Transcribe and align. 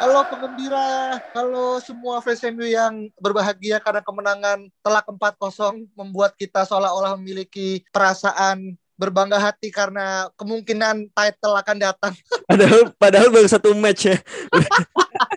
Halo 0.00 0.24
penggembira, 0.32 1.20
halo 1.36 1.76
semua 1.84 2.24
fans 2.24 2.40
MU 2.48 2.64
yang 2.64 3.12
berbahagia 3.20 3.76
karena 3.84 4.00
kemenangan 4.00 4.72
telak 4.80 5.04
4-0 5.04 5.92
membuat 5.92 6.32
kita 6.40 6.64
seolah-olah 6.64 7.20
memiliki 7.20 7.84
perasaan 7.92 8.80
berbangga 8.96 9.36
hati 9.36 9.68
karena 9.68 10.32
kemungkinan 10.40 11.12
title 11.12 11.52
akan 11.52 11.76
datang. 11.76 12.16
Padahal 12.48 12.96
padahal 12.96 13.28
baru 13.28 13.44
satu 13.44 13.76
match 13.76 14.08
ya. 14.08 14.16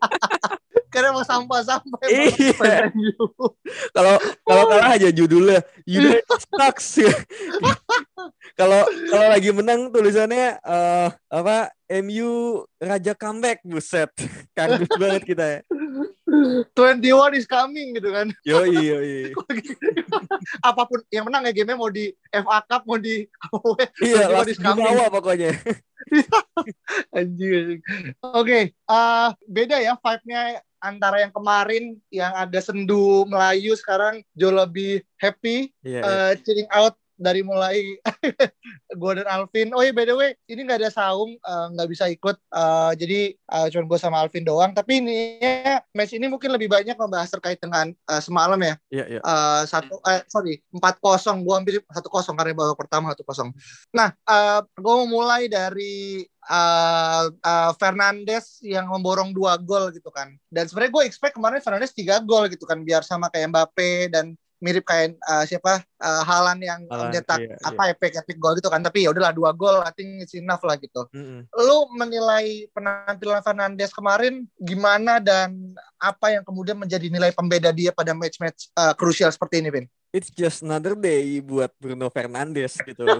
karena 0.93 1.09
emang 1.09 1.25
sampah-sampah 1.25 1.99
Iya. 2.05 2.93
Kalau 3.89 4.15
kalau 4.45 4.63
kalah 4.70 4.93
aja 4.93 5.09
judulnya 5.09 5.66
United 5.83 6.30
sucks. 6.53 7.02
Kalau 8.53 8.85
kalau 9.09 9.27
lagi 9.33 9.50
menang 9.50 9.89
tulisannya 9.89 10.61
eh 10.61 11.08
apa 11.33 11.73
MU 12.05 12.61
Raja 12.77 13.17
comeback 13.17 13.66
buset. 13.66 14.13
Kagum 14.53 14.85
banget 15.02 15.23
kita 15.25 15.45
ya. 15.59 15.59
21 16.73 17.38
is 17.38 17.45
coming 17.45 17.94
gitu 17.94 18.09
kan. 18.09 18.28
Yoi 18.41 18.73
yoi. 18.73 19.17
Apa 20.69 20.89
pun 20.89 21.00
yang 21.13 21.30
menang 21.30 21.45
ya 21.45 21.53
game 21.53 21.78
mau 21.78 21.94
di 21.94 22.09
FA 22.33 22.59
Cup 22.66 22.89
mau 22.89 22.97
di 22.97 23.30
Iya, 24.02 24.33
21 24.33 24.33
langsung 24.33 24.50
is 24.50 24.59
coming. 24.59 24.81
dibawa 24.81 25.05
pokoknya. 25.13 25.52
Anjing. 27.17 27.80
Oke, 28.22 28.59
eh, 28.73 29.28
beda 29.47 29.78
ya 29.81 29.94
vibe-nya 29.97 30.61
antara 30.83 31.23
yang 31.23 31.31
kemarin 31.31 31.95
yang 32.11 32.33
ada 32.36 32.59
sendu 32.59 33.23
Melayu 33.25 33.72
sekarang 33.80 34.19
jauh 34.36 34.52
lebih 34.52 35.00
happy, 35.16 35.72
Iya. 35.81 36.00
iya. 36.03 36.03
eh, 36.03 36.31
chilling 36.44 36.69
out 36.75 36.94
dari 37.23 37.41
mulai 37.41 37.95
gue 39.02 39.11
dan 39.17 39.27
Alvin. 39.31 39.71
Oh 39.73 39.81
iya 39.81 39.95
by 39.95 40.05
the 40.05 40.16
way, 40.16 40.35
ini 40.52 40.67
nggak 40.67 40.83
ada 40.83 40.91
saung, 40.91 41.33
eh, 41.39 41.66
nggak 41.73 41.89
bisa 41.89 42.05
ikut. 42.11 42.35
eh, 42.35 42.91
jadi 42.99 43.19
eh, 43.33 43.67
cuma 43.71 43.83
gue 43.88 43.99
sama 43.99 44.19
Alvin 44.21 44.43
doang. 44.43 44.75
Tapi 44.75 44.99
ini 44.99 45.39
match 45.95 46.13
ini 46.13 46.27
mungkin 46.27 46.51
lebih 46.51 46.67
banyak 46.67 46.99
membahas 46.99 47.31
terkait 47.31 47.57
dengan 47.63 47.89
eh, 47.89 48.21
semalam 48.21 48.59
ya. 48.59 48.75
Iya 48.91 49.05
iya. 49.17 49.21
Eh, 49.23 49.63
satu 49.66 50.03
eh 50.03 50.21
sorry 50.27 50.59
empat 50.73 50.99
kosong 50.99 51.45
gue 51.45 51.55
ambil 51.55 51.75
satu 51.94 52.09
kosong 52.11 52.35
karena 52.35 52.57
babak 52.57 52.77
pertama 52.77 53.13
satu 53.13 53.23
kosong 53.23 53.49
nah 53.94 54.11
eh 54.13 54.59
gue 54.66 54.94
mau 55.03 55.07
mulai 55.07 55.47
dari 55.47 56.25
eh 56.27 57.23
eh, 57.31 57.71
Fernandes 57.79 58.59
yang 58.66 58.91
memborong 58.91 59.31
dua 59.31 59.55
gol 59.55 59.94
gitu 59.95 60.11
kan 60.11 60.35
dan 60.51 60.67
sebenarnya 60.67 60.91
gue 60.91 61.03
expect 61.07 61.39
kemarin 61.39 61.63
Fernandes 61.63 61.95
tiga 61.95 62.19
gol 62.19 62.51
gitu 62.51 62.67
kan 62.67 62.81
biar 62.83 63.05
sama 63.05 63.31
kayak 63.31 63.53
Mbappe 63.53 64.11
dan 64.11 64.35
mirip 64.64 64.88
kayak 64.88 65.19
eh, 65.19 65.44
siapa 65.44 65.83
eh, 65.83 66.22
Haaland 66.23 66.64
yang 66.64 66.81
Haaland, 66.88 67.11
mencetak 67.11 67.39
iya, 67.44 67.56
apa 67.67 67.83
epic 67.92 68.16
epic 68.16 68.38
gol 68.39 68.56
gitu 68.56 68.72
kan 68.72 68.80
tapi 68.80 69.03
ya 69.03 69.11
udahlah 69.11 69.35
dua 69.35 69.51
gol 69.51 69.84
I 69.84 69.91
think 69.91 70.24
it's 70.24 70.34
enough 70.40 70.63
lah 70.63 70.79
gitu 70.79 71.03
Mm-mm. 71.12 71.44
lu 71.51 71.78
menilai 72.00 72.72
penampilan 72.72 73.44
Fernandes 73.44 73.91
kemarin 73.91 74.47
gimana 74.56 75.19
dan 75.19 75.75
apa 76.03 76.35
yang 76.35 76.44
kemudian 76.44 76.75
menjadi 76.75 77.07
nilai 77.07 77.31
pembeda 77.31 77.72
dia 77.72 77.96
pada 77.96 78.12
match-match 78.12 78.68
uh, 78.75 78.91
krusial 78.91 79.31
seperti 79.31 79.63
ini, 79.63 79.72
Vin? 79.72 79.85
It's 80.13 80.29
just 80.29 80.62
another 80.62 80.94
day 80.94 81.40
buat 81.40 81.72
Bruno 81.80 82.12
Fernandes 82.12 82.75
gitu. 82.84 83.07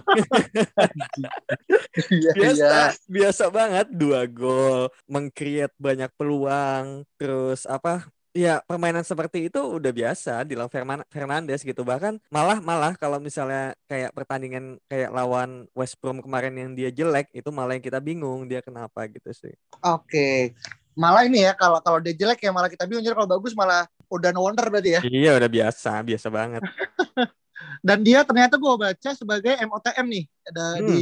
Iya, 2.10 2.34
biasa 2.34 2.98
biasa 3.06 3.44
banget 3.54 3.88
dua 3.94 4.26
gol 4.26 4.90
mengcreate 5.06 5.74
banyak 5.78 6.10
peluang 6.18 7.06
terus 7.22 7.70
apa 7.70 8.10
ya 8.34 8.66
permainan 8.66 9.06
seperti 9.06 9.46
itu 9.46 9.62
udah 9.62 9.94
biasa 9.94 10.42
di 10.42 10.58
Ferman 10.58 11.06
Fernandes 11.08 11.62
gitu 11.62 11.86
bahkan 11.86 12.18
malah 12.28 12.58
malah 12.58 12.98
kalau 12.98 13.22
misalnya 13.22 13.78
kayak 13.86 14.10
pertandingan 14.12 14.82
kayak 14.90 15.14
lawan 15.14 15.70
West 15.72 16.02
Brom 16.02 16.18
kemarin 16.18 16.58
yang 16.58 16.74
dia 16.74 16.90
jelek 16.90 17.30
itu 17.30 17.50
malah 17.54 17.78
yang 17.78 17.86
kita 17.86 18.02
bingung 18.02 18.50
dia 18.50 18.60
kenapa 18.60 19.06
gitu 19.06 19.30
sih 19.32 19.54
Oke. 19.86 20.58
Malah 20.94 21.26
ini 21.26 21.42
ya 21.42 21.54
kalau 21.54 21.82
kalau 21.82 21.98
dia 21.98 22.14
jelek 22.14 22.42
ya 22.42 22.50
malah 22.50 22.70
kita 22.70 22.86
bingung 22.86 23.02
Jadi 23.02 23.14
kalau 23.14 23.30
bagus 23.30 23.54
malah 23.54 23.86
udah 24.10 24.30
no 24.30 24.46
wonder 24.46 24.66
berarti 24.70 24.98
ya. 24.98 25.02
iya 25.06 25.32
udah 25.38 25.50
biasa 25.50 26.02
biasa 26.02 26.28
banget 26.30 26.62
Dan 27.86 28.02
dia 28.04 28.26
ternyata 28.26 28.58
gue 28.58 28.74
baca 28.76 29.10
sebagai 29.14 29.54
MOTM 29.62 30.06
nih 30.10 30.26
ada 30.50 30.66
Hmm. 30.82 30.88
di 30.90 31.02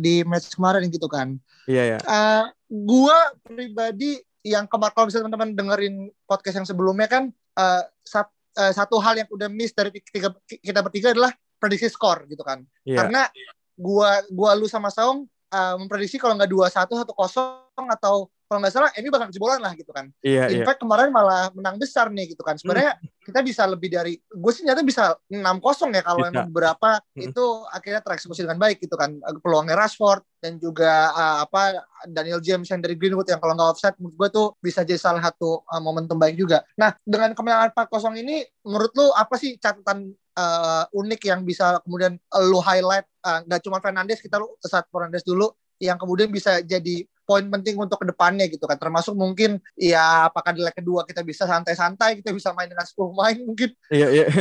di 0.00 0.14
match 0.26 0.52
kemarin 0.52 0.84
gitu 0.90 1.06
kan. 1.06 1.38
iya 1.64 1.96
ya 1.96 1.98
Eh 2.00 2.44
gua 2.68 3.16
pribadi 3.40 4.18
yang 4.46 4.64
kemarin 4.70 4.94
kalau 4.94 5.06
misalnya 5.10 5.24
teman-teman 5.30 5.50
dengerin 5.54 5.94
podcast 6.24 6.56
yang 6.62 6.68
sebelumnya 6.68 7.08
kan 7.10 7.30
eh, 7.32 7.82
sat- 8.06 8.34
eh, 8.58 8.72
satu 8.72 8.98
hal 9.02 9.18
yang 9.18 9.28
udah 9.30 9.48
miss 9.50 9.74
dari 9.74 9.90
tiga, 9.94 10.34
kita 10.46 10.80
bertiga 10.82 11.14
adalah 11.14 11.32
prediksi 11.58 11.90
skor 11.90 12.24
gitu 12.30 12.42
kan. 12.46 12.62
iya 12.86 13.02
Karena 13.02 13.26
gua 13.74 14.22
gua 14.30 14.54
lu 14.54 14.70
sama 14.70 14.90
Saung 14.90 15.26
uh, 15.54 15.74
memprediksi 15.78 16.18
kalau 16.18 16.34
nggak 16.38 16.50
dua 16.50 16.66
satu 16.70 16.98
satu 16.98 17.12
kosong 17.14 17.86
atau 17.90 18.30
kalau 18.48 18.64
nggak 18.64 18.72
salah 18.72 18.90
ini 18.96 19.12
bakal 19.12 19.28
kejebolan 19.28 19.60
lah 19.60 19.76
gitu 19.76 19.92
kan. 19.92 20.08
iya 20.24 20.48
In 20.48 20.60
iya 20.60 20.64
fact 20.64 20.80
kemarin 20.80 21.12
malah 21.12 21.52
menang 21.52 21.76
besar 21.76 22.08
nih 22.08 22.32
gitu 22.32 22.40
kan. 22.40 22.56
Sebenarnya 22.56 22.96
kita 23.20 23.44
bisa 23.44 23.68
lebih 23.68 23.92
dari 23.92 24.16
gue 24.16 24.52
sih 24.56 24.64
nyata 24.64 24.80
bisa 24.80 25.12
6-0 25.28 25.92
ya 25.92 26.00
kalau 26.00 26.24
Bisa. 26.24 26.30
emang 26.32 26.48
beberapa 26.48 26.90
Mm. 27.12 27.34
itu 27.34 27.44
akhirnya 27.68 28.00
tereksekusi 28.00 28.40
dengan 28.48 28.56
baik 28.56 28.80
gitu 28.80 28.96
kan. 28.96 29.20
Peluangnya 29.44 29.76
Rashford 29.76 30.24
dan 30.40 30.56
juga 30.56 31.12
uh, 31.12 31.44
apa 31.44 31.82
Daniel 32.08 32.40
James 32.40 32.64
yang 32.70 32.80
dari 32.80 32.96
Greenwood 32.96 33.28
yang 33.28 33.42
kalau 33.42 33.52
nggak 33.52 33.70
offset 33.76 33.94
menurut 34.00 34.16
gue 34.16 34.28
tuh 34.32 34.46
bisa 34.64 34.80
jadi 34.86 34.96
salah 34.96 35.20
satu 35.20 35.60
uh, 35.68 35.82
momentum 35.84 36.16
baik 36.16 36.40
juga. 36.40 36.64
Nah, 36.80 36.96
dengan 37.04 37.36
kemenangan 37.36 37.74
4-0 37.76 38.22
ini 38.22 38.46
menurut 38.64 38.94
lu 38.96 39.12
apa 39.12 39.34
sih 39.36 39.60
catatan 39.60 40.08
uh, 40.38 40.84
unik 40.94 41.20
yang 41.26 41.40
bisa 41.42 41.82
kemudian 41.82 42.16
uh, 42.32 42.42
lu 42.46 42.62
highlight 42.62 43.04
uh, 43.26 43.42
nggak 43.44 43.60
cuma 43.60 43.82
Fernandes 43.82 44.22
kita 44.22 44.38
lu 44.38 44.48
saat 44.62 44.86
Fernandes 44.88 45.26
dulu 45.26 45.50
yang 45.82 45.98
kemudian 45.98 46.30
bisa 46.30 46.62
jadi 46.62 47.06
poin 47.28 47.44
penting 47.44 47.76
untuk 47.76 48.00
ke 48.00 48.08
depannya 48.08 48.48
gitu 48.48 48.64
kan 48.64 48.80
termasuk 48.80 49.12
mungkin 49.12 49.60
ya 49.76 50.32
apakah 50.32 50.56
di 50.56 50.64
leg 50.64 50.72
kedua 50.72 51.04
kita 51.04 51.20
bisa 51.20 51.44
santai-santai 51.44 52.24
kita 52.24 52.32
bisa 52.32 52.56
main 52.56 52.72
dengan 52.72 52.88
10 52.88 52.96
main 53.12 53.36
mungkin 53.44 53.70
iya 53.92 54.08
iya. 54.08 54.26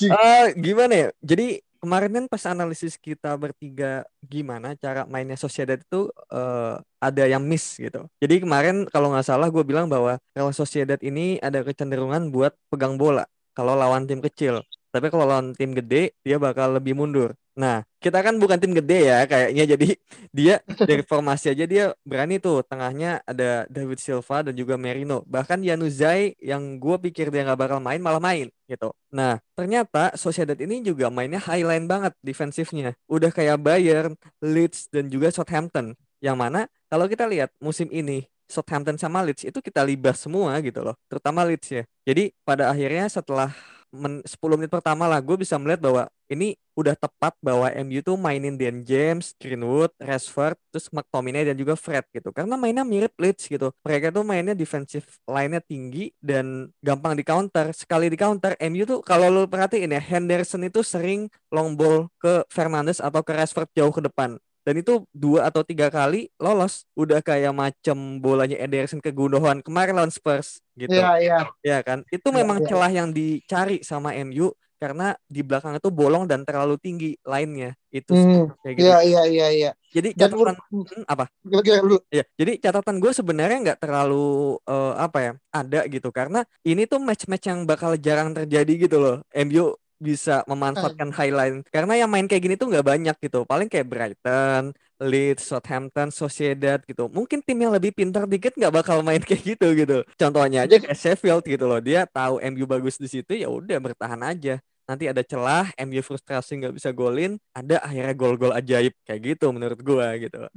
Eh, 0.00 0.56
gimana 0.56 0.96
ya 0.96 1.08
jadi 1.20 1.60
kemarin 1.80 2.12
kan 2.12 2.24
pas 2.28 2.44
analisis 2.44 3.00
kita 3.00 3.32
bertiga 3.40 4.04
gimana 4.20 4.76
cara 4.76 5.08
mainnya 5.08 5.34
Sociedad 5.40 5.80
itu 5.80 6.12
eh, 6.28 6.76
ada 7.00 7.24
yang 7.24 7.40
miss 7.40 7.80
gitu. 7.80 8.04
Jadi 8.20 8.44
kemarin 8.44 8.84
kalau 8.92 9.10
nggak 9.16 9.26
salah 9.26 9.48
gue 9.48 9.64
bilang 9.64 9.88
bahwa 9.88 10.20
Real 10.36 10.52
Sociedad 10.52 11.00
ini 11.00 11.40
ada 11.40 11.64
kecenderungan 11.64 12.28
buat 12.28 12.52
pegang 12.68 13.00
bola 13.00 13.24
kalau 13.56 13.74
lawan 13.74 14.04
tim 14.04 14.20
kecil. 14.20 14.60
Tapi 14.92 15.08
kalau 15.08 15.24
lawan 15.24 15.56
tim 15.56 15.72
gede 15.72 16.12
dia 16.20 16.36
bakal 16.36 16.76
lebih 16.76 16.94
mundur. 16.94 17.32
Nah 17.58 17.82
kita 17.98 18.22
kan 18.22 18.38
bukan 18.38 18.58
tim 18.60 18.72
gede 18.72 19.10
ya 19.10 19.18
kayaknya. 19.26 19.64
Jadi 19.76 19.88
dia 20.30 20.54
dari 20.66 21.02
formasi 21.10 21.52
aja 21.52 21.64
dia 21.66 21.84
berani 22.06 22.38
tuh. 22.38 22.62
Tengahnya 22.66 23.24
ada 23.26 23.66
David 23.66 23.98
Silva 23.98 24.46
dan 24.46 24.54
juga 24.54 24.78
Merino. 24.78 25.22
Bahkan 25.26 25.62
Januzaj 25.64 26.38
yang 26.38 26.78
gue 26.78 26.96
pikir 27.10 27.32
dia 27.34 27.46
nggak 27.46 27.60
bakal 27.60 27.78
main 27.82 28.00
malah 28.00 28.22
main 28.22 28.48
gitu. 28.70 28.94
Nah 29.10 29.42
ternyata 29.58 30.14
Sociedad 30.14 30.56
ini 30.58 30.84
juga 30.84 31.10
mainnya 31.10 31.42
highline 31.42 31.86
banget 31.90 32.14
defensifnya. 32.22 32.94
Udah 33.10 33.34
kayak 33.34 33.58
Bayern 33.60 34.14
Leeds 34.42 34.90
dan 34.92 35.10
juga 35.10 35.30
Southampton. 35.34 35.94
Yang 36.20 36.36
mana 36.36 36.60
kalau 36.92 37.08
kita 37.08 37.24
lihat 37.24 37.50
musim 37.58 37.88
ini 37.88 38.28
Southampton 38.50 38.98
sama 38.98 39.22
Leeds 39.22 39.46
itu 39.46 39.62
kita 39.62 39.86
libas 39.86 40.18
semua 40.18 40.58
gitu 40.58 40.82
loh. 40.82 40.98
Terutama 41.06 41.46
Leeds 41.46 41.70
ya. 41.70 41.82
Jadi 42.02 42.34
pada 42.42 42.74
akhirnya 42.74 43.06
setelah 43.06 43.54
men 43.90 44.22
10 44.22 44.58
menit 44.58 44.70
pertama 44.70 45.10
lah 45.10 45.18
gue 45.18 45.36
bisa 45.38 45.58
melihat 45.58 45.82
bahwa 45.82 46.02
ini 46.30 46.54
udah 46.78 46.94
tepat 46.94 47.34
bahwa 47.42 47.66
MU 47.82 48.00
tuh 48.00 48.14
mainin 48.14 48.54
Dan 48.54 48.86
James, 48.86 49.34
Greenwood, 49.36 49.90
Rashford, 49.98 50.54
terus 50.70 50.86
McTominay 50.94 51.42
dan 51.42 51.58
juga 51.58 51.74
Fred 51.74 52.06
gitu. 52.14 52.30
Karena 52.30 52.54
mainnya 52.54 52.86
mirip 52.86 53.12
Leeds 53.18 53.50
gitu. 53.50 53.74
Mereka 53.82 54.14
tuh 54.14 54.22
mainnya 54.22 54.54
defensive 54.54 55.04
line-nya 55.26 55.60
tinggi 55.60 56.14
dan 56.22 56.70
gampang 56.80 57.18
di 57.18 57.26
counter. 57.26 57.74
Sekali 57.74 58.06
di 58.06 58.16
counter, 58.16 58.54
MU 58.62 58.86
tuh 58.86 59.02
kalau 59.02 59.26
lu 59.28 59.50
perhatiin 59.50 59.90
ya, 59.90 60.00
Henderson 60.00 60.62
itu 60.64 60.80
sering 60.86 61.26
long 61.50 61.74
ball 61.74 62.06
ke 62.22 62.46
Fernandes 62.48 63.02
atau 63.02 63.20
ke 63.26 63.34
Rashford 63.34 63.68
jauh 63.74 63.92
ke 63.92 64.00
depan. 64.00 64.38
Dan 64.70 64.78
dan 64.78 64.86
itu 64.86 65.02
dua 65.10 65.50
atau 65.50 65.66
tiga 65.66 65.90
kali 65.90 66.30
lolos 66.38 66.86
udah 66.94 67.18
kayak 67.18 67.50
macam 67.50 68.22
bolanya 68.22 68.54
Ederson 68.54 69.02
ke 69.02 69.10
Gundogan 69.10 69.66
kemarin 69.66 69.98
lawan 69.98 70.14
Spurs 70.14 70.62
gitu 70.78 70.94
Iya, 70.94 71.10
iya. 71.18 71.38
ya 71.58 71.78
kan 71.82 72.06
itu 72.06 72.22
Iya, 72.30 72.38
memang 72.38 72.62
iya. 72.62 72.70
celah 72.70 72.86
yang 72.94 73.10
dicari 73.10 73.82
sama 73.82 74.14
MU 74.14 74.54
karena 74.78 75.18
di 75.26 75.42
belakang 75.42 75.74
itu 75.74 75.90
bolong 75.90 76.30
dan 76.30 76.46
terlalu 76.46 76.78
tinggi 76.78 77.18
lainnya 77.26 77.74
itu 77.90 78.14
Hmm, 78.14 78.54
kayak 78.62 78.74
gitu 78.78 78.86
Iya, 78.86 78.98
iya, 79.02 79.22
iya, 79.26 79.46
iya. 79.50 79.70
jadi 79.90 80.14
Dan 80.14 80.30
catatan 80.38 80.54
menurut- 80.54 80.94
Hmm, 80.94 81.04
apa 81.10 81.24
Gila-gila 81.42 81.78
dulu. 81.82 81.96
Ya, 82.14 82.24
jadi 82.38 82.52
catatan 82.62 82.96
gue 83.02 83.10
sebenarnya 83.10 83.58
nggak 83.66 83.78
terlalu 83.82 84.54
eh, 84.70 84.94
apa 85.02 85.18
ya 85.18 85.32
ada 85.50 85.80
gitu 85.90 86.08
karena 86.14 86.46
ini 86.62 86.86
tuh 86.86 87.02
match-match 87.02 87.50
yang 87.50 87.66
bakal 87.66 87.98
jarang 87.98 88.38
terjadi 88.38 88.86
gitu 88.86 89.02
loh. 89.02 89.16
MU 89.34 89.74
bisa 90.00 90.40
memanfaatkan 90.48 91.12
highlight 91.12 91.68
karena 91.68 92.00
yang 92.00 92.10
main 92.10 92.24
kayak 92.24 92.42
gini 92.42 92.54
tuh 92.56 92.72
nggak 92.72 92.86
banyak 92.88 93.16
gitu. 93.20 93.44
Paling 93.44 93.68
kayak 93.68 93.86
Brighton, 93.86 94.72
Leeds, 94.96 95.44
Southampton, 95.44 96.08
Sociedad 96.08 96.80
gitu. 96.88 97.06
Mungkin 97.12 97.44
tim 97.44 97.60
yang 97.60 97.70
lebih 97.70 97.92
pintar 97.92 98.24
dikit 98.24 98.56
nggak 98.56 98.72
bakal 98.72 99.04
main 99.04 99.20
kayak 99.28 99.44
gitu 99.44 99.76
gitu. 99.76 100.02
Contohnya 100.16 100.64
aja 100.64 100.80
kayak 100.80 100.96
Sheffield 100.96 101.44
gitu 101.44 101.68
loh. 101.68 101.78
Dia 101.78 102.08
tahu 102.08 102.40
MU 102.40 102.64
bagus 102.64 102.96
di 102.96 103.06
situ 103.06 103.36
ya 103.36 103.52
udah 103.52 103.76
bertahan 103.76 104.20
aja. 104.24 104.56
Nanti 104.88 105.06
ada 105.06 105.22
celah, 105.22 105.70
MU 105.86 106.02
frustrasi 106.02 106.58
nggak 106.58 106.74
bisa 106.74 106.90
golin, 106.90 107.38
ada 107.54 107.78
akhirnya 107.78 108.10
gol-gol 108.16 108.50
ajaib 108.50 108.90
kayak 109.06 109.36
gitu 109.36 109.54
menurut 109.54 109.78
gua 109.86 110.18
gitu. 110.18 110.50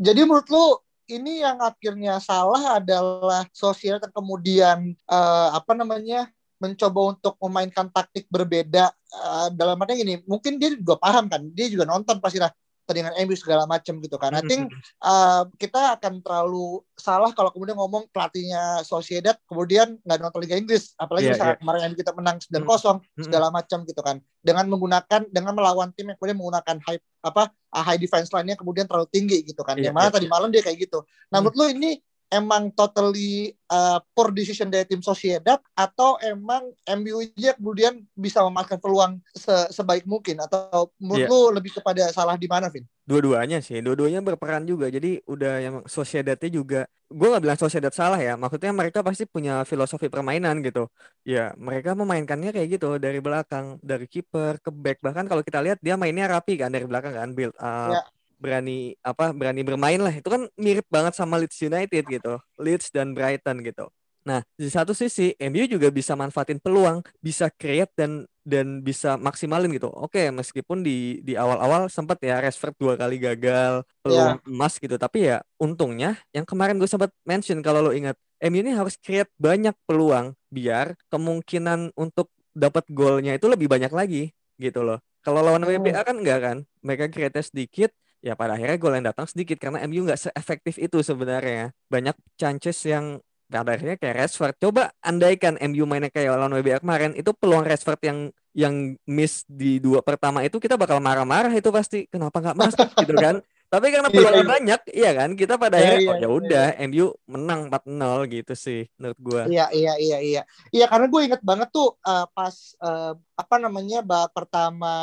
Jadi 0.00 0.20
menurut 0.24 0.48
lu 0.48 0.80
ini 1.04 1.44
yang 1.44 1.60
akhirnya 1.60 2.16
salah 2.16 2.80
adalah 2.80 3.44
sosial 3.52 4.00
kemudian 4.00 4.96
eh, 4.96 5.48
apa 5.52 5.76
namanya 5.76 6.32
mencoba 6.62 7.00
untuk 7.16 7.34
memainkan 7.42 7.90
taktik 7.90 8.26
berbeda 8.30 8.90
eh, 8.94 9.48
dalam 9.52 9.78
artinya 9.78 9.98
gini 10.00 10.14
mungkin 10.24 10.56
dia 10.58 10.70
juga 10.74 10.96
paham 10.98 11.26
kan 11.26 11.42
dia 11.50 11.66
juga 11.68 11.84
nonton 11.84 12.18
pasti 12.22 12.38
lah 12.38 12.52
pertandingan 12.84 13.16
MU 13.24 13.32
segala 13.32 13.64
macam 13.64 13.96
gitu 13.96 14.20
kan. 14.20 14.36
I 14.36 14.44
think 14.44 14.68
eh, 15.00 15.42
kita 15.56 15.96
akan 15.96 16.20
terlalu 16.20 16.84
salah 16.92 17.32
kalau 17.32 17.48
kemudian 17.48 17.80
ngomong 17.80 18.12
pelatihnya 18.12 18.84
Sociedad 18.84 19.40
kemudian 19.48 19.96
nggak 20.04 20.20
nonton 20.20 20.44
Liga 20.44 20.60
Inggris 20.60 20.92
apalagi 21.00 21.32
Iya, 21.32 21.32
misalnya 21.32 21.56
kemarin 21.64 21.80
MU 21.88 21.96
kita 21.96 22.12
menang 22.12 22.36
9-0 22.44 22.60
Mm-mm. 22.60 23.24
segala 23.24 23.48
macam 23.48 23.88
gitu 23.88 24.04
kan. 24.04 24.20
Dengan 24.44 24.68
menggunakan 24.68 25.20
dengan 25.32 25.52
melawan 25.56 25.96
tim 25.96 26.12
yang 26.12 26.16
kemudian 26.20 26.36
menggunakan 26.36 26.76
high 26.84 27.00
apa 27.24 27.42
uh, 27.72 27.82
high 27.88 27.96
defense 27.96 28.28
line-nya 28.28 28.60
kemudian 28.60 28.84
terlalu 28.84 29.08
tinggi 29.08 29.40
gitu 29.48 29.64
kan. 29.64 29.80
Yang 29.80 29.96
mana 29.96 30.08
tadi 30.12 30.28
malam 30.28 30.52
dia 30.52 30.60
kayak 30.60 30.84
gitu. 30.84 31.08
Nah 31.32 31.40
Hmm. 31.40 31.48
menurut 31.48 31.56
lu 31.56 31.66
ini 31.72 31.90
emang 32.28 32.72
totally 32.72 33.52
uh, 33.68 33.98
poor 34.12 34.30
decision 34.30 34.68
dari 34.68 34.84
tim 34.84 35.00
Sociedad 35.00 35.60
atau 35.72 36.16
emang 36.20 36.72
MU 36.86 37.22
aja 37.22 37.54
kemudian 37.54 38.02
bisa 38.12 38.42
memanfaatkan 38.42 38.80
peluang 38.80 39.12
se- 39.32 39.70
sebaik 39.70 40.04
mungkin 40.04 40.40
atau 40.40 40.90
menurut 40.96 41.24
Iya. 41.24 41.28
lu 41.30 41.40
lebih 41.54 41.72
kepada 41.76 42.08
salah 42.10 42.34
di 42.34 42.48
mana 42.48 42.68
Vin? 42.68 42.84
Dua-duanya 43.04 43.60
sih, 43.60 43.84
dua-duanya 43.84 44.24
berperan 44.24 44.64
juga. 44.64 44.88
Jadi 44.88 45.20
udah 45.28 45.54
yang 45.60 45.76
Sociedadnya 45.84 46.48
juga, 46.48 46.80
gue 47.12 47.26
nggak 47.28 47.44
bilang 47.44 47.60
Sociedad 47.60 47.92
salah 47.92 48.16
ya. 48.16 48.32
Maksudnya 48.34 48.72
mereka 48.72 49.04
pasti 49.04 49.28
punya 49.28 49.60
filosofi 49.68 50.08
permainan 50.08 50.64
gitu. 50.64 50.88
Ya 51.20 51.52
mereka 51.60 51.92
memainkannya 51.92 52.50
kayak 52.50 52.80
gitu 52.80 52.96
dari 52.96 53.20
belakang, 53.20 53.76
dari 53.84 54.08
kiper 54.08 54.56
ke 54.64 54.72
back. 54.72 55.04
Bahkan 55.04 55.28
kalau 55.28 55.44
kita 55.44 55.60
lihat 55.60 55.78
dia 55.84 56.00
mainnya 56.00 56.32
rapi 56.32 56.56
kan 56.56 56.72
dari 56.72 56.88
belakang 56.88 57.12
kan, 57.12 57.28
build 57.36 57.52
up, 57.60 57.92
Ya. 57.92 58.02
Berani 58.44 58.92
apa, 59.00 59.32
berani 59.32 59.64
bermain 59.64 59.96
lah. 59.96 60.12
Itu 60.12 60.28
kan 60.28 60.44
mirip 60.60 60.84
banget 60.92 61.16
sama 61.16 61.40
Leeds 61.40 61.56
United 61.64 62.04
gitu, 62.04 62.36
Leeds 62.60 62.92
dan 62.92 63.16
Brighton 63.16 63.64
gitu. 63.64 63.88
Nah, 64.24 64.40
di 64.56 64.72
satu 64.72 64.96
sisi 64.96 65.36
MU 65.36 65.64
juga 65.68 65.92
bisa 65.92 66.16
manfaatin 66.16 66.60
peluang, 66.60 67.04
bisa 67.20 67.48
create 67.52 67.92
dan 67.96 68.24
dan 68.44 68.84
bisa 68.84 69.16
maksimalin 69.20 69.72
gitu. 69.72 69.88
Oke, 69.88 70.28
meskipun 70.32 70.84
di 70.84 71.20
di 71.24 71.36
awal-awal 71.36 71.88
sempat 71.88 72.20
ya 72.20 72.40
Rashford 72.40 72.76
dua 72.76 72.96
kali 72.96 73.16
gagal 73.20 73.84
peluang 74.04 74.40
emas 74.48 74.76
gitu, 74.76 74.96
tapi 75.00 75.32
ya 75.32 75.40
untungnya 75.60 76.20
yang 76.32 76.44
kemarin 76.44 76.76
gue 76.76 76.88
sempat 76.88 77.12
mention 77.24 77.60
kalau 77.64 77.88
lo 77.88 77.92
ingat, 77.92 78.16
MU 78.44 78.60
ini 78.64 78.72
harus 78.72 78.96
create 79.00 79.28
banyak 79.40 79.72
peluang 79.88 80.36
biar 80.52 80.96
kemungkinan 81.08 81.92
untuk 81.96 82.32
dapat 82.56 82.84
golnya 82.92 83.36
itu 83.36 83.48
lebih 83.48 83.68
banyak 83.68 83.92
lagi 83.92 84.32
gitu 84.56 84.84
loh. 84.84 85.00
Kalau 85.24 85.40
lawan. 85.40 85.64
WBA 85.64 86.04
kan 86.04 86.16
enggak 86.20 86.40
kan, 86.44 86.58
mereka 86.84 87.08
create 87.08 87.40
sedikit, 87.40 87.92
ya 88.24 88.32
pada 88.32 88.56
akhirnya 88.56 88.80
gol 88.80 88.96
yang 88.96 89.04
datang 89.04 89.28
sedikit 89.28 89.60
karena 89.60 89.84
MU 89.84 90.08
nggak 90.08 90.16
seefektif 90.16 90.80
itu 90.80 91.04
sebenarnya. 91.04 91.76
Banyak 91.92 92.16
chances 92.40 92.80
yang 92.88 93.20
pada 93.52 93.76
akhirnya 93.76 94.00
kayak 94.00 94.16
Rashford. 94.24 94.56
Coba 94.56 94.90
andaikan 95.04 95.60
MU 95.60 95.84
mainnya 95.84 96.08
kayak 96.08 96.32
lawan 96.40 96.56
WBA 96.56 96.80
kemarin, 96.80 97.12
itu 97.12 97.30
peluang 97.36 97.68
Rashford 97.68 98.00
yang 98.00 98.18
yang 98.54 98.74
miss 99.04 99.42
di 99.50 99.82
dua 99.82 99.98
pertama 99.98 100.46
itu 100.46 100.62
kita 100.62 100.78
bakal 100.78 101.02
marah-marah 101.02 101.50
itu 101.50 101.74
pasti 101.74 102.06
kenapa 102.06 102.38
nggak 102.40 102.56
masuk 102.56 102.88
gitu 103.04 103.14
kan. 103.14 103.44
Tapi 103.74 103.90
karena 103.90 104.06
Iya, 104.06 104.14
peluangnya 104.14 104.44
iya. 104.46 104.52
banyak, 104.54 104.80
iya 104.94 105.10
kan? 105.18 105.30
Kita 105.34 105.54
pada 105.58 105.76
Iya, 105.76 105.82
akhirnya 105.82 105.98
iya, 105.98 106.06
oh 106.06 106.14
ya 106.14 106.20
iya, 106.22 106.28
udah 106.30 106.66
MU 106.86 107.06
menang 107.26 107.60
4-0 107.74 108.34
gitu 108.38 108.54
sih 108.54 108.80
menurut 108.94 109.18
gua. 109.18 109.42
Iya 109.50 109.66
iya 109.74 109.92
iya 109.98 110.18
iya. 110.22 110.42
Iya 110.70 110.86
karena 110.86 111.10
gue 111.10 111.20
inget 111.26 111.42
banget 111.42 111.68
tuh 111.74 111.98
uh, 112.06 112.26
pas 112.30 112.54
uh, 112.78 113.18
apa 113.34 113.56
namanya 113.58 113.98
babak 114.06 114.30
pertama 114.30 114.94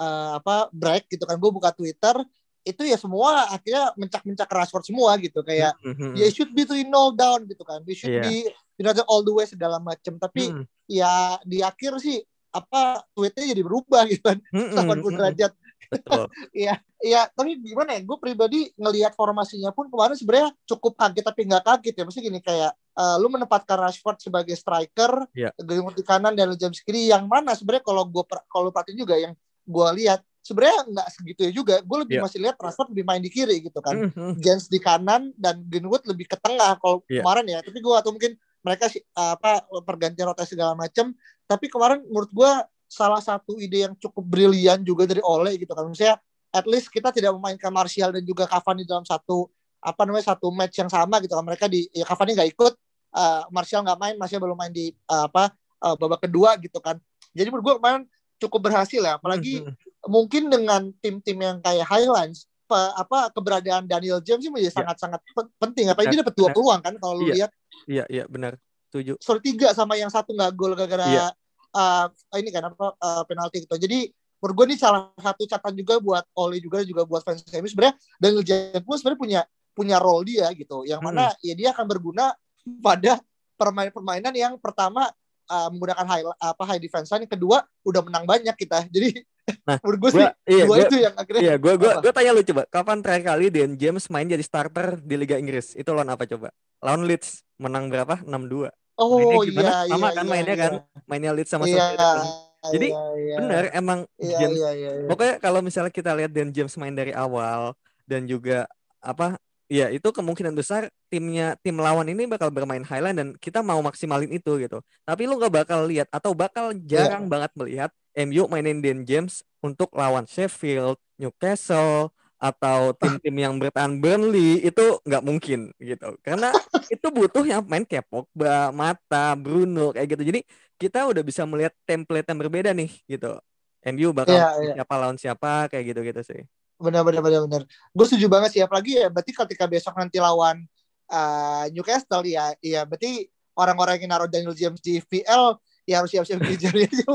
uh, 0.00 0.40
apa 0.40 0.72
break 0.72 1.12
gitu 1.12 1.28
kan 1.28 1.36
gue 1.36 1.50
buka 1.52 1.68
Twitter 1.76 2.16
itu 2.64 2.82
ya 2.82 2.96
semua 2.96 3.44
akhirnya 3.52 3.92
mencak-mencak 3.94 4.48
Rashford 4.48 4.88
semua 4.88 5.12
gitu 5.20 5.44
kayak 5.44 5.76
Mhm. 5.84 6.16
ya 6.16 6.26
should 6.32 6.50
be 6.50 6.64
to 6.64 6.72
nol 6.88 7.12
down 7.12 7.44
gitu 7.44 7.60
kan. 7.62 7.84
We 7.84 7.92
should 7.92 8.10
Iya. 8.10 8.24
be 8.24 8.34
United 8.80 9.04
all 9.06 9.20
the 9.20 9.30
way 9.30 9.44
segala 9.44 9.76
macam 9.78 10.16
tapi 10.16 10.48
Mhm. 10.50 10.64
ya 10.88 11.36
di 11.44 11.60
akhir 11.60 12.00
sih 12.00 12.24
apa 12.50 13.04
tweetnya 13.12 13.52
jadi 13.52 13.62
berubah 13.62 14.08
gitu 14.08 14.24
kan 14.24 14.40
Mhm, 14.50 14.72
80 14.74 15.12
mhm. 15.12 15.18
derajat. 15.20 15.52
Iya, 16.56 16.80
iya. 17.04 17.28
Tapi 17.28 17.60
gimana 17.60 17.94
ya? 17.94 18.00
Gue 18.02 18.16
pribadi 18.16 18.72
ngelihat 18.74 19.12
formasinya 19.12 19.68
pun 19.70 19.92
kemarin 19.92 20.16
sebenarnya 20.16 20.50
cukup 20.64 20.96
kaget 20.96 21.22
tapi 21.22 21.44
nggak 21.44 21.60
kaget 21.62 21.94
ya. 21.94 22.02
Maksudnya 22.08 22.26
gini 22.32 22.40
kayak 22.40 22.72
eh, 22.72 23.16
lu 23.20 23.26
menempatkan 23.28 23.76
Rashford 23.78 24.22
sebagai 24.22 24.54
striker, 24.56 25.28
Iya. 25.36 25.50
Greenwood 25.60 25.98
di 25.98 26.02
kanan 26.02 26.32
dan 26.32 26.50
James 26.56 26.80
kiri. 26.80 27.10
Yang 27.12 27.28
mana 27.28 27.52
sebenarnya 27.52 27.84
kalau 27.84 28.06
gue 28.08 28.24
kalau 28.48 28.72
perhatiin 28.72 28.98
juga 28.98 29.18
yang 29.20 29.34
gue 29.66 29.88
lihat 30.00 30.24
sebenarnya 30.44 30.80
nggak 30.92 31.08
segitu 31.08 31.40
ya 31.48 31.52
juga. 31.56 31.74
Gue 31.80 32.04
lebih 32.04 32.20
Iya. 32.20 32.24
masih 32.28 32.38
lihat 32.44 32.56
Rashford 32.60 32.92
lebih 32.92 33.04
main 33.08 33.22
di 33.24 33.32
kiri 33.32 33.64
gitu 33.64 33.80
kan. 33.80 33.96
Mhm. 34.12 34.44
James 34.44 34.68
di 34.68 34.76
kanan 34.76 35.32
dan 35.40 35.64
Greenwood 35.64 36.04
lebih 36.04 36.28
ke 36.28 36.36
tengah 36.36 36.76
kalau 36.76 37.00
Iya. 37.08 37.24
kemarin 37.24 37.44
ya. 37.48 37.58
Tapi 37.64 37.78
gue 37.80 37.94
atau 37.96 38.12
mungkin 38.12 38.36
mereka 38.60 38.92
sih 38.92 39.00
apa 39.16 39.64
pergantian 39.82 40.28
rotasi 40.28 40.52
segala 40.52 40.76
macam. 40.76 41.16
Tapi 41.48 41.66
kemarin 41.72 42.04
menurut 42.04 42.28
gue 42.28 42.52
salah 42.84 43.18
satu 43.18 43.56
ide 43.56 43.88
yang 43.88 43.96
cukup 43.96 44.22
brilian 44.22 44.84
juga 44.84 45.08
dari 45.08 45.24
Ole 45.24 45.56
gitu 45.56 45.72
kan. 45.72 45.88
Maksudnya 45.88 46.20
at 46.52 46.68
least 46.68 46.92
kita 46.92 47.08
tidak 47.10 47.32
memainkan 47.34 47.72
Martial 47.72 48.12
dan 48.12 48.22
juga 48.22 48.44
Cavani 48.46 48.84
dalam 48.84 49.02
satu 49.02 49.48
apa 49.80 50.04
namanya 50.04 50.32
satu 50.36 50.48
match 50.52 50.76
yang 50.76 50.92
sama 50.92 51.18
gitu 51.24 51.32
kan. 51.32 51.44
Mereka 51.44 51.66
di 51.72 51.88
ya 51.90 52.04
Cavani 52.04 52.36
nggak 52.36 52.50
ikut, 52.52 52.72
uh, 53.16 53.42
Martial 53.48 53.80
nggak 53.82 53.98
main, 54.00 54.14
Martial 54.16 54.40
belum 54.44 54.56
main 54.56 54.72
di 54.72 54.92
uh, 55.08 55.26
apa 55.26 55.52
uh, 55.82 55.96
babak 55.96 56.24
kedua 56.24 56.56
gitu 56.60 56.78
kan. 56.80 56.96
Jadi 57.34 57.48
menurut 57.50 57.64
gue 57.66 57.74
kemarin 57.80 58.02
cukup 58.38 58.60
berhasil 58.70 59.00
ya. 59.02 59.16
Apalagi 59.18 59.60
Mhm. 59.60 59.74
Mungkin 60.06 60.48
dengan 60.48 60.92
tim-tim 61.00 61.38
yang 61.38 61.56
kayak 61.60 61.86
Highlands 61.86 62.44
pe- 62.64 62.94
apa 62.94 63.28
keberadaan 63.30 63.84
Daniel 63.84 64.20
James 64.20 64.44
ini 64.44 64.52
menjadi 64.52 64.72
Iya. 64.72 64.78
sangat-sangat 64.84 65.20
pen- 65.32 65.52
penting. 65.58 65.86
Apalagi 65.88 66.16
dia 66.16 66.20
dapat 66.24 66.36
dua 66.36 66.48
peluang 66.50 66.80
kan 66.80 66.94
kalau 66.96 67.14
lu 67.20 67.28
Iya. 67.28 67.34
lihat 67.36 67.50
Iya, 67.84 68.04
iya 68.08 68.24
benar. 68.26 68.56
Setuju. 68.88 69.18
sorry 69.18 69.42
tiga 69.42 69.74
sama 69.74 69.98
yang 69.98 70.06
satu 70.08 70.30
nggak 70.32 70.52
gol 70.54 70.72
gara-gara 70.72 71.02
Iya. 71.04 71.26
uh, 71.74 72.06
ini 72.38 72.48
kan 72.48 72.70
apa 72.70 72.94
uh, 72.94 73.22
penalti 73.26 73.66
gitu. 73.66 73.74
Jadi 73.74 74.08
menurut 74.38 74.54
gue 74.54 74.66
ini 74.70 74.76
salah 74.76 75.08
satu 75.16 75.42
catatan 75.44 75.74
juga 75.74 75.98
buat 75.98 76.24
Oli 76.36 76.60
juga 76.60 76.84
juga 76.84 77.02
buat 77.02 77.24
fans 77.24 77.42
MU 77.50 77.66
sebenarnya 77.66 77.96
Daniel 78.16 78.44
James 78.44 78.84
pun 78.84 78.94
sebenarnya 78.96 79.20
punya 79.20 79.40
punya 79.74 79.96
role 79.98 80.22
dia 80.24 80.46
gitu. 80.54 80.86
Yang 80.86 81.00
mana 81.02 81.32
Hmm. 81.32 81.40
ya 81.42 81.54
dia 81.56 81.68
akan 81.74 81.84
berguna 81.84 82.30
pada 82.78 83.18
permainan-permainan 83.58 84.32
yang 84.32 84.54
pertama 84.58 85.10
uh, 85.46 85.68
menggunakan 85.74 86.06
high 86.06 86.24
apa 86.38 86.62
high 86.64 86.78
defense 86.78 87.10
line, 87.10 87.26
yang 87.26 87.34
kedua 87.34 87.62
udah 87.82 88.00
menang 88.04 88.24
banyak 88.24 88.54
kita. 88.54 88.86
Jadi 88.94 89.20
Nah, 89.68 89.76
menurut 89.84 89.98
gue 90.00 90.10
sih 90.16 90.26
iya, 90.48 90.64
dua 90.64 90.76
gua, 90.76 90.86
itu 90.88 90.96
yang 91.04 91.14
akhirnya 91.16 91.40
iya, 91.44 91.54
gua, 91.60 91.72
apa? 91.76 92.00
gua 92.00 92.12
tanya 92.16 92.30
lu 92.32 92.42
coba, 92.44 92.62
kapan 92.68 92.98
terakhir 93.04 93.24
kali 93.28 93.44
Dan 93.52 93.70
James 93.76 94.04
main 94.08 94.24
jadi 94.24 94.40
starter 94.40 94.96
di 95.04 95.14
Liga 95.20 95.36
Inggris? 95.36 95.76
Itu 95.76 95.92
lawan 95.92 96.08
apa 96.08 96.24
coba? 96.24 96.48
Lawan 96.80 97.04
Leeds, 97.04 97.44
menang 97.60 97.92
berapa? 97.92 98.24
6-2. 98.24 98.72
Oh 98.94 99.18
Mainnya 99.18 99.36
iya 99.36 99.46
gimana? 99.50 99.70
iya 99.84 99.90
Sama 99.90 100.06
kan 100.14 100.24
iya, 100.24 100.30
mainnya 100.32 100.54
iya. 100.54 100.62
kan? 100.64 100.72
Mainnya 101.04 101.32
Leeds 101.34 101.50
sama 101.50 101.64
Iya. 101.66 101.76
Sociedad 101.76 101.98
kan? 101.98 102.18
Jadi, 102.64 102.88
iya, 102.88 103.04
iya. 103.20 103.36
Bener, 103.36 103.64
emang 103.76 103.98
Iya 104.16 104.36
James 104.40 104.56
iya 104.56 104.70
iya. 104.72 104.90
iya. 105.04 105.08
Pokoknya 105.10 105.34
kalau 105.42 105.60
misalnya 105.60 105.92
kita 105.92 106.10
lihat 106.16 106.32
Dan 106.32 106.48
James 106.54 106.74
main 106.80 106.94
dari 106.96 107.12
awal 107.12 107.76
dan 108.08 108.24
juga 108.24 108.64
apa 109.04 109.36
ya 109.68 109.88
itu 109.88 110.08
kemungkinan 110.12 110.52
besar 110.52 110.92
timnya 111.08 111.56
tim 111.64 111.76
lawan 111.80 112.04
ini 112.08 112.28
bakal 112.28 112.52
bermain 112.52 112.84
highline 112.84 113.16
dan 113.16 113.28
kita 113.40 113.64
mau 113.64 113.80
maksimalin 113.80 114.30
itu 114.32 114.60
gitu. 114.60 114.78
Tapi 115.06 115.24
lu 115.24 115.40
nggak 115.40 115.64
bakal 115.64 115.88
lihat 115.88 116.08
atau 116.12 116.36
bakal 116.36 116.72
jarang 116.84 117.26
banget 117.28 117.50
melihat 117.56 117.90
MU 118.14 118.46
mainin 118.46 118.78
Dan 118.84 119.02
James 119.08 119.42
untuk 119.64 119.90
lawan 119.96 120.28
Sheffield, 120.28 121.00
Newcastle 121.18 122.12
atau 122.38 122.92
tim-tim 123.00 123.32
yang 123.40 123.56
bertahan 123.56 123.96
Burnley 124.04 124.60
itu 124.60 125.00
nggak 125.08 125.22
mungkin 125.24 125.72
gitu. 125.80 126.18
Karena 126.20 126.52
itu 126.94 127.06
butuh 127.08 127.44
yang 127.48 127.64
main 127.64 127.88
Pogba, 128.04 128.68
Mata, 128.74 129.32
Bruno 129.34 129.96
kayak 129.96 130.18
gitu. 130.18 130.22
Jadi 130.28 130.40
kita 130.76 131.08
udah 131.08 131.22
bisa 131.24 131.48
melihat 131.48 131.72
template 131.88 132.28
yang 132.28 132.38
berbeda 132.38 132.70
nih 132.76 132.90
gitu. 133.08 133.40
MU 133.84 134.12
bakal 134.16 134.36
Iya, 134.36 134.48
main 134.48 134.60
iya. 134.64 134.72
siapa 134.80 134.94
lawan 134.96 135.16
siapa 135.20 135.68
kayak 135.72 135.84
gitu-gitu 135.92 136.20
sih. 136.24 136.40
Benar 136.78 137.02
benar 137.06 137.22
benar 137.22 137.40
benar. 137.46 137.62
Gue 137.94 138.06
setuju 138.08 138.26
banget 138.26 138.50
sih 138.58 138.62
apalagi 138.62 138.98
ya 138.98 139.08
berarti 139.08 139.32
ketika 139.32 139.64
besok 139.70 139.94
nanti 139.94 140.18
lawan 140.18 140.66
uh, 141.10 141.64
Newcastle 141.70 142.24
ya 142.26 142.54
ya 142.58 142.82
berarti 142.82 143.30
orang-orang 143.54 144.02
yang 144.02 144.10
naruh 144.10 144.30
Daniel 144.30 144.54
James 144.54 144.82
di 144.82 144.98
VL 144.98 145.58
ya 145.84 146.00
harus 146.00 146.10
siap-siap 146.10 146.40
jari 146.58 146.88
aja. 146.88 147.04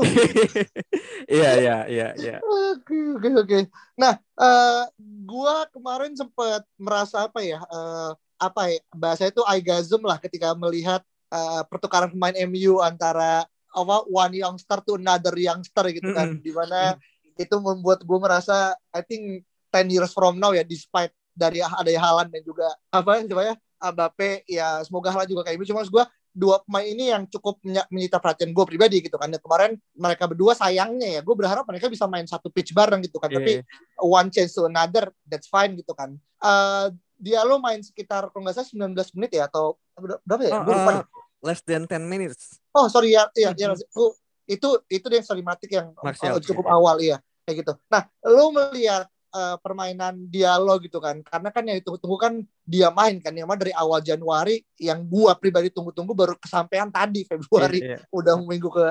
Iya 1.30 1.50
iya 1.62 1.76
iya 1.86 2.08
iya. 2.18 2.36
Oke 2.42 2.98
oke 3.14 3.28
oke. 3.46 3.58
Nah, 3.94 4.18
uh, 4.34 4.82
gua 5.22 5.62
kemarin 5.70 6.10
sempat 6.18 6.66
merasa 6.74 7.30
apa 7.30 7.38
ya? 7.38 7.62
Uh, 7.70 8.18
apa 8.40 8.72
ya 8.72 8.80
bahasa 8.90 9.30
itu 9.30 9.38
aigasm 9.46 10.02
lah 10.02 10.18
ketika 10.18 10.56
melihat 10.58 11.04
uh, 11.30 11.62
pertukaran 11.70 12.10
pemain 12.10 12.34
MU 12.50 12.82
antara 12.82 13.46
apa 13.70 13.96
one 14.10 14.42
youngster 14.42 14.82
to 14.82 14.98
another 14.98 15.36
youngster 15.38 15.86
gitu 15.94 16.10
kan, 16.10 16.34
mm 16.34 16.36
-hmm. 16.40 16.42
di 16.42 16.50
mana 16.50 16.98
itu 17.38 17.56
membuat 17.62 18.02
gue 18.02 18.18
merasa 18.18 18.74
I 18.90 19.06
think 19.06 19.46
10 19.72 19.88
years 19.90 20.12
from 20.12 20.36
now 20.36 20.50
ya, 20.50 20.66
despite 20.66 21.14
dari 21.34 21.62
ada 21.62 21.90
Halan 21.96 22.28
dan 22.28 22.42
juga 22.42 22.68
apa 22.90 23.22
coba 23.24 23.42
ya 23.48 23.54
Mbappe 23.80 24.44
ya 24.44 24.84
semoga 24.84 25.08
Halan 25.14 25.28
juga 25.30 25.42
kayak 25.46 25.56
gitu. 25.62 25.72
Cuma 25.72 25.86
gue 25.86 26.04
dua 26.30 26.62
pemain 26.62 26.86
ini 26.86 27.10
yang 27.10 27.26
cukup 27.26 27.58
menyita 27.90 28.22
perhatian 28.22 28.54
gue 28.54 28.64
pribadi 28.66 29.02
gitu 29.02 29.16
kan. 29.16 29.32
Dan 29.32 29.40
kemarin 29.40 29.70
mereka 29.96 30.28
berdua 30.30 30.52
sayangnya 30.54 31.18
ya, 31.18 31.20
gue 31.24 31.34
berharap 31.34 31.64
mereka 31.66 31.90
bisa 31.90 32.04
main 32.06 32.26
satu 32.28 32.52
pitch 32.52 32.76
bareng 32.76 33.02
gitu 33.02 33.18
kan. 33.18 33.32
Yeah. 33.32 33.38
Tapi 33.40 33.52
iya. 33.62 34.02
one 34.02 34.28
chance 34.28 34.52
to 34.54 34.68
another, 34.68 35.10
that's 35.26 35.48
fine 35.48 35.74
gitu 35.74 35.96
kan. 35.96 36.14
Uh, 36.38 36.92
dia 37.20 37.44
lo 37.44 37.60
main 37.60 37.84
sekitar 37.84 38.32
kalau 38.32 38.48
nggak 38.48 38.56
salah 38.56 38.90
19 38.96 39.16
menit 39.16 39.30
ya 39.36 39.44
atau 39.48 39.76
berapa 39.98 40.42
ya? 40.44 40.52
Oh, 40.56 40.62
gue 40.64 40.74
lupa. 40.76 40.92
Uh, 41.02 41.04
less 41.44 41.60
than 41.64 41.84
10 41.84 42.04
minutes. 42.04 42.60
Oh 42.76 42.86
sorry 42.88 43.16
ya, 43.16 43.28
iya, 43.36 43.52
iya, 43.56 43.72
oh, 43.96 44.12
itu 44.48 44.68
itu 44.88 45.06
yang 45.08 45.26
Salimatik 45.26 45.70
yang 45.72 45.92
Martial, 46.00 46.36
uh, 46.36 46.42
cukup 46.42 46.66
awal 46.68 47.00
iya 47.00 47.20
kayak 47.44 47.66
gitu. 47.66 47.72
Nah, 47.90 48.02
lo 48.24 48.52
melihat 48.54 49.08
uh, 49.34 49.56
permainan 49.58 50.28
dialog 50.28 50.82
gitu 50.82 50.98
kan. 50.98 51.22
Karena 51.22 51.48
kan 51.50 51.62
yang 51.66 51.78
ditunggu-tunggu 51.82 52.18
kan 52.18 52.34
dia 52.66 52.90
main 52.90 53.18
kan. 53.18 53.34
Yang 53.34 53.66
dari 53.66 53.72
awal 53.74 54.02
Januari 54.02 54.62
yang 54.78 55.02
gua 55.06 55.34
pribadi 55.38 55.70
tunggu-tunggu 55.70 56.12
baru 56.12 56.34
kesampaian 56.38 56.90
tadi 56.90 57.26
Februari. 57.26 57.80
yeah, 57.82 57.98
yeah. 57.98 58.00
udah 58.14 58.38
minggu 58.42 58.68
ke 58.70 58.86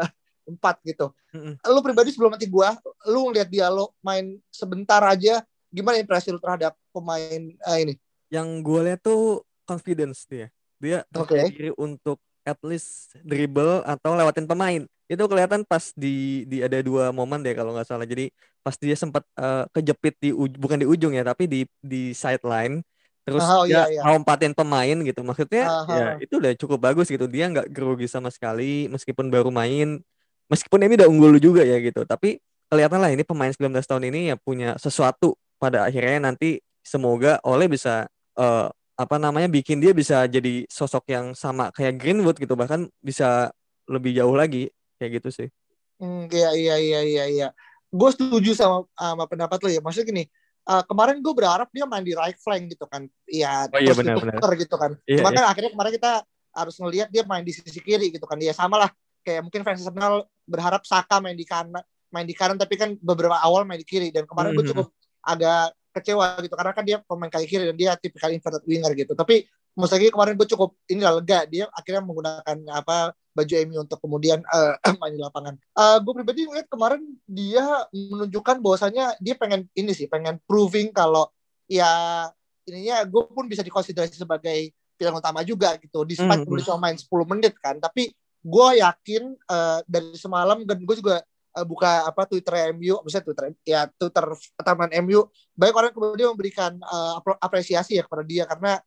empat 0.49 0.81
gitu. 0.81 1.13
Mm-hmm. 1.29 1.61
lu 1.61 1.79
pribadi 1.85 2.09
sebelum 2.09 2.33
nanti 2.33 2.49
gua 2.49 2.73
lu 3.05 3.29
ngeliat 3.29 3.53
dialog 3.53 3.93
main 4.01 4.41
sebentar 4.49 4.97
aja 5.05 5.45
gimana 5.69 6.01
impresi 6.01 6.33
lu 6.33 6.41
terhadap 6.41 6.73
pemain 6.89 7.53
uh, 7.69 7.77
ini? 7.77 7.95
Yang 8.33 8.47
gua 8.65 8.79
lihat 8.89 9.01
tuh 9.05 9.45
confidence 9.69 10.25
dia. 10.25 10.49
Dia 10.81 11.05
okay. 11.13 11.53
diri 11.53 11.69
untuk 11.77 12.17
at 12.47 12.57
least 12.65 13.13
dribble 13.21 13.85
atau 13.85 14.17
lewatin 14.17 14.49
pemain 14.49 14.81
itu 15.09 15.23
kelihatan 15.25 15.65
pas 15.65 15.89
di 15.97 16.45
di 16.45 16.61
ada 16.61 16.77
dua 16.85 17.09
momen 17.09 17.41
deh 17.41 17.57
kalau 17.57 17.73
nggak 17.73 17.89
salah. 17.89 18.05
Jadi 18.05 18.29
pas 18.61 18.77
dia 18.77 18.93
sempat 18.93 19.25
uh, 19.41 19.65
kejepit 19.73 20.13
di 20.21 20.29
bukan 20.33 20.77
di 20.77 20.85
ujung 20.85 21.17
ya 21.17 21.25
tapi 21.25 21.49
di 21.49 21.65
di 21.81 22.13
sideline 22.13 22.85
terus 23.25 23.45
oh, 23.45 23.65
dia 23.65 23.89
iya, 23.89 24.05
iya. 24.05 24.53
pemain 24.53 24.97
gitu. 25.01 25.25
Maksudnya 25.25 25.65
uh, 25.65 25.89
ya 25.89 26.07
itu 26.21 26.37
udah 26.37 26.53
cukup 26.61 26.79
bagus 26.93 27.09
gitu. 27.09 27.25
Dia 27.25 27.49
nggak 27.49 27.73
grogi 27.73 28.05
sama 28.05 28.29
sekali 28.29 28.85
meskipun 28.85 29.33
baru 29.33 29.49
main 29.49 29.97
meskipun 30.45 30.85
ini 30.85 30.93
udah 31.01 31.09
unggul 31.09 31.33
juga 31.41 31.65
ya 31.65 31.81
gitu. 31.81 32.05
Tapi 32.05 32.37
kelihatan 32.69 33.01
lah 33.01 33.09
ini 33.09 33.25
pemain 33.25 33.49
19 33.49 33.73
tahun 33.81 34.03
ini 34.13 34.29
ya 34.29 34.35
punya 34.37 34.77
sesuatu 34.77 35.33
pada 35.57 35.89
akhirnya 35.89 36.29
nanti 36.29 36.61
semoga 36.85 37.41
oleh 37.41 37.65
bisa 37.65 38.05
uh, 38.37 38.69
apa 38.93 39.15
namanya 39.17 39.49
bikin 39.49 39.81
dia 39.81 39.89
bisa 39.89 40.29
jadi 40.29 40.69
sosok 40.69 41.09
yang 41.09 41.33
sama 41.33 41.73
kayak 41.73 41.97
Greenwood 41.97 42.37
gitu. 42.37 42.53
Bahkan 42.53 42.93
bisa 43.01 43.49
lebih 43.89 44.13
jauh 44.13 44.37
lagi 44.37 44.69
kayak 44.99 45.23
gitu 45.23 45.29
sih. 45.31 45.47
Hmm, 45.99 46.27
iya 46.27 46.51
iya 46.55 46.75
iya 46.77 46.99
iya 47.03 47.23
iya. 47.27 47.47
Gue 47.89 48.11
setuju 48.11 48.51
sama 48.53 48.85
sama 48.93 49.25
pendapat 49.25 49.57
lo 49.63 49.69
ya. 49.71 49.81
Maksudnya 49.81 50.07
gini, 50.11 50.23
uh, 50.67 50.83
kemarin 50.85 51.23
gue 51.23 51.33
berharap 51.33 51.71
dia 51.71 51.87
main 51.87 52.03
di 52.03 52.13
right 52.13 52.37
flank 52.37 52.75
gitu 52.75 52.85
kan. 52.85 53.07
Iya, 53.25 53.71
oh, 53.71 53.79
iya 53.79 53.95
terus 53.95 54.19
benar. 54.21 54.53
gitu 54.59 54.75
kan. 54.75 54.91
Iya, 55.07 55.23
Cuma 55.23 55.29
iya. 55.31 55.37
kan 55.39 55.45
akhirnya 55.49 55.71
kemarin 55.73 55.91
kita 55.95 56.11
harus 56.49 56.75
ngelihat 56.77 57.07
dia 57.09 57.23
main 57.23 57.43
di 57.47 57.55
sisi 57.55 57.79
kiri 57.79 58.11
gitu 58.11 58.27
kan. 58.27 58.37
Ya 58.37 58.51
sama 58.51 58.77
lah 58.77 58.89
kayak 59.23 59.47
mungkin 59.47 59.63
fans 59.63 59.83
Arsenal 59.87 60.27
berharap 60.43 60.83
Saka 60.83 61.19
main 61.23 61.35
di 61.35 61.43
kanan 61.43 61.83
main 62.09 62.25
di 62.25 62.33
kanan 62.33 62.57
tapi 62.57 62.73
kan 62.73 62.97
beberapa 62.97 63.37
awal 63.37 63.67
main 63.69 63.77
di 63.77 63.85
kiri 63.85 64.09
dan 64.09 64.25
kemarin 64.25 64.51
mm 64.51 64.57
-hmm. 64.57 64.65
gue 64.65 64.71
cukup 64.73 64.87
agak 65.21 65.77
kecewa 65.93 66.37
gitu 66.41 66.55
karena 66.55 66.73
kan 66.73 66.83
dia 66.85 66.97
pemain 67.01 67.29
kaki 67.29 67.47
kiri 67.49 67.63
dan 67.69 67.77
dia 67.77 67.91
tipikal 67.97 68.29
inverted 68.29 68.63
winger 68.65 68.91
gitu. 68.93 69.13
Tapi 69.13 69.45
Musagi 69.77 70.11
kemarin 70.11 70.35
gue 70.35 70.47
cukup 70.49 70.75
ini 70.89 71.01
lah 71.03 71.19
lega 71.21 71.45
dia 71.45 71.65
akhirnya 71.71 72.03
menggunakan 72.03 72.57
apa 72.73 73.13
baju 73.37 73.53
MU 73.69 73.77
untuk 73.85 73.99
kemudian 74.03 74.43
uh, 74.49 74.75
main 74.99 75.13
di 75.15 75.21
lapangan. 75.21 75.55
Uh, 75.77 75.97
gue 76.03 76.13
pribadi 76.19 76.43
ngeliat 76.49 76.67
kemarin 76.67 77.01
dia 77.29 77.87
menunjukkan 77.93 78.59
bahwasanya 78.59 79.15
dia 79.23 79.35
pengen 79.39 79.69
ini 79.77 79.95
sih 79.95 80.11
pengen 80.11 80.41
proving 80.43 80.91
kalau 80.91 81.31
ya 81.69 82.25
ininya 82.67 83.05
gue 83.07 83.23
pun 83.31 83.47
bisa 83.47 83.63
dikonsiderasi 83.63 84.19
sebagai 84.19 84.73
pilihan 84.99 85.15
utama 85.15 85.41
juga 85.47 85.79
gitu. 85.79 86.03
Despite 86.03 86.43
mm 86.43 86.49
-hmm. 86.51 86.65
cuma 86.67 86.77
main 86.89 86.97
10 86.99 87.31
menit 87.31 87.55
kan, 87.63 87.79
tapi 87.79 88.11
gue 88.39 88.67
yakin 88.79 89.35
uh, 89.47 89.79
dari 89.87 90.15
semalam 90.19 90.63
dan 90.67 90.79
gue 90.83 90.95
juga 90.99 91.23
uh, 91.55 91.65
buka 91.65 92.07
apa 92.07 92.27
Twitter 92.27 92.75
MU, 92.75 92.99
misalnya 93.03 93.25
Twitter 93.25 93.43
ya 93.63 93.87
Twitter 93.95 94.25
taman 94.59 94.91
MU, 95.07 95.27
banyak 95.55 95.75
orang 95.75 95.91
kemudian 95.95 96.35
memberikan 96.35 96.75
uh, 96.83 97.19
apresiasi 97.39 97.99
ya 97.99 98.03
kepada 98.03 98.23
dia 98.27 98.43
karena 98.43 98.79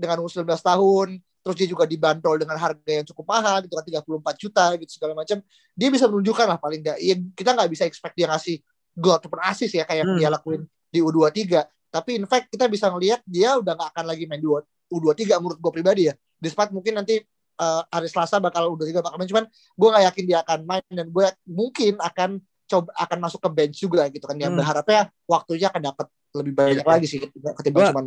dengan 0.00 0.24
umur 0.24 0.32
19 0.32 0.48
tahun 0.48 1.08
terus 1.40 1.56
dia 1.56 1.68
juga 1.68 1.88
dibanderol 1.88 2.36
dengan 2.36 2.56
harga 2.60 2.90
yang 2.92 3.06
cukup 3.08 3.24
mahal 3.32 3.64
gitu 3.64 3.72
kan 3.72 3.84
34 4.04 4.36
juta 4.36 4.64
gitu 4.76 4.92
segala 4.92 5.12
macam 5.16 5.40
dia 5.72 5.88
bisa 5.88 6.04
menunjukkan 6.04 6.46
lah 6.46 6.58
paling 6.60 6.80
enggak 6.84 6.98
ya, 7.00 7.16
kita 7.32 7.50
nggak 7.56 7.70
bisa 7.72 7.84
expect 7.88 8.12
dia 8.12 8.28
ngasih 8.28 8.60
gol 8.92 9.16
ataupun 9.16 9.40
asis 9.48 9.72
ya 9.72 9.88
kayak 9.88 10.04
hmm. 10.04 10.16
dia 10.20 10.28
lakuin 10.28 10.68
di 10.92 11.00
U23 11.00 11.64
tapi 11.90 12.20
in 12.20 12.28
fact 12.28 12.52
kita 12.52 12.68
bisa 12.68 12.92
ngelihat 12.92 13.24
dia 13.24 13.56
udah 13.56 13.72
nggak 13.72 13.90
akan 13.96 14.04
lagi 14.04 14.24
main 14.28 14.40
di 14.40 14.48
U23 14.92 15.40
menurut 15.40 15.58
gue 15.58 15.72
pribadi 15.72 16.02
ya 16.12 16.14
despite 16.36 16.76
mungkin 16.76 17.00
nanti 17.00 17.24
uh, 17.56 17.82
hari 17.88 18.08
Selasa 18.12 18.36
bakal 18.36 18.76
U23 18.76 19.00
bakal 19.00 19.16
main 19.16 19.30
cuman 19.30 19.44
gue 19.48 19.88
nggak 19.88 20.04
yakin 20.12 20.24
dia 20.28 20.38
akan 20.44 20.58
main 20.68 20.84
dan 20.92 21.06
gue 21.08 21.26
mungkin 21.48 21.96
akan 21.96 22.30
coba 22.70 22.90
akan 22.94 23.18
masuk 23.18 23.40
ke 23.42 23.50
bench 23.50 23.76
juga 23.82 24.06
gitu 24.12 24.28
kan 24.28 24.36
yang 24.38 24.52
hmm. 24.54 24.60
berharapnya 24.62 25.10
waktunya 25.26 25.66
akan 25.72 25.82
dapat 25.90 26.06
lebih 26.30 26.52
banyak 26.54 26.86
lagi 26.86 27.06
sih 27.10 27.20
ketimbang 27.58 27.90
cuma 27.90 28.02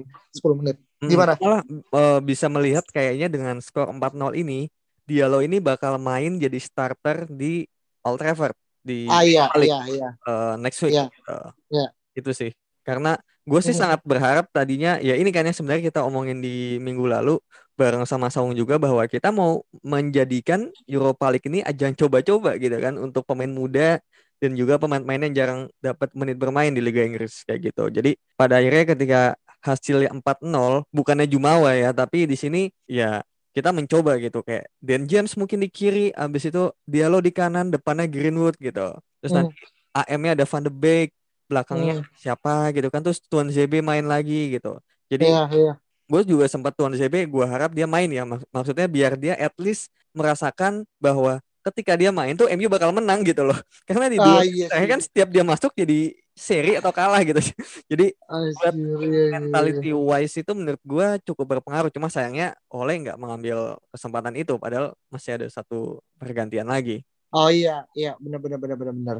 10 0.55 0.59
menit. 0.63 0.75
Hmm, 1.03 1.09
Gimana? 1.11 1.33
Malah 1.39 1.61
uh, 1.91 2.19
bisa 2.23 2.47
melihat 2.47 2.85
kayaknya 2.87 3.27
dengan 3.27 3.59
skor 3.59 3.91
4-0 3.91 4.39
ini 4.39 4.71
Diallo 5.03 5.43
ini 5.43 5.59
bakal 5.59 5.99
main 5.99 6.39
jadi 6.39 6.55
starter 6.63 7.27
di 7.27 7.67
Old 8.07 8.23
Trafford 8.23 8.55
di 8.83 9.07
ah, 9.07 9.23
iya, 9.23 9.51
iya, 9.59 9.79
iya. 9.87 10.09
Uh, 10.23 10.55
next 10.59 10.79
week. 10.83 10.95
Iya, 10.95 11.11
uh, 11.27 11.51
iya. 11.71 11.87
Itu 12.15 12.31
sih. 12.31 12.55
Karena 12.83 13.19
gue 13.43 13.59
sih 13.59 13.75
hmm. 13.75 13.83
sangat 13.83 13.99
berharap 14.07 14.47
tadinya 14.55 14.95
ya 15.03 15.19
ini 15.19 15.27
kan 15.35 15.43
yang 15.43 15.55
sebenarnya 15.55 15.91
kita 15.91 15.99
omongin 16.07 16.39
di 16.39 16.79
minggu 16.79 17.03
lalu 17.03 17.35
bareng 17.75 18.07
sama 18.07 18.31
Saung 18.31 18.55
juga 18.55 18.79
bahwa 18.79 19.03
kita 19.03 19.35
mau 19.35 19.67
menjadikan 19.83 20.71
Europa 20.87 21.27
League 21.27 21.47
ini 21.51 21.59
ajang 21.59 21.91
coba-coba 21.97 22.55
gitu 22.55 22.77
kan 22.79 22.95
untuk 22.95 23.27
pemain 23.27 23.51
muda 23.51 23.99
dan 24.43 24.59
juga 24.59 24.75
pemain-pemain 24.75 25.31
yang 25.31 25.33
jarang 25.39 25.61
dapat 25.79 26.11
menit 26.11 26.35
bermain 26.35 26.67
di 26.75 26.83
Liga 26.83 26.99
Inggris 26.99 27.47
kayak 27.47 27.71
gitu. 27.71 27.87
Jadi 27.87 28.19
pada 28.35 28.59
akhirnya 28.59 28.91
ketika 28.91 29.21
hasilnya 29.63 30.11
4-0 30.11 30.83
bukannya 30.91 31.23
Jumawa 31.31 31.71
ya, 31.71 31.95
tapi 31.95 32.27
di 32.27 32.35
sini 32.35 32.67
ya 32.83 33.23
kita 33.55 33.71
mencoba 33.71 34.19
gitu 34.19 34.43
kayak 34.43 34.67
Dan 34.83 35.07
James 35.07 35.31
mungkin 35.39 35.63
di 35.63 35.71
kiri, 35.71 36.11
abis 36.11 36.51
itu 36.51 36.75
Diallo 36.83 37.23
di 37.23 37.31
kanan, 37.31 37.71
depannya 37.71 38.03
Greenwood 38.11 38.59
gitu. 38.59 38.99
Terus 39.23 39.31
hmm. 39.31 39.39
nanti 39.39 39.55
AM-nya 39.95 40.35
ada 40.35 40.43
Van 40.43 40.63
de 40.67 40.71
Beek, 40.75 41.09
belakangnya 41.47 41.95
hmm. 42.03 42.07
siapa 42.19 42.75
gitu 42.75 42.91
kan 42.91 42.99
terus 42.99 43.23
Tuan 43.23 43.47
ZB 43.47 43.79
main 43.79 44.03
lagi 44.03 44.59
gitu. 44.59 44.75
Jadi 45.07 45.31
yeah, 45.31 45.47
yeah. 45.55 45.75
gue 46.11 46.21
juga 46.27 46.51
sempat 46.51 46.75
Tuan 46.75 46.91
ZB, 46.91 47.31
gue 47.31 47.45
harap 47.47 47.71
dia 47.71 47.87
main 47.87 48.11
ya, 48.11 48.27
Mak 48.27 48.43
maksudnya 48.51 48.91
biar 48.91 49.15
dia 49.15 49.39
at 49.39 49.55
least 49.55 49.87
merasakan 50.11 50.83
bahwa 50.99 51.39
ketika 51.63 51.95
dia 51.95 52.11
main 52.11 52.35
tuh 52.35 52.51
MU 52.51 52.67
bakal 52.67 52.91
menang 52.91 53.23
gitu 53.23 53.47
loh. 53.47 53.55
Karena 53.87 54.11
di 54.11 54.19
dua 54.19 54.41
ah, 54.41 54.43
iya, 54.43 54.67
iya. 54.67 54.87
kan 54.87 54.99
setiap 54.99 55.31
dia 55.31 55.43
masuk 55.47 55.71
jadi 55.73 56.11
seri 56.33 56.75
atau 56.75 56.91
kalah 56.91 57.23
gitu. 57.23 57.39
jadi 57.91 58.11
ah, 58.27 58.43
iya, 58.43 58.69
iya, 58.99 59.23
mentality 59.39 59.91
iya. 59.91 59.97
wise 59.97 60.35
itu 60.43 60.51
menurut 60.51 60.81
gue 60.83 61.07
cukup 61.31 61.45
berpengaruh. 61.57 61.91
Cuma 61.93 62.11
sayangnya 62.11 62.53
Oleh 62.67 62.99
nggak 63.01 63.17
mengambil 63.17 63.79
kesempatan 63.95 64.35
itu 64.35 64.59
padahal 64.59 64.97
masih 65.07 65.39
ada 65.39 65.47
satu 65.47 66.03
pergantian 66.19 66.67
lagi. 66.67 67.01
Oh 67.33 67.49
iya, 67.49 67.89
iya 67.97 68.13
benar 68.21 68.37
benar 68.37 68.61
benar 68.61 68.77
benar 68.77 68.93
benar. 68.93 69.17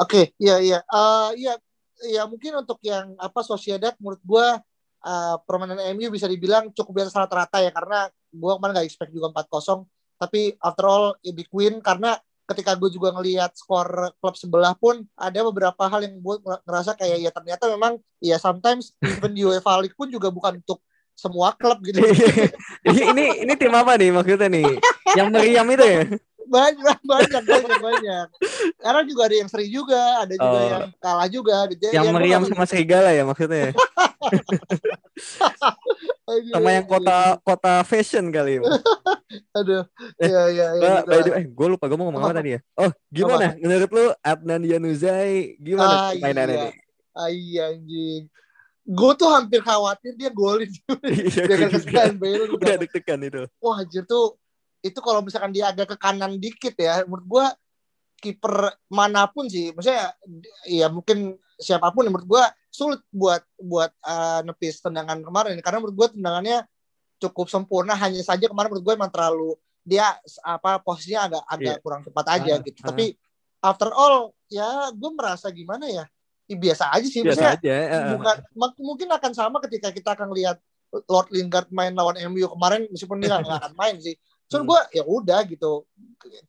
okay, 0.00 0.24
iya 0.40 0.56
iya. 0.64 0.78
Uh, 0.88 1.28
iya 1.36 1.60
ya 2.08 2.24
mungkin 2.24 2.64
untuk 2.64 2.80
yang 2.80 3.12
apa 3.20 3.44
Sociedad 3.44 3.92
menurut 4.00 4.22
gue 4.24 4.46
uh, 5.04 5.36
permainan 5.44 5.80
MU 5.96 6.08
bisa 6.08 6.24
dibilang 6.24 6.72
cukup 6.72 7.04
biasa 7.04 7.24
rata-rata 7.24 7.60
ya 7.60 7.68
karena 7.68 8.08
gue 8.32 8.52
kemarin 8.56 8.72
nggak 8.80 8.86
expect 8.88 9.12
juga 9.12 9.28
4-0 9.36 9.84
tapi 10.20 10.52
after 10.60 10.84
all 10.84 11.06
big 11.24 11.48
win 11.48 11.80
karena 11.80 12.20
ketika 12.44 12.74
gue 12.76 12.90
juga 12.92 13.14
ngelihat 13.14 13.54
skor 13.56 14.12
klub 14.18 14.34
sebelah 14.36 14.74
pun 14.76 15.06
ada 15.14 15.40
beberapa 15.46 15.86
hal 15.86 16.02
yang 16.04 16.18
gue 16.18 16.36
ngerasa 16.66 16.98
kayak 16.98 17.18
ya 17.22 17.30
ternyata 17.30 17.70
memang 17.70 17.96
ya 18.20 18.36
sometimes 18.36 18.92
even 19.00 19.32
di 19.32 19.46
UEFA 19.46 19.80
League 19.80 19.96
pun 19.96 20.10
juga 20.10 20.28
bukan 20.28 20.58
untuk 20.58 20.82
semua 21.14 21.54
klub 21.54 21.78
gitu. 21.84 22.00
ini 23.12 23.44
ini 23.46 23.52
tim 23.54 23.70
apa 23.70 23.94
nih 23.96 24.10
maksudnya 24.10 24.48
nih? 24.50 24.66
Yang 25.14 25.28
meriam 25.30 25.66
itu 25.70 25.86
ya? 25.86 26.02
banyak 26.50 26.98
banyak 27.06 27.42
banyak 27.46 27.78
banyak 27.78 28.26
karena 28.82 29.00
juga 29.06 29.22
ada 29.30 29.36
yang 29.38 29.46
seri 29.46 29.70
juga 29.70 30.02
ada 30.18 30.34
juga 30.34 30.58
Oh. 30.58 30.66
yang 30.66 30.84
kalah 30.98 31.28
juga 31.30 31.56
Jadi 31.70 31.94
Yang 31.94 32.02
ya, 32.02 32.10
gua 32.10 32.16
meriam 32.18 32.42
sama 32.42 32.64
serigala 32.66 33.10
ya 33.14 33.22
maksudnya. 33.22 33.70
Sama 36.52 36.68
yang 36.70 36.86
kota 36.86 37.18
kota 37.42 37.72
fashion 37.82 38.30
kali. 38.30 38.60
aduh 39.58 39.82
Eh, 40.18 40.26
iya 40.26 40.42
iya 40.50 40.66
iya 40.74 40.90
gitu 41.00 41.06
by 41.06 41.20
the 41.22 41.30
way, 41.32 41.44
gue 41.46 41.66
lupa 41.70 41.84
gue 41.86 41.98
mau 41.98 42.06
ngomong 42.10 42.22
apa 42.22 42.34
tadi 42.36 42.50
ya. 42.54 42.60
Oh, 42.74 42.90
gimana? 43.08 43.54
Menurut 43.56 43.90
lu 43.90 44.04
Adnan 44.20 44.62
Yanuzai 44.62 45.54
gimana 45.56 45.94
Ah, 45.94 46.10
permainannya 46.12 46.54
iya. 46.54 46.64
nih? 46.66 46.74
Ah, 47.10 47.30
iya 47.30 47.62
anjing 47.74 48.22
gue 48.90 49.12
tuh 49.14 49.28
hampir 49.30 49.60
khawatir 49.62 50.18
dia 50.18 50.34
golin 50.34 50.66
Iya, 51.06 51.46
dia 51.46 51.56
kan 51.94 52.16
Bale 52.18 52.50
Udah 52.50 52.74
deg-degan 52.74 53.20
itu. 53.22 53.42
wah 53.62 53.78
anjir 53.78 54.02
tuh 54.02 54.34
itu 54.80 54.98
kalau 54.98 55.20
misalkan 55.22 55.52
dia 55.52 55.70
agak 55.70 55.94
ke 55.94 55.96
kanan 56.00 56.40
dikit 56.40 56.72
ya 56.74 57.04
menurut 57.04 57.26
gua 57.28 57.46
kiper 58.18 58.72
mana 58.88 59.28
pun 59.28 59.46
sih 59.46 59.70
maksudnya 59.70 60.10
ya 60.64 60.88
mungkin 60.88 61.36
siapa 61.54 61.92
pun 61.92 62.08
menurut 62.08 62.24
gua 62.26 62.48
sulit 62.70 63.02
buat 63.10 63.42
buat 63.58 63.90
uh, 64.00 64.40
nepis 64.46 64.78
tendangan 64.80 65.18
kemarin 65.20 65.58
karena 65.58 65.78
menurut 65.78 65.96
gua 65.96 66.08
tendangannya 66.08 66.64
cukup 67.18 67.50
sempurna 67.50 67.92
hanya 67.94 68.22
saja 68.22 68.46
kemarin 68.46 68.70
menurut 68.70 68.86
gua 68.86 68.94
emang 68.96 69.12
terlalu 69.12 69.58
dia 69.82 70.06
apa 70.40 70.78
posisinya 70.78 71.20
agak 71.26 71.42
agak 71.44 71.74
Iya. 71.76 71.82
kurang 71.82 72.02
tepat 72.06 72.26
aja 72.38 72.52
Ah, 72.54 72.62
gitu 72.62 72.78
ah. 72.80 72.86
tapi 72.88 73.04
after 73.60 73.90
all 73.90 74.14
ya 74.46 74.68
gue 74.90 75.10
merasa 75.12 75.50
gimana 75.50 75.84
ya 75.84 76.04
Ya, 76.46 76.58
biasa 76.58 76.90
aja 76.90 77.06
sih 77.06 77.22
Biasa 77.22 77.54
aja. 77.54 77.62
eh, 77.94 78.10
bukan 78.10 78.36
mak- 78.58 78.80
mungkin 78.82 79.06
akan 79.06 79.30
sama 79.30 79.62
ketika 79.62 79.94
kita 79.94 80.18
akan 80.18 80.34
lihat 80.34 80.58
Lord 81.06 81.30
Lingard 81.30 81.70
main 81.70 81.94
lawan 81.94 82.18
MU 82.26 82.42
kemarin 82.50 82.90
meskipun 82.90 83.22
dia 83.22 83.38
nggak 83.38 83.70
akan 83.70 83.74
main 83.78 83.94
sih. 84.02 84.18
So 84.50 84.58
Hmm. 84.58 84.66
gue 84.66 84.80
ya 84.90 85.06
udah 85.06 85.46
gitu. 85.46 85.86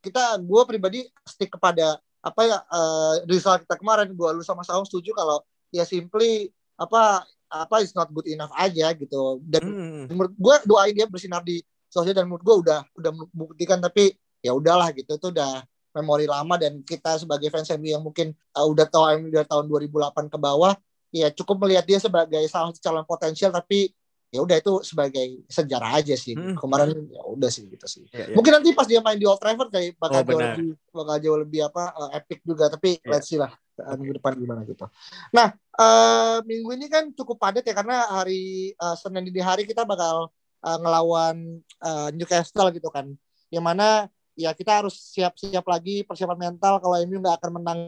Kita 0.02 0.42
gue 0.42 0.62
pribadi 0.66 1.06
stick 1.22 1.54
kepada 1.54 2.02
apa 2.18 2.40
ya 2.42 2.58
eh, 2.60 3.14
result 3.26 3.62
kita 3.62 3.78
kemarin 3.78 4.10
gue 4.10 4.28
lu 4.34 4.42
sama 4.42 4.66
Saung 4.66 4.82
setuju 4.82 5.14
kalau 5.14 5.38
ya 5.72 5.82
simply 5.82 6.46
apa 6.76 7.24
apa 7.48 7.76
is 7.80 7.92
not 7.92 8.08
good 8.08 8.24
enough 8.26 8.52
aja 8.54 8.92
gitu. 8.92 9.40
Dan 9.42 9.62
Hmm. 9.62 10.04
menurut 10.06 10.32
gue 10.32 10.54
doain 10.64 10.92
dia 10.92 11.04
bersinar 11.04 11.40
di 11.40 11.60
sosial 11.86 12.12
dan 12.12 12.24
menurut 12.24 12.40
gue 12.42 12.56
udah 12.62 12.80
udah 12.94 13.10
membuktikan 13.30 13.76
tapi 13.76 14.12
ya 14.40 14.52
udahlah 14.52 14.88
gitu 14.90 15.12
itu 15.12 15.28
udah 15.28 15.60
memori 15.92 16.24
lama 16.24 16.56
dan 16.56 16.80
kita 16.80 17.16
sebagai 17.16 17.48
fans 17.48 17.68
MU 17.70 17.84
yang 17.86 18.00
mungkin 18.00 18.32
uh, 18.50 18.64
udah 18.64 18.86
tahu 18.86 19.04
MU 19.18 19.28
dari 19.28 19.44
tahun 19.44 19.68
2008 19.68 19.92
ke 20.26 20.38
bawah 20.38 20.72
ya 21.10 21.28
cukup 21.28 21.60
melihat 21.60 21.84
dia 21.84 22.00
sebagai 22.00 22.40
salah 22.48 22.72
satu 22.72 22.80
calon 22.80 23.04
potensial 23.04 23.52
tapi 23.52 23.92
ya 24.28 24.40
udah 24.40 24.56
itu 24.56 24.80
sebagai 24.80 25.44
sejarah 25.46 25.92
aja 25.94 26.16
sih 26.16 26.32
Hmm. 26.32 26.56
kemarin 26.56 26.96
ya 27.06 27.20
udah 27.22 27.46
sih 27.46 27.68
gitu 27.68 27.84
sih 27.84 28.08
Iya, 28.08 28.24
iya. 28.24 28.34
mungkin 28.34 28.52
nanti 28.56 28.72
pas 28.72 28.88
dia 28.88 28.98
main 28.98 29.20
di 29.20 29.28
Old 29.28 29.36
Trafford 29.36 29.68
kayak 29.68 29.92
Oh, 29.92 30.00
bakal 30.00 30.16
jauh 30.16 30.28
benar. 30.32 30.56
lebih 30.56 30.68
bakal 30.88 31.16
jauh 31.20 31.38
lebih 31.38 31.60
apa 31.62 31.84
uh, 31.92 32.10
epic 32.10 32.40
juga 32.40 32.64
tapi 32.66 32.96
Iya. 32.96 33.10
let's 33.12 33.28
see 33.28 33.36
lah 33.36 33.52
uh, 33.80 33.94
minggu 33.96 34.18
depan 34.20 34.36
gimana 34.36 34.60
gitu. 34.68 34.84
Nah 35.32 35.56
uh, 35.78 36.44
minggu 36.44 36.68
ini 36.76 36.86
kan 36.92 37.08
cukup 37.16 37.40
padat 37.40 37.64
ya 37.64 37.72
karena 37.72 38.04
hari 38.10 38.72
uh, 38.76 38.96
Senin 38.98 39.24
dini 39.24 39.40
hari 39.40 39.64
kita 39.64 39.86
bakal 39.88 40.28
uh, 40.60 40.78
ngelawan 40.80 41.60
uh, 41.80 42.08
Newcastle 42.12 42.68
gitu 42.74 42.88
kan. 42.92 43.08
Yang 43.48 43.64
mana 43.64 43.88
ya 44.36 44.52
kita 44.56 44.84
harus 44.84 44.96
siap-siap 45.12 45.64
lagi 45.68 46.04
persiapan 46.04 46.52
mental 46.52 46.80
kalau 46.80 46.96
MU 47.04 47.20
nggak 47.20 47.36
akan 47.40 47.50
menang 47.60 47.80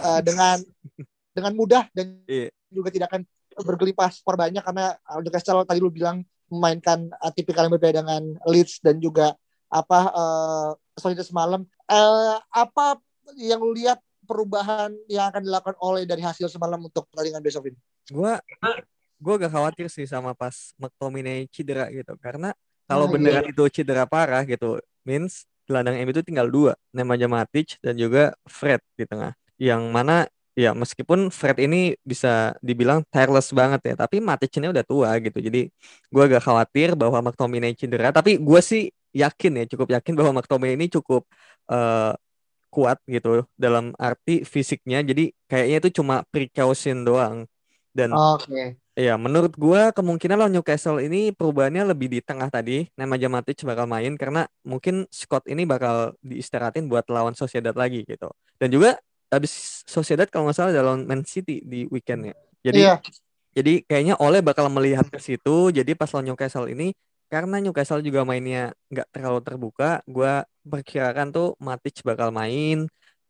uh, 0.00 0.20
dengan 0.20 0.60
dengan 1.32 1.52
mudah 1.56 1.88
dan 1.96 2.20
Iya. 2.28 2.52
juga 2.68 2.92
tidak 2.92 3.08
akan 3.08 3.22
bergelimpah 3.52 4.08
skor 4.12 4.36
banyak 4.36 4.60
karena 4.64 4.96
uh, 5.08 5.20
Newcastle 5.20 5.64
tadi 5.64 5.80
lu 5.80 5.88
bilang 5.92 6.24
memainkan 6.52 7.08
uh, 7.20 7.32
tipikal 7.32 7.64
yang 7.64 7.72
berbeda 7.72 8.04
dengan 8.04 8.36
Leeds 8.44 8.84
dan 8.84 9.00
juga 9.00 9.32
apa 9.72 10.00
uh, 10.12 10.70
Solid 10.92 11.16
semalam. 11.24 11.64
Eh, 11.88 12.36
apa 12.52 13.00
yang 13.40 13.64
lu 13.64 13.72
lihat 13.72 13.96
perubahan 14.32 14.90
yang 15.12 15.28
akan 15.28 15.44
dilakukan 15.44 15.76
oleh 15.84 16.08
dari 16.08 16.24
hasil 16.24 16.48
semalam 16.48 16.80
untuk 16.80 17.04
pertandingan 17.12 17.44
besok 17.44 17.68
ini 17.68 17.78
Gua 18.08 18.40
gua 19.22 19.34
agak 19.38 19.52
khawatir 19.54 19.86
sih 19.86 20.08
sama 20.08 20.34
pas 20.34 20.74
McTominay 20.80 21.46
cedera 21.52 21.86
gitu. 21.94 22.18
Karena 22.18 22.50
kalau 22.90 23.06
Ah, 23.06 23.12
beneran 23.12 23.46
itu 23.46 23.62
cedera 23.70 24.04
parah 24.08 24.42
gitu 24.42 24.82
means 25.06 25.46
gelandang 25.68 26.02
MU 26.02 26.10
itu 26.10 26.22
tinggal 26.26 26.50
dua. 26.50 26.74
Nemanja 26.90 27.30
Matic 27.30 27.78
dan 27.84 27.94
juga 27.94 28.34
Fred 28.50 28.82
di 28.98 29.04
tengah. 29.06 29.32
Yang 29.60 29.82
mana 29.94 30.26
ya 30.58 30.74
meskipun 30.74 31.30
Fred 31.32 31.56
ini 31.62 31.94
bisa 32.02 32.52
dibilang 32.60 33.00
tireless 33.08 33.54
banget 33.54 33.80
ya 33.88 33.94
tapi 33.96 34.18
Matic 34.20 34.50
ini 34.58 34.74
udah 34.74 34.84
tua 34.84 35.14
gitu. 35.22 35.38
Jadi 35.38 35.70
gua 36.10 36.26
agak 36.26 36.42
khawatir 36.42 36.98
bahwa 36.98 37.30
McTominay 37.30 37.78
cedera. 37.78 38.10
Tapi 38.10 38.42
gua 38.42 38.58
sih 38.58 38.90
yakin 39.14 39.62
ya 39.62 39.64
cukup 39.76 39.88
yakin 39.94 40.12
bahwa 40.18 40.42
McTominay 40.42 40.74
ini 40.74 40.88
cukup 40.90 41.22
eh, 41.70 42.12
kuat 42.72 42.96
gitu 43.04 43.44
dalam 43.60 43.92
arti 44.00 44.48
fisiknya 44.48 45.04
jadi 45.04 45.28
kayaknya 45.44 45.76
itu 45.84 46.00
cuma 46.00 46.24
precaution 46.32 47.04
doang 47.04 47.44
dan 47.92 48.16
oke 48.16 48.80
Iya, 48.92 49.16
menurut 49.16 49.56
gua 49.56 49.88
kemungkinan 49.88 50.36
lawan 50.36 50.52
Newcastle 50.52 51.00
ini 51.00 51.32
perubahannya 51.32 51.96
lebih 51.96 52.12
di 52.12 52.20
tengah 52.20 52.52
tadi. 52.52 52.92
Nemanja 52.92 53.24
Matic 53.32 53.64
bakal 53.64 53.88
main 53.88 54.12
karena 54.20 54.44
mungkin 54.68 55.08
Scott 55.08 55.48
ini 55.48 55.64
bakal 55.64 56.12
diistirahatin 56.20 56.92
buat 56.92 57.08
lawan 57.08 57.32
Sociedad 57.32 57.72
lagi 57.72 58.04
gitu. 58.04 58.28
Dan 58.60 58.68
juga 58.68 59.00
habis 59.32 59.80
Sociedad 59.88 60.28
kalau 60.28 60.44
nggak 60.44 60.56
salah 60.60 60.76
lawan 60.76 61.08
Man 61.08 61.24
City 61.24 61.64
di 61.64 61.88
weekendnya. 61.88 62.36
Jadi 62.60 62.84
iya 62.84 63.00
jadi 63.52 63.84
kayaknya 63.84 64.16
Ole 64.16 64.40
bakal 64.40 64.68
melihat 64.72 65.08
ke 65.12 65.20
situ. 65.20 65.72
Jadi 65.72 65.92
pas 65.92 66.08
lawan 66.12 66.32
Newcastle 66.32 66.68
ini 66.72 66.96
karena 67.32 67.56
Newcastle 67.64 68.04
juga 68.04 68.20
mainnya 68.28 68.76
nggak 68.92 69.08
terlalu 69.14 69.40
terbuka, 69.46 69.88
gua 70.04 70.44
perkirakan 70.72 71.26
tuh 71.34 71.46
Matic 71.66 72.04
bakal 72.04 72.28
main, 72.40 72.86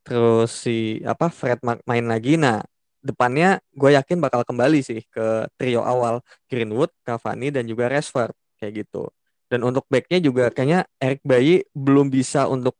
terus 0.06 0.50
si 0.64 1.00
apa 1.06 1.26
Fred 1.38 1.58
ma- 1.66 1.80
main 1.90 2.06
lagi. 2.12 2.34
Nah 2.44 2.58
depannya 3.02 3.58
gue 3.74 3.90
yakin 3.98 4.18
bakal 4.22 4.42
kembali 4.46 4.78
sih 4.82 5.02
ke 5.10 5.46
trio 5.58 5.82
awal 5.82 6.22
Greenwood, 6.50 6.90
Cavani 7.06 7.50
dan 7.54 7.64
juga 7.70 7.90
Rashford 7.90 8.34
kayak 8.58 8.86
gitu. 8.86 9.10
Dan 9.50 9.60
untuk 9.68 9.84
backnya 9.92 10.18
juga 10.22 10.44
kayaknya 10.54 10.86
Eric 11.02 11.20
Bailly 11.26 11.66
belum 11.74 12.08
bisa 12.10 12.46
untuk 12.50 12.74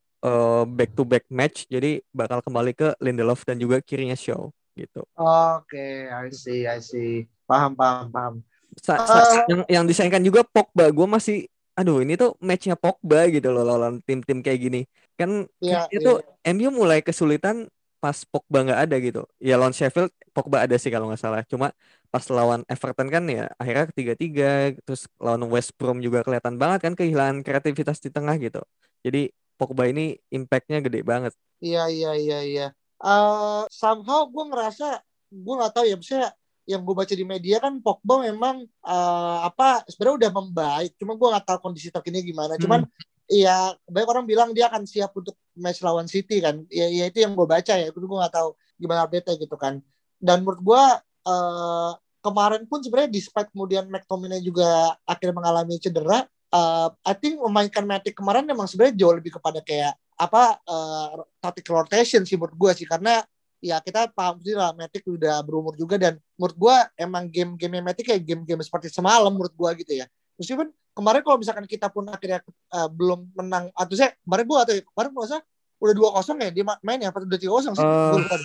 back 0.77 0.95
to 0.95 1.03
back 1.03 1.27
match, 1.27 1.67
jadi 1.67 1.99
bakal 2.15 2.39
kembali 2.39 2.71
ke 2.71 2.87
Lindelof 3.03 3.43
dan 3.43 3.59
juga 3.59 3.83
kirinya 3.83 4.15
Shaw 4.15 4.47
gitu. 4.79 5.03
Oke, 5.19 6.09
I 6.09 6.29
see, 6.31 6.65
I 6.65 6.79
see. 6.79 7.27
Paham, 7.45 7.75
paham, 7.75 8.09
paham. 8.09 8.35
Sa- 8.79 9.01
sa- 9.05 9.45
Eh. 9.45 9.45
yang 9.51 9.61
yang 9.69 9.83
disayangkan 9.85 10.23
juga 10.23 10.41
Pogba, 10.47 10.89
gue 10.89 11.07
masih, 11.07 11.37
aduh 11.77 12.01
ini 12.01 12.17
tuh 12.17 12.33
matchnya 12.41 12.73
Pogba 12.73 13.27
gitu 13.29 13.53
loh 13.53 13.65
lawan 13.67 14.01
tim-tim 14.01 14.39
kayak 14.41 14.59
gini. 14.61 14.81
Kan 15.13 15.45
Iya, 15.61 15.85
kayaknya 15.89 15.99
tuh 16.01 16.17
MU 16.57 16.69
mulai 16.73 17.05
kesulitan 17.05 17.69
pas 18.03 18.17
Pogba 18.27 18.67
nggak 18.67 18.81
ada 18.89 18.95
gitu. 18.99 19.21
Ya 19.39 19.55
lawan 19.55 19.71
Sheffield 19.71 20.11
Pogba 20.35 20.65
ada 20.65 20.75
sih 20.75 20.89
kalau 20.91 21.07
nggak 21.07 21.21
salah. 21.21 21.41
Cuma 21.47 21.71
pas 22.09 22.25
lawan 22.29 22.65
Everton 22.67 23.07
kan 23.07 23.23
ya 23.29 23.47
akhirnya 23.55 23.85
ketiga-tiga. 23.93 24.75
Terus 24.83 25.07
lawan 25.21 25.45
West 25.47 25.71
Brom 25.79 26.03
juga 26.03 26.25
kelihatan 26.25 26.59
banget 26.59 26.89
kan 26.89 26.93
kehilangan 26.99 27.45
kreativitas 27.45 28.01
di 28.03 28.09
tengah 28.11 28.35
gitu. 28.41 28.59
Jadi 29.05 29.31
Pogba 29.55 29.85
ini 29.87 30.17
impactnya 30.33 30.81
gede 30.81 31.05
banget. 31.05 31.31
Iya, 31.63 31.87
iya, 31.87 32.11
iya, 32.17 32.39
iya. 32.43 32.67
Eh, 33.03 33.63
somehow 33.71 34.27
gue 34.27 34.43
ngerasa, 34.51 34.99
gue 35.31 35.53
nggak 35.59 35.73
tahu 35.75 35.85
ya, 35.87 35.95
misalnya 35.95 36.29
yang 36.63 36.81
gue 36.87 36.95
baca 36.95 37.11
di 37.11 37.25
media 37.27 37.59
kan 37.59 37.79
Pogba 37.83 38.23
memang 38.23 38.63
eh, 38.65 39.39
apa 39.43 39.83
sebenarnya 39.87 40.27
udah 40.27 40.31
membaik, 40.31 40.91
cuma 40.95 41.13
gue 41.19 41.27
nggak 41.27 41.45
tahu 41.45 41.59
kondisi 41.69 41.91
terkini 41.91 42.23
gimana. 42.23 42.55
Cuman 42.55 42.87
Iya, 43.31 43.79
banyak 43.87 44.09
orang 44.09 44.25
bilang 44.27 44.49
dia 44.51 44.67
akan 44.67 44.83
siap 44.83 45.15
untuk 45.15 45.39
match 45.55 45.79
lawan 45.79 46.11
City 46.11 46.43
kan. 46.43 46.67
Ya, 46.67 46.91
ya 46.91 47.07
itu 47.07 47.23
yang 47.23 47.33
gue 47.33 47.47
baca 47.47 47.73
ya. 47.79 47.87
Gue 47.89 48.03
nggak 48.03 48.35
tahu 48.35 48.49
gimana 48.75 49.07
update 49.07 49.39
gitu 49.39 49.55
kan. 49.55 49.79
Dan 50.19 50.43
menurut 50.43 50.61
gue 50.61 50.83
eh, 51.31 51.91
kemarin 52.23 52.63
pun 52.67 52.79
sebenarnya 52.83 53.11
despite 53.11 53.49
kemudian 53.55 53.87
McTominay 53.87 54.43
juga 54.43 54.95
akhirnya 55.07 55.35
mengalami 55.39 55.79
cedera, 55.79 56.27
eh, 56.27 56.89
I 57.07 57.13
think 57.15 57.39
memainkan 57.39 57.87
Matic 57.87 58.15
kemarin 58.15 58.43
memang 58.43 58.67
sebenarnya 58.67 58.95
jauh 58.99 59.15
lebih 59.15 59.39
kepada 59.39 59.63
kayak 59.63 59.95
apa 60.19 60.59
eh, 60.61 61.13
tactical 61.39 61.83
rotation 61.87 62.27
sih 62.27 62.35
menurut 62.35 62.55
gue 62.59 62.71
sih 62.83 62.87
karena 62.87 63.23
ya 63.63 63.79
kita 63.79 64.11
paham 64.11 64.43
sih 64.43 64.51
lah 64.51 64.75
Matic 64.75 65.07
udah 65.07 65.39
berumur 65.39 65.73
juga 65.73 65.95
dan 65.95 66.19
menurut 66.35 66.57
gue 66.59 66.75
emang 66.99 67.31
game-game 67.31 67.79
Matic 67.79 68.03
kayak 68.05 68.21
game-game 68.21 68.59
seperti 68.59 68.91
semalam 68.91 69.31
menurut 69.31 69.55
gue 69.55 69.69
gitu 69.79 70.03
ya. 70.03 70.05
Meskipun 70.35 70.67
kemarin 70.91 71.21
kalau 71.23 71.37
misalkan 71.39 71.63
kita 71.63 71.87
pun 71.87 72.03
akhirnya 72.05 72.43
uh, 72.69 72.89
belum 72.91 73.31
menang 73.33 73.71
atau 73.71 73.93
saya 73.95 74.11
kemarin 74.21 74.45
gua 74.45 74.59
atau 74.61 74.73
kemarin 74.77 75.09
gua 75.09 75.23
rasa 75.25 75.39
udah 75.77 75.93
dua 75.93 76.09
kosong 76.11 76.37
ya 76.37 76.49
dia 76.49 76.63
ma- 76.63 76.81
main 76.81 76.99
ya 76.99 77.09
atau 77.09 77.21
udah 77.21 77.39
tiga 77.39 77.53
kosong 77.53 77.73
sih 77.73 77.81
Eh. 77.81 78.41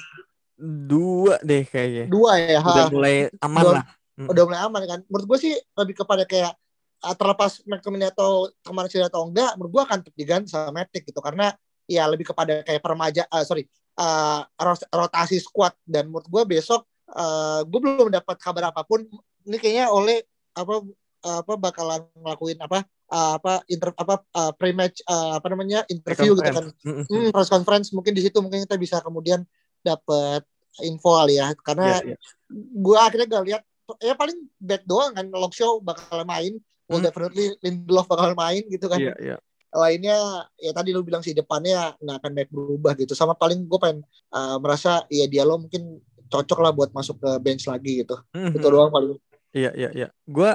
Dua 0.59 1.39
deh 1.41 1.63
kayaknya. 1.63 2.05
dua 2.11 2.35
ya 2.37 2.59
Udah 2.59 2.87
ha. 2.87 2.91
mulai 2.91 3.15
aman 3.39 3.63
Udah- 3.63 3.75
lah. 3.79 3.85
Udah 4.19 4.43
mulai 4.51 4.61
aman 4.67 4.83
kan 4.85 5.01
menurut 5.07 5.27
gua 5.29 5.39
sih 5.39 5.55
lebih 5.55 5.95
kepada 5.95 6.27
kayak 6.27 6.51
uh, 7.01 7.15
terlepas 7.15 7.63
McTominay 7.63 8.11
atau 8.11 8.51
kemarin 8.61 8.89
cedera 8.91 9.07
atau 9.07 9.23
enggak 9.25 9.55
menurut 9.55 9.73
gua 9.73 9.83
akan 9.87 9.99
diganti 10.13 10.51
sama 10.51 10.75
Matic 10.75 11.07
gitu 11.07 11.23
karena 11.23 11.55
ya 11.87 12.05
lebih 12.05 12.27
kepada 12.27 12.67
kayak 12.67 12.83
permaja 12.83 13.23
uh, 13.31 13.47
sorry 13.47 13.65
uh, 13.99 14.41
rotasi 14.95 15.43
squad 15.43 15.75
dan 15.83 16.09
menurut 16.09 16.27
gua 16.31 16.43
besok 16.47 16.87
uh, 17.13 17.67
gua 17.67 17.81
belum 17.83 18.09
dapat 18.15 18.37
kabar 18.39 18.71
apa 18.71 18.87
pun 18.87 19.03
ini 19.45 19.57
kayaknya 19.59 19.91
oleh 19.91 20.23
apa 20.55 20.83
apa 21.19 21.53
bakalan 21.59 22.07
ngelakuin 22.15 22.59
apa 22.63 22.87
uh, 23.11 23.33
apa 23.43 23.67
inter 23.67 23.91
apa 23.99 24.23
uh, 24.39 24.53
pre-match 24.55 25.03
uh, 25.11 25.37
apa 25.43 25.47
namanya 25.51 25.83
interview 25.91 26.39
gitu 26.39 26.47
kan. 26.47 26.71
Hmm, 26.87 27.35
press 27.35 27.51
conference 27.51 27.91
mungkin 27.91 28.15
di 28.15 28.23
situ 28.23 28.39
mungkin 28.39 28.63
kita 28.65 28.79
bisa 28.79 28.97
kemudian 29.03 29.43
dapat 29.83 30.47
info 30.85 31.19
kali 31.19 31.41
ya 31.41 31.51
karena 31.59 31.99
yeah, 32.05 32.15
yeah. 32.15 32.19
gue 32.55 32.99
akhirnya 32.99 33.27
gak 33.27 33.45
lihat 33.47 33.63
ya 34.05 34.15
paling 34.15 34.39
back 34.61 34.83
doang 34.85 35.17
kan 35.17 35.27
Lock 35.33 35.57
Show 35.57 35.81
bakal 35.81 36.23
main 36.29 36.61
well 36.87 37.01
hmm. 37.01 37.09
definitely 37.09 37.57
Lindelof 37.65 38.07
bakal 38.07 38.37
main 38.37 38.63
gitu 38.69 38.87
kan 38.87 39.01
yeah, 39.01 39.17
yeah. 39.19 39.39
Lainnya 39.69 40.49
ya 40.57 40.73
tadi 40.73 40.97
lu 40.97 41.05
bilang 41.05 41.21
sih 41.21 41.37
depannya 41.37 41.93
nggak 42.01 42.17
akan 42.25 42.33
baik 42.33 42.51
berubah 42.53 42.93
gitu. 42.97 43.13
Sama 43.13 43.37
paling 43.37 43.69
gue 43.69 43.79
pengen 43.81 44.01
uh, 44.33 44.57
merasa 44.61 45.05
ya 45.13 45.29
dia 45.29 45.45
lo 45.45 45.61
mungkin 45.61 46.01
cocok 46.29 46.59
lah 46.61 46.73
buat 46.73 46.91
masuk 46.93 47.21
ke 47.21 47.31
bench 47.41 47.69
lagi 47.69 48.05
gitu. 48.05 48.17
Mm-hmm. 48.33 48.57
itu 48.57 48.67
doang 48.69 48.93
paling. 48.93 49.17
Iya 49.53 49.71
iya 49.77 49.91
iya. 49.93 50.09
Gue 50.29 50.53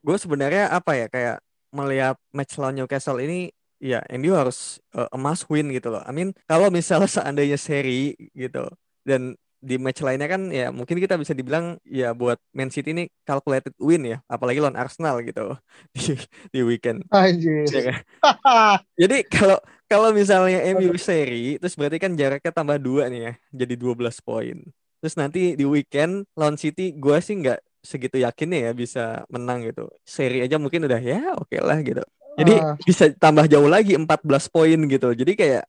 gue 0.00 0.16
sebenarnya 0.16 0.70
apa 0.70 0.96
ya 0.96 1.06
kayak 1.06 1.36
melihat 1.70 2.16
match 2.34 2.58
lawan 2.58 2.74
Newcastle 2.78 3.22
ini 3.22 3.54
ya 3.80 4.04
MU 4.12 4.34
harus 4.36 4.82
uh, 4.92 5.08
emas 5.14 5.46
win 5.48 5.70
gitu 5.70 5.90
loh. 5.90 6.02
I 6.04 6.12
mean 6.12 6.34
kalau 6.46 6.68
misalnya 6.68 7.10
seandainya 7.20 7.58
seri 7.58 8.14
gitu 8.34 8.66
dan 9.06 9.34
di 9.60 9.76
match 9.76 10.00
lainnya 10.00 10.24
kan 10.24 10.48
ya 10.48 10.72
mungkin 10.72 10.96
kita 10.96 11.20
bisa 11.20 11.36
dibilang 11.36 11.76
ya 11.84 12.16
buat 12.16 12.40
Man 12.56 12.72
City 12.72 12.96
ini 12.96 13.04
calculated 13.28 13.76
win 13.76 14.08
ya 14.08 14.18
apalagi 14.24 14.56
lawan 14.56 14.80
Arsenal 14.80 15.20
gitu 15.20 15.54
di 15.96 16.16
di 16.48 16.60
weekend. 16.64 17.04
Anjir. 17.12 17.68
Ya 17.68 17.82
kan? 17.92 18.00
Jadi 19.00 19.16
kalau 19.28 19.60
kalau 19.84 20.10
misalnya 20.16 20.64
MU 20.74 20.96
seri 20.96 21.60
terus 21.60 21.76
berarti 21.76 22.00
kan 22.00 22.16
jaraknya 22.16 22.52
tambah 22.54 22.78
dua 22.80 23.10
nih 23.10 23.20
ya 23.26 23.32
jadi 23.50 23.74
12 23.74 24.22
poin. 24.22 24.58
Terus 25.02 25.14
nanti 25.18 25.58
di 25.58 25.66
weekend 25.66 26.30
lawan 26.38 26.54
City 26.54 26.94
gue 26.94 27.16
sih 27.18 27.42
nggak 27.42 27.58
segitu 27.82 28.22
yakinnya 28.22 28.70
ya 28.70 28.72
bisa 28.72 29.04
menang 29.28 29.66
gitu. 29.66 29.90
Seri 30.06 30.46
aja 30.46 30.62
mungkin 30.62 30.86
udah 30.86 31.00
ya 31.02 31.34
oke 31.34 31.50
okay 31.50 31.60
lah 31.60 31.78
gitu. 31.82 32.06
Jadi 32.38 32.54
uh. 32.54 32.78
bisa 32.86 33.10
tambah 33.18 33.50
jauh 33.50 33.66
lagi 33.66 33.98
14 33.98 34.06
poin 34.48 34.78
gitu. 34.78 35.08
Jadi 35.10 35.32
kayak 35.34 35.64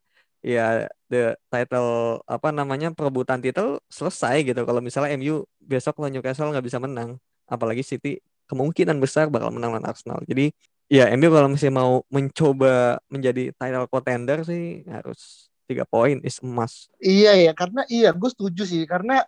ya 0.45 0.85
the 1.11 1.35
title 1.51 2.23
apa 2.23 2.55
namanya 2.55 2.95
perebutan 2.95 3.43
titel 3.43 3.83
selesai 3.91 4.47
gitu. 4.47 4.63
Kalau 4.63 4.79
misalnya 4.79 5.11
MU 5.19 5.43
besok 5.59 5.99
lawan 5.99 6.15
Newcastle 6.15 6.47
nggak 6.47 6.63
bisa 6.63 6.79
menang 6.79 7.19
apalagi 7.51 7.83
City 7.83 8.23
kemungkinan 8.47 8.95
besar 9.03 9.27
bakal 9.27 9.51
menang 9.51 9.75
lawan 9.75 9.83
Arsenal. 9.83 10.23
Jadi 10.23 10.55
ya 10.87 11.11
MU 11.19 11.27
kalau 11.27 11.51
misalnya 11.51 11.75
mau 11.83 11.93
mencoba 12.07 13.03
menjadi 13.11 13.51
title 13.59 13.91
contender 13.91 14.47
sih 14.47 14.87
harus 14.87 15.51
tiga 15.67 15.87
poin 15.87 16.19
is 16.19 16.43
emas 16.43 16.91
iya 16.99 17.31
ya 17.31 17.55
karena 17.55 17.83
iya 17.91 18.15
gue 18.15 18.29
setuju 18.31 18.63
sih. 18.63 18.87
Karena 18.87 19.19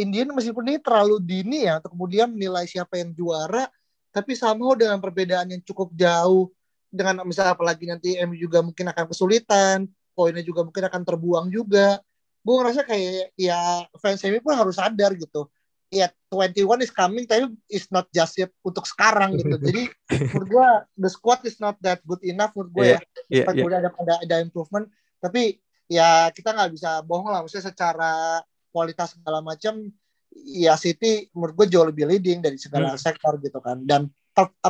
Indian 0.00 0.32
meskipun 0.32 0.64
ini 0.64 0.80
terlalu 0.80 1.20
dini 1.20 1.68
ya 1.68 1.76
untuk 1.76 1.92
kemudian 1.92 2.32
menilai 2.32 2.64
siapa 2.64 2.96
yang 2.96 3.12
juara 3.12 3.68
tapi 4.08 4.32
sama 4.32 4.72
dengan 4.72 4.96
perbedaan 4.96 5.52
yang 5.52 5.60
cukup 5.60 5.92
jauh 5.92 6.48
dengan 6.88 7.20
misalnya 7.28 7.52
apalagi 7.52 7.84
nanti 7.84 8.16
MU 8.24 8.32
juga 8.32 8.64
mungkin 8.64 8.88
akan 8.88 9.04
kesulitan 9.12 9.84
poinnya 10.18 10.42
juga 10.42 10.66
mungkin 10.66 10.82
akan 10.90 11.02
terbuang 11.06 11.46
juga. 11.54 12.02
Gue 12.42 12.54
ngerasa 12.58 12.82
kayak 12.82 13.38
ya 13.38 13.86
fans 14.02 14.18
MU 14.26 14.42
pun 14.42 14.58
harus 14.58 14.74
sadar 14.74 15.14
gitu. 15.14 15.46
Ya 15.94 16.10
21 16.34 16.84
is 16.84 16.92
coming 16.92 17.24
tapi 17.24 17.48
is 17.70 17.86
not 17.94 18.10
just 18.10 18.34
yet 18.34 18.50
untuk 18.66 18.82
sekarang 18.82 19.38
gitu. 19.38 19.54
Jadi 19.70 19.86
menurut 20.34 20.48
gue 20.50 20.68
the 21.06 21.06
squad 21.06 21.46
is 21.46 21.62
not 21.62 21.78
that 21.78 22.02
good 22.02 22.18
enough 22.26 22.50
menurut 22.58 22.72
gue 22.74 22.86
yeah, 22.98 23.00
ya 23.30 23.46
yeah, 23.46 23.54
yeah. 23.54 23.78
ada 23.78 23.90
ada 23.94 24.14
ada 24.26 24.36
improvement. 24.42 24.90
Tapi 25.22 25.62
ya 25.86 26.34
kita 26.34 26.50
nggak 26.50 26.74
bisa 26.74 26.98
bohong 27.06 27.30
lah. 27.30 27.46
Maksudnya 27.46 27.70
secara 27.70 28.42
kualitas 28.74 29.14
segala 29.14 29.38
macam 29.38 29.86
ya 30.34 30.74
City 30.74 31.30
menurut 31.30 31.54
gue 31.62 31.66
jauh 31.70 31.86
lebih 31.86 32.10
leading 32.10 32.42
dari 32.42 32.58
segala 32.58 32.92
hmm. 32.92 32.98
sektor 32.98 33.38
gitu 33.38 33.62
kan. 33.62 33.78
Dan 33.86 34.10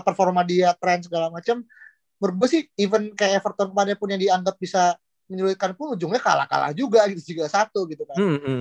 performa 0.04 0.44
dia 0.44 0.76
tren 0.76 1.00
segala 1.00 1.32
macam 1.32 1.64
menurut 2.18 2.36
gue 2.44 2.48
sih 2.50 2.62
even 2.78 3.14
kayak 3.14 3.42
Everton 3.42 3.70
kemarin 3.70 3.94
pun 3.94 4.10
yang 4.10 4.20
dianggap 4.20 4.58
bisa 4.58 4.98
menyulitkan 5.28 5.76
pun 5.76 5.92
ujungnya 5.92 6.18
kalah-kalah 6.24 6.72
juga 6.72 7.04
gitu 7.12 7.36
juga 7.36 7.52
satu 7.52 7.84
gitu 7.84 8.08
kan. 8.08 8.16
Mm 8.16 8.38
-hmm. 8.40 8.60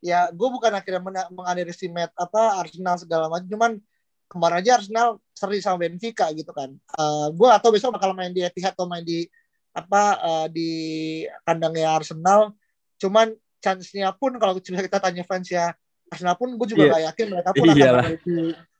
Ya, 0.00 0.32
gue 0.32 0.48
bukan 0.48 0.72
akhirnya 0.72 1.04
mengunderestimate 1.28 2.16
apa 2.16 2.56
Arsenal 2.56 2.96
segala 2.96 3.28
macam, 3.28 3.46
cuman 3.46 3.72
kemarin 4.32 4.64
aja 4.64 4.80
Arsenal 4.80 5.20
seri 5.36 5.60
sama 5.60 5.84
Benfica 5.84 6.32
gitu 6.32 6.50
kan. 6.56 6.72
Uh, 6.96 7.28
eh, 7.28 7.36
gue 7.36 7.48
atau 7.52 7.68
besok 7.68 8.00
bakal 8.00 8.16
main 8.16 8.32
di 8.32 8.40
Etihad 8.40 8.72
atau 8.72 8.88
main 8.88 9.04
di 9.04 9.28
apa 9.76 10.02
uh, 10.24 10.46
di 10.48 10.70
kandangnya 11.44 12.00
Arsenal. 12.00 12.56
Cuman 12.96 13.36
chance-nya 13.60 14.16
pun 14.16 14.32
kalau 14.40 14.56
kita 14.56 14.98
tanya 14.98 15.22
fans 15.28 15.52
ya 15.52 15.76
Arsenal 16.08 16.34
pun 16.40 16.56
gue 16.56 16.66
juga 16.66 16.88
yeah. 16.88 16.92
gak 16.96 17.04
yakin 17.12 17.26
mereka 17.28 17.50
pun 17.52 17.66
akan 17.68 17.92
memiliki 18.00 18.36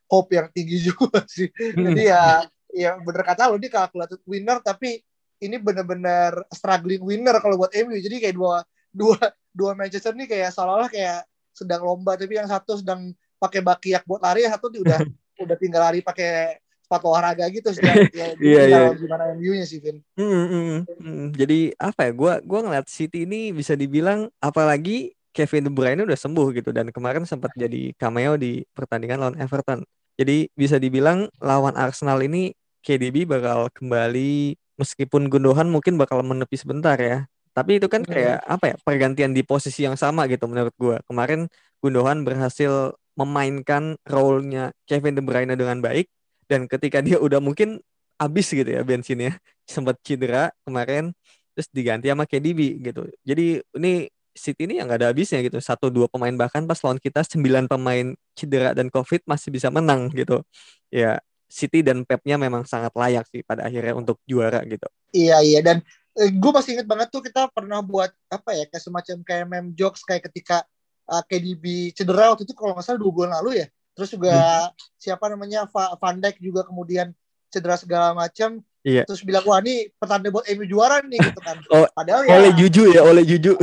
hope 0.08 0.30
yang 0.32 0.48
tinggi 0.56 0.78
juga 0.88 1.20
sih. 1.28 1.52
Hmm. 1.52 1.84
Jadi 1.92 2.02
ya 2.08 2.24
ya 2.70 2.90
bener 3.02 3.22
kata 3.26 3.50
lo 3.50 3.58
dia 3.58 3.70
kalkulatif 3.70 4.22
winner 4.24 4.62
tapi 4.62 5.02
ini 5.40 5.56
bener-bener 5.56 6.36
struggling 6.52 7.00
winner 7.00 7.36
kalau 7.40 7.56
buat 7.56 7.72
MU. 7.72 7.96
Jadi 7.96 8.16
kayak 8.20 8.36
dua 8.36 8.62
dua 8.92 9.18
dua 9.50 9.72
Manchester 9.74 10.14
ini 10.14 10.28
kayak 10.28 10.52
seolah-olah 10.54 10.92
kayak 10.92 11.26
sedang 11.50 11.82
lomba 11.82 12.14
tapi 12.14 12.38
yang 12.38 12.46
satu 12.46 12.78
sedang 12.78 13.12
pakai 13.40 13.64
bakiak 13.64 14.04
buat 14.04 14.20
lari, 14.20 14.46
yang 14.46 14.54
satu 14.54 14.70
udah 14.70 15.00
udah 15.44 15.56
tinggal 15.56 15.80
lari 15.80 16.04
pakai 16.04 16.60
sepatu 16.84 17.06
olahraga 17.06 17.46
gitu 17.48 17.70
sedang 17.70 18.02
ya, 18.12 18.34
yeah, 18.42 18.64
yeah. 18.66 18.90
gimana 18.92 19.32
MU-nya 19.38 19.64
sih 19.64 19.78
Vin. 19.80 20.02
Mm, 20.18 20.26
mm, 20.26 20.78
mm. 20.98 21.26
Jadi 21.38 21.72
apa 21.78 22.10
ya? 22.10 22.12
Gua 22.12 22.32
gua 22.44 22.60
ngeliat 22.66 22.86
City 22.90 23.24
ini 23.24 23.54
bisa 23.54 23.78
dibilang 23.78 24.28
apalagi 24.42 25.14
Kevin 25.30 25.70
De 25.70 25.72
Bruyne 25.72 26.02
udah 26.02 26.18
sembuh 26.18 26.50
gitu 26.50 26.74
dan 26.74 26.90
kemarin 26.90 27.22
sempat 27.22 27.54
jadi 27.54 27.94
cameo 27.94 28.34
di 28.34 28.66
pertandingan 28.74 29.22
lawan 29.22 29.38
Everton. 29.38 29.86
Jadi 30.18 30.50
bisa 30.52 30.76
dibilang 30.76 31.30
lawan 31.40 31.78
Arsenal 31.78 32.20
ini 32.20 32.52
KDB 32.82 33.24
bakal 33.24 33.70
kembali 33.72 34.58
meskipun 34.80 35.28
Gundogan 35.28 35.68
mungkin 35.68 36.00
bakal 36.00 36.24
menepi 36.24 36.56
sebentar 36.56 36.96
ya. 36.96 37.28
Tapi 37.52 37.76
itu 37.76 37.92
kan 37.92 38.00
kayak 38.00 38.40
hmm. 38.40 38.54
apa 38.56 38.64
ya 38.72 38.76
pergantian 38.80 39.36
di 39.36 39.44
posisi 39.44 39.84
yang 39.84 40.00
sama 40.00 40.24
gitu 40.32 40.48
menurut 40.48 40.72
gue. 40.80 40.96
Kemarin 41.04 41.52
Gundogan 41.84 42.24
berhasil 42.24 42.96
memainkan 43.20 44.00
role-nya 44.08 44.72
Kevin 44.88 45.18
De 45.18 45.22
Bruyne 45.22 45.52
dengan 45.52 45.84
baik 45.84 46.08
dan 46.48 46.64
ketika 46.64 47.04
dia 47.04 47.20
udah 47.20 47.42
mungkin 47.42 47.84
habis 48.16 48.48
gitu 48.48 48.68
ya 48.68 48.80
bensinnya 48.80 49.36
sempat 49.68 50.00
cedera 50.00 50.48
kemarin 50.64 51.12
terus 51.52 51.68
diganti 51.68 52.08
sama 52.08 52.24
KDB 52.24 52.80
gitu. 52.80 53.04
Jadi 53.20 53.60
ini 53.76 54.08
City 54.30 54.62
ini 54.64 54.78
yang 54.78 54.86
gak 54.86 55.02
ada 55.02 55.08
habisnya 55.10 55.42
gitu. 55.42 55.58
Satu 55.58 55.90
dua 55.90 56.06
pemain 56.06 56.32
bahkan 56.32 56.62
pas 56.64 56.78
lawan 56.86 57.02
kita 57.02 57.26
sembilan 57.26 57.66
pemain 57.66 58.14
cedera 58.38 58.72
dan 58.72 58.86
COVID 58.88 59.26
masih 59.26 59.50
bisa 59.50 59.68
menang 59.74 60.08
gitu. 60.14 60.40
Ya 60.88 61.18
City 61.50 61.82
dan 61.82 62.06
Pepnya 62.06 62.38
memang 62.38 62.62
sangat 62.62 62.94
layak 62.94 63.26
sih 63.26 63.42
pada 63.42 63.66
akhirnya 63.66 63.98
untuk 63.98 64.22
juara 64.22 64.62
gitu. 64.62 64.86
Iya 65.10 65.42
iya 65.42 65.60
dan 65.60 65.82
eh, 66.14 66.30
gue 66.30 66.50
masih 66.54 66.78
inget 66.78 66.86
banget 66.86 67.10
tuh 67.10 67.18
kita 67.18 67.50
pernah 67.50 67.82
buat 67.82 68.14
apa 68.30 68.54
ya 68.54 68.64
kayak 68.70 68.84
semacam 68.86 69.16
kayak 69.26 69.44
meme 69.50 69.70
jokes 69.74 70.06
kayak 70.06 70.30
ketika 70.30 70.62
uh, 71.10 71.18
eh, 71.18 71.22
KDB 71.26 71.90
cedera 71.90 72.30
waktu 72.30 72.46
itu 72.46 72.54
kalau 72.54 72.78
nggak 72.78 72.86
salah 72.86 73.02
dua 73.02 73.12
bulan 73.12 73.32
lalu 73.42 73.66
ya. 73.66 73.66
Terus 73.98 74.14
juga 74.14 74.32
hmm. 74.38 74.70
siapa 74.96 75.26
namanya 75.26 75.66
Van 75.74 76.16
Dijk 76.22 76.38
juga 76.38 76.62
kemudian 76.62 77.10
cedera 77.50 77.74
segala 77.74 78.14
macam. 78.14 78.62
Iya. 78.86 79.04
Terus 79.04 79.26
bilang 79.26 79.44
wah 79.44 79.58
ini 79.60 79.90
pertanda 79.98 80.30
buat 80.30 80.46
MU 80.54 80.64
juara 80.64 81.02
nih 81.02 81.18
gitu 81.18 81.40
kan. 81.42 81.58
Oh, 81.68 81.84
Padahal 81.92 82.24
ya. 82.24 82.32
Oleh 82.38 82.52
Juju 82.54 82.82
ya, 82.94 83.02
oleh 83.02 83.26
Juju 83.26 83.58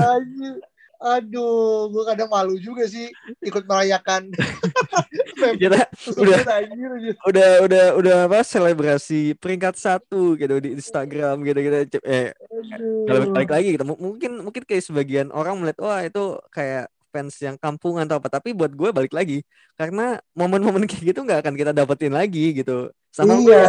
aduh 0.97 1.93
gue 1.93 2.04
kadang 2.10 2.30
malu 2.30 2.58
juga 2.58 2.89
sih 2.89 3.13
ikut 3.45 3.69
merayakan 3.69 4.34
kita 5.38 5.80
udah 6.17 6.39
udah 7.30 7.50
udah 7.63 7.86
udah 7.97 8.15
apa 8.26 8.41
selebrasi 8.41 9.38
peringkat 9.38 9.78
satu 9.78 10.34
gitu 10.36 10.58
di 10.58 10.73
Instagram 10.73 11.45
gitu 11.45 11.60
gitu 11.62 12.00
eh 12.04 12.34
kalau 13.06 13.32
balik 13.32 13.52
lagi 13.54 13.78
gitu 13.78 13.86
mungkin 13.86 14.41
mungkin 14.41 14.63
kayak 14.65 14.84
sebagian 14.84 15.30
orang 15.30 15.62
melihat 15.62 15.80
wah 15.82 16.02
itu 16.02 16.41
kayak 16.50 16.89
fans 17.17 17.34
yang 17.41 17.58
kampungan 17.58 18.06
atau 18.06 18.21
apa. 18.21 18.30
Tapi 18.30 18.54
buat 18.54 18.69
gue 18.69 18.89
balik 18.93 19.15
lagi 19.15 19.41
karena 19.73 20.21
momen-momen 20.38 20.86
kayak 20.86 21.15
gitu 21.15 21.26
nggak 21.26 21.41
akan 21.41 21.54
kita 21.58 21.71
dapetin 21.73 22.13
lagi 22.13 22.54
gitu. 22.54 22.91
Sama 23.10 23.39
iya. 23.39 23.41
gue 23.41 23.62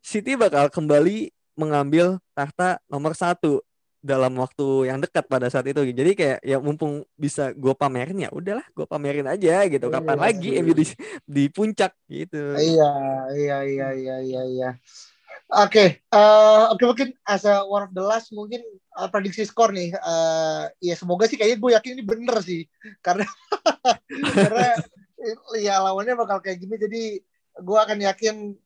City 0.00 0.38
bakal 0.38 0.70
kembali 0.70 1.34
mengambil 1.58 2.22
tahta 2.36 2.78
nomor 2.86 3.16
satu 3.18 3.65
dalam 4.06 4.38
waktu 4.38 4.86
yang 4.86 5.02
dekat 5.02 5.26
pada 5.26 5.50
saat 5.50 5.66
itu. 5.66 5.82
Jadi 5.90 6.14
kayak 6.14 6.38
ya 6.46 6.62
mumpung 6.62 7.02
bisa 7.18 7.50
gue 7.50 7.74
pamerin 7.74 8.16
ya 8.22 8.30
udahlah 8.30 8.62
gue 8.70 8.86
pamerin 8.86 9.26
aja 9.26 9.66
gitu. 9.66 9.90
Kapan 9.90 10.16
iya, 10.16 10.22
lagi 10.22 10.50
iya. 10.54 10.62
di 10.62 10.84
di 11.26 11.44
puncak 11.50 11.92
gitu. 12.06 12.54
Iya 12.54 12.92
iya 13.34 13.58
iya 13.66 13.88
iya 13.98 14.16
iya 14.22 14.42
iya. 14.46 14.70
Oke 15.46 15.70
okay. 15.70 15.88
uh, 16.14 16.70
oke 16.74 16.80
okay, 16.80 16.86
mungkin 16.86 17.08
as 17.26 17.42
a 17.46 17.66
one 17.66 17.86
of 17.86 17.92
the 17.94 18.02
last 18.02 18.30
mungkin 18.30 18.62
uh, 18.94 19.10
prediksi 19.10 19.42
skor 19.42 19.74
nih. 19.74 19.90
Uh, 19.98 20.70
ya 20.78 20.94
semoga 20.94 21.26
sih 21.26 21.34
kayaknya 21.34 21.58
gue 21.58 21.70
yakin 21.74 21.92
ini 21.98 22.04
bener 22.06 22.38
sih. 22.46 22.70
Karena 23.02 23.26
karena 24.38 24.78
ya 25.58 25.82
lawannya 25.82 26.14
bakal 26.14 26.38
kayak 26.38 26.62
gini 26.62 26.78
jadi 26.78 27.02
gue 27.56 27.78
akan 27.82 27.98
yakin 27.98 28.54
Eh, 28.54 28.64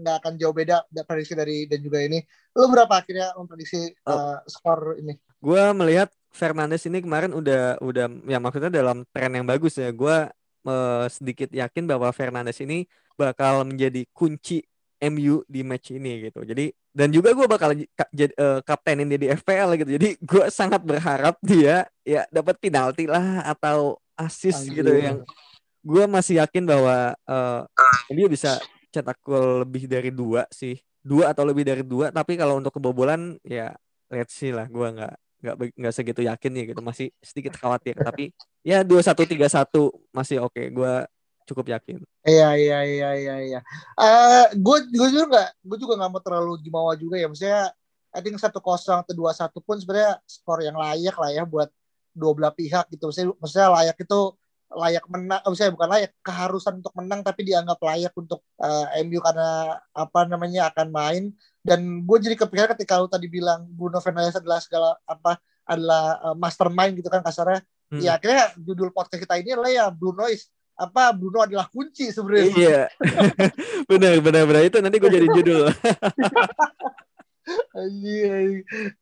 nggak 0.00 0.16
uh, 0.16 0.20
akan 0.20 0.32
jauh 0.36 0.54
beda 0.54 0.82
prediksi 1.06 1.34
dari 1.38 1.64
dan 1.70 1.80
juga 1.80 2.02
ini. 2.02 2.22
Lu 2.56 2.66
berapa 2.66 2.90
akhirnya 2.90 3.30
memprediksi 3.38 3.94
uh, 4.06 4.42
skor 4.46 4.98
ini? 4.98 5.14
Gue 5.38 5.62
melihat 5.72 6.10
Fernandes 6.30 6.86
ini 6.86 7.02
kemarin 7.02 7.34
udah 7.34 7.78
udah 7.82 8.06
ya 8.26 8.38
maksudnya 8.38 8.70
dalam 8.70 9.06
tren 9.10 9.34
yang 9.34 9.46
bagus 9.46 9.78
ya. 9.78 9.90
Gue 9.94 10.30
uh, 10.66 11.06
sedikit 11.06 11.50
yakin 11.50 11.86
bahwa 11.86 12.10
Fernandes 12.10 12.58
ini 12.62 12.86
bakal 13.14 13.66
menjadi 13.66 14.06
kunci 14.10 14.62
MU 15.00 15.46
di 15.48 15.60
match 15.64 15.96
ini 15.96 16.28
gitu. 16.28 16.44
Jadi 16.44 16.68
dan 16.90 17.08
juga 17.14 17.30
gue 17.32 17.46
bakal 17.46 17.72
jadi 18.10 18.34
uh, 18.34 18.60
kaptenin 18.66 19.08
dia 19.08 19.20
di 19.20 19.28
FPL 19.30 19.78
gitu. 19.80 19.90
Jadi 19.96 20.08
gue 20.20 20.44
sangat 20.50 20.82
berharap 20.82 21.38
dia 21.40 21.86
ya 22.04 22.26
dapat 22.28 22.58
penalti 22.58 23.06
lah 23.06 23.46
atau 23.46 23.96
assist 24.18 24.68
Anjir. 24.68 24.84
gitu 24.84 24.92
yang 24.98 25.18
gue 25.80 26.04
masih 26.04 26.44
yakin 26.44 26.68
bahwa 26.68 27.16
uh, 27.24 27.64
dia 28.12 28.28
bisa 28.28 28.60
cetak 28.90 29.18
gol 29.22 29.64
lebih 29.64 29.86
dari 29.86 30.10
dua 30.10 30.44
sih 30.50 30.76
dua 31.00 31.32
atau 31.32 31.46
lebih 31.46 31.64
dari 31.64 31.82
dua 31.86 32.12
tapi 32.12 32.36
kalau 32.36 32.60
untuk 32.60 32.76
kebobolan 32.76 33.40
ya 33.46 33.72
let's 34.12 34.36
see 34.36 34.52
lah 34.52 34.68
gue 34.68 34.86
nggak 34.90 35.14
nggak 35.40 35.56
nggak 35.72 35.94
segitu 35.96 36.20
yakin 36.26 36.52
ya 36.52 36.64
gitu 36.68 36.80
masih 36.84 37.08
sedikit 37.24 37.56
khawatir 37.56 37.96
tapi 37.96 38.28
ya 38.60 38.84
dua 38.84 39.00
satu 39.00 39.24
tiga 39.24 39.48
satu 39.48 39.88
masih 40.12 40.44
oke 40.44 40.52
okay. 40.52 40.68
gue 40.68 40.92
cukup 41.50 41.66
yakin. 41.74 41.98
Iya 42.22 42.54
iya 42.54 42.78
iya 42.86 43.10
iya 43.18 43.36
iya. 43.42 43.60
Uh, 43.98 44.46
gue 44.54 44.76
gue 44.94 45.08
juga 45.10 45.24
nggak 45.26 45.48
gue 45.66 45.78
juga 45.82 45.94
nggak 45.98 46.10
mau 46.14 46.22
terlalu 46.22 46.52
jumawa 46.62 46.94
juga 46.94 47.18
ya. 47.18 47.26
Maksudnya 47.26 47.74
I 48.14 48.20
think 48.22 48.38
satu 48.38 48.62
kosong 48.62 49.02
atau 49.02 49.14
dua 49.14 49.34
satu 49.34 49.58
pun 49.58 49.78
sebenarnya 49.82 50.22
skor 50.26 50.62
yang 50.62 50.78
layak 50.78 51.16
lah 51.18 51.30
ya 51.34 51.42
buat 51.42 51.66
dua 52.14 52.30
belah 52.38 52.54
pihak 52.54 52.86
gitu. 52.94 53.10
Maksudnya, 53.10 53.34
maksudnya 53.42 53.68
layak 53.74 53.96
itu 53.98 54.20
layak 54.70 55.04
menang, 55.10 55.42
oh, 55.44 55.54
saya 55.58 55.74
bukan 55.74 55.90
layak 55.90 56.14
keharusan 56.22 56.78
untuk 56.78 56.94
menang 56.94 57.26
tapi 57.26 57.42
dianggap 57.42 57.78
layak 57.82 58.14
untuk 58.14 58.40
uh, 58.62 58.86
eh, 58.94 59.02
MU 59.02 59.18
karena 59.18 59.82
apa 59.90 60.20
namanya 60.30 60.70
akan 60.70 60.88
main 60.94 61.22
dan 61.66 62.06
gue 62.06 62.16
jadi 62.22 62.38
kepikiran 62.38 62.72
ketika 62.78 63.02
lu 63.02 63.10
tadi 63.10 63.26
bilang 63.26 63.66
Bruno 63.66 63.98
Fernandes 63.98 64.38
adalah 64.38 64.62
segala 64.62 64.94
apa 65.04 65.42
adalah 65.66 66.22
uh, 66.22 66.36
mastermind 66.38 66.96
gitu 67.02 67.10
kan 67.10 67.20
kasarnya 67.20 67.66
hmm. 67.90 68.00
ya 68.00 68.16
akhirnya 68.16 68.54
judul 68.62 68.94
podcast 68.94 69.20
kita 69.20 69.42
ini 69.42 69.58
adalah 69.58 69.70
ya 69.70 69.86
Bruno 69.90 70.30
is 70.30 70.46
apa 70.80 71.12
Bruno 71.12 71.44
adalah 71.44 71.68
kunci 71.68 72.08
sebenarnya. 72.08 72.56
Iya. 72.56 72.82
benar 73.90 74.16
benar 74.24 74.42
benar 74.48 74.62
itu 74.64 74.80
nanti 74.80 74.96
gue 74.96 75.10
jadi 75.12 75.28
judul. 75.28 75.68
Iya 77.74 78.34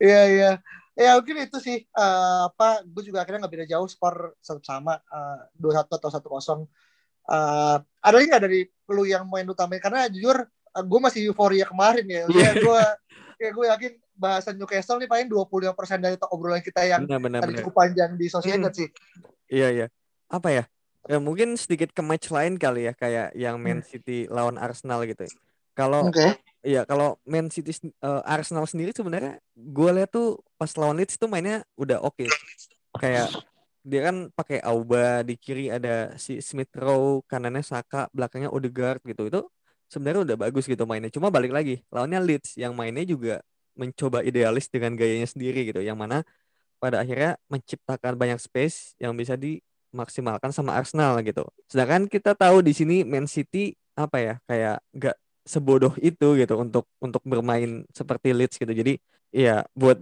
iya 0.01 0.23
iya. 0.33 0.51
Ya 0.99 1.15
mungkin 1.15 1.47
itu 1.47 1.63
sih 1.63 1.87
uh, 1.95 2.51
apa 2.51 2.83
gue 2.83 3.07
juga 3.07 3.23
akhirnya 3.23 3.47
nggak 3.47 3.55
beda 3.55 3.67
jauh 3.71 3.87
skor 3.87 4.35
sama 4.43 4.99
eh, 4.99 5.39
dua 5.55 5.71
uh, 5.71 5.75
satu 5.79 5.93
atau 5.95 6.11
satu 6.11 6.27
kosong. 6.27 6.61
Uh, 7.29 7.79
ada 8.03 8.19
lagi 8.19 8.27
nggak 8.27 8.43
dari 8.43 8.61
lu 8.91 9.07
yang 9.07 9.31
main 9.31 9.47
utama 9.47 9.79
karena 9.79 10.11
jujur 10.11 10.43
uh, 10.43 10.83
gue 10.83 10.99
masih 10.99 11.31
euforia 11.31 11.71
kemarin 11.71 12.03
ya. 12.03 12.27
Yeah. 12.27 12.59
gue 12.59 12.83
kayak 13.39 13.53
gue 13.55 13.67
yakin 13.71 13.93
bahasan 14.19 14.59
Newcastle 14.59 14.99
nih 14.99 15.07
paling 15.07 15.31
25% 15.31 16.03
dari 16.03 16.19
obrolan 16.35 16.59
kita 16.59 16.83
yang 16.83 17.07
benar, 17.07 17.23
benar, 17.23 17.41
tadi 17.47 17.63
cukup 17.63 17.75
panjang 17.79 18.19
di 18.19 18.27
sosial 18.27 18.59
hmm. 18.59 18.75
sih. 18.75 18.91
Iya 19.47 19.69
iya. 19.71 19.87
Apa 20.27 20.51
ya? 20.51 20.65
Ya 21.07 21.23
mungkin 21.23 21.55
sedikit 21.55 21.95
ke 21.95 22.03
match 22.03 22.29
lain 22.35 22.59
kali 22.59 22.91
ya 22.91 22.93
kayak 22.99 23.33
yang 23.39 23.63
Man 23.63 23.81
hmm. 23.81 23.89
City 23.89 24.27
lawan 24.27 24.59
Arsenal 24.59 25.07
gitu. 25.07 25.25
Ya. 25.25 25.33
Kalau 25.79 26.11
okay. 26.11 26.35
Iya, 26.69 26.85
kalau 26.85 27.17
Man 27.25 27.49
City 27.49 27.73
uh, 28.05 28.21
Arsenal 28.29 28.69
sendiri 28.69 28.93
sebenarnya 28.93 29.41
gue 29.57 29.91
lihat 29.97 30.13
tuh 30.13 30.37
pas 30.61 30.69
lawan 30.77 31.01
Leeds 31.01 31.17
tuh 31.17 31.25
mainnya 31.25 31.65
udah 31.81 32.05
oke. 32.05 32.21
Okay. 32.21 32.29
Kayak 33.01 33.33
dia 33.81 34.01
kan 34.13 34.29
pakai 34.37 34.61
Auba 34.61 35.25
di 35.25 35.41
kiri 35.41 35.73
ada 35.73 36.13
si 36.21 36.45
Smith 36.45 36.69
Rowe, 36.77 37.25
kanannya 37.25 37.65
Saka, 37.65 38.13
belakangnya 38.13 38.53
Odegaard 38.53 39.01
gitu. 39.01 39.33
Itu 39.33 39.41
sebenarnya 39.89 40.29
udah 40.29 40.37
bagus 40.45 40.69
gitu 40.69 40.85
mainnya. 40.85 41.09
Cuma 41.09 41.33
balik 41.33 41.57
lagi, 41.57 41.81
lawannya 41.89 42.21
Leeds 42.21 42.61
yang 42.61 42.77
mainnya 42.77 43.09
juga 43.09 43.41
mencoba 43.73 44.21
idealis 44.21 44.69
dengan 44.69 44.93
gayanya 44.93 45.25
sendiri 45.25 45.65
gitu. 45.73 45.81
Yang 45.81 45.97
mana 45.97 46.19
pada 46.77 47.01
akhirnya 47.01 47.41
menciptakan 47.49 48.13
banyak 48.21 48.37
space 48.45 48.93
yang 49.01 49.17
bisa 49.17 49.41
di 49.41 49.65
maksimalkan 49.89 50.53
sama 50.53 50.77
Arsenal 50.77 51.17
gitu. 51.25 51.49
Sedangkan 51.65 52.05
kita 52.13 52.37
tahu 52.37 52.61
di 52.61 52.77
sini 52.77 53.09
Man 53.09 53.25
City 53.25 53.73
apa 53.97 54.21
ya 54.21 54.35
kayak 54.45 54.85
nggak 54.93 55.17
sebodoh 55.53 55.93
itu 56.09 56.25
gitu 56.41 56.55
untuk 56.65 56.85
untuk 57.05 57.23
bermain 57.33 57.71
seperti 57.99 58.29
Leeds 58.37 58.57
gitu. 58.63 58.73
Jadi 58.81 58.93
ya 59.33 59.65
buat 59.81 59.99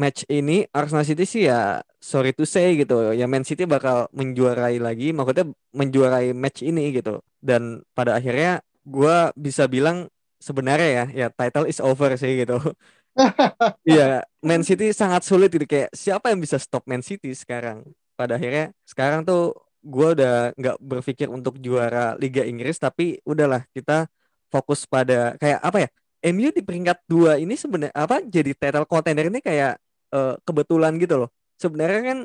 match 0.00 0.24
ini 0.32 0.64
Arsenal 0.72 1.04
City 1.04 1.24
sih 1.28 1.42
ya 1.50 1.84
sorry 2.00 2.32
to 2.32 2.44
say 2.48 2.66
gitu 2.80 3.12
ya 3.12 3.24
Man 3.28 3.44
City 3.44 3.68
bakal 3.68 4.08
menjuarai 4.16 4.80
lagi 4.80 5.12
maksudnya 5.16 5.46
menjuarai 5.76 6.32
match 6.32 6.64
ini 6.64 6.96
gitu 6.96 7.20
dan 7.44 7.84
pada 7.92 8.16
akhirnya 8.16 8.64
gue 8.88 9.16
bisa 9.36 9.68
bilang 9.68 10.08
sebenarnya 10.40 10.88
ya 10.98 11.04
ya 11.20 11.26
title 11.28 11.68
is 11.68 11.78
over 11.84 12.08
sih 12.16 12.32
gitu 12.40 12.56
Iya, 13.88 14.22
Man 14.46 14.62
City 14.62 14.94
sangat 14.94 15.22
sulit 15.26 15.50
gitu 15.54 15.66
kayak 15.66 15.90
siapa 15.90 16.30
yang 16.30 16.40
bisa 16.44 16.56
stop 16.62 16.86
Man 16.90 17.02
City 17.02 17.34
sekarang? 17.34 17.82
pada 18.12 18.36
akhirnya 18.38 18.70
sekarang 18.86 19.20
tuh 19.26 19.56
gue 19.82 20.06
udah 20.14 20.52
nggak 20.54 20.76
berpikir 20.78 21.26
untuk 21.32 21.58
juara 21.58 22.14
Liga 22.20 22.44
Inggris 22.46 22.76
tapi 22.78 23.18
udahlah 23.26 23.66
kita 23.74 24.06
fokus 24.52 24.84
pada 24.84 25.34
kayak 25.40 25.58
apa 25.64 25.88
ya 25.88 25.88
MU 26.30 26.54
di 26.54 26.62
peringkat 26.62 27.02
dua 27.10 27.40
ini 27.40 27.58
sebenarnya 27.58 27.94
apa 27.96 28.22
jadi 28.22 28.54
title 28.54 28.86
contender 28.86 29.26
ini 29.26 29.42
kayak 29.42 29.80
uh, 30.14 30.38
kebetulan 30.46 30.94
gitu 31.02 31.26
loh. 31.26 31.30
Sebenarnya 31.58 32.00
kan 32.04 32.18